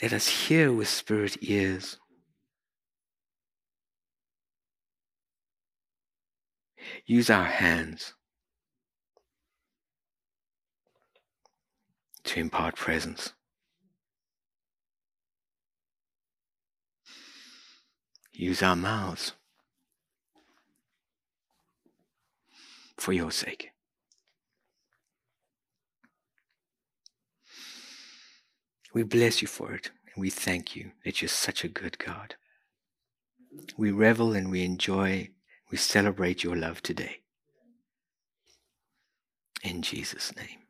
Let 0.00 0.12
us 0.12 0.28
hear 0.28 0.72
with 0.72 0.88
spirit 0.88 1.36
ears. 1.40 1.98
Use 7.06 7.30
our 7.30 7.44
hands 7.44 8.14
to 12.24 12.40
impart 12.40 12.76
presence. 12.76 13.32
Use 18.32 18.62
our 18.62 18.76
mouths 18.76 19.32
for 22.96 23.12
your 23.12 23.30
sake. 23.30 23.71
We 28.92 29.02
bless 29.02 29.40
you 29.40 29.48
for 29.48 29.72
it, 29.72 29.90
and 30.14 30.20
we 30.20 30.30
thank 30.30 30.76
you 30.76 30.92
that 31.04 31.22
you're 31.22 31.28
such 31.28 31.64
a 31.64 31.68
good 31.68 31.98
God. 31.98 32.34
We 33.76 33.90
revel 33.90 34.34
and 34.34 34.50
we 34.50 34.64
enjoy, 34.64 35.30
we 35.70 35.78
celebrate 35.78 36.42
your 36.42 36.56
love 36.56 36.82
today. 36.82 37.20
In 39.62 39.82
Jesus' 39.82 40.34
name. 40.36 40.61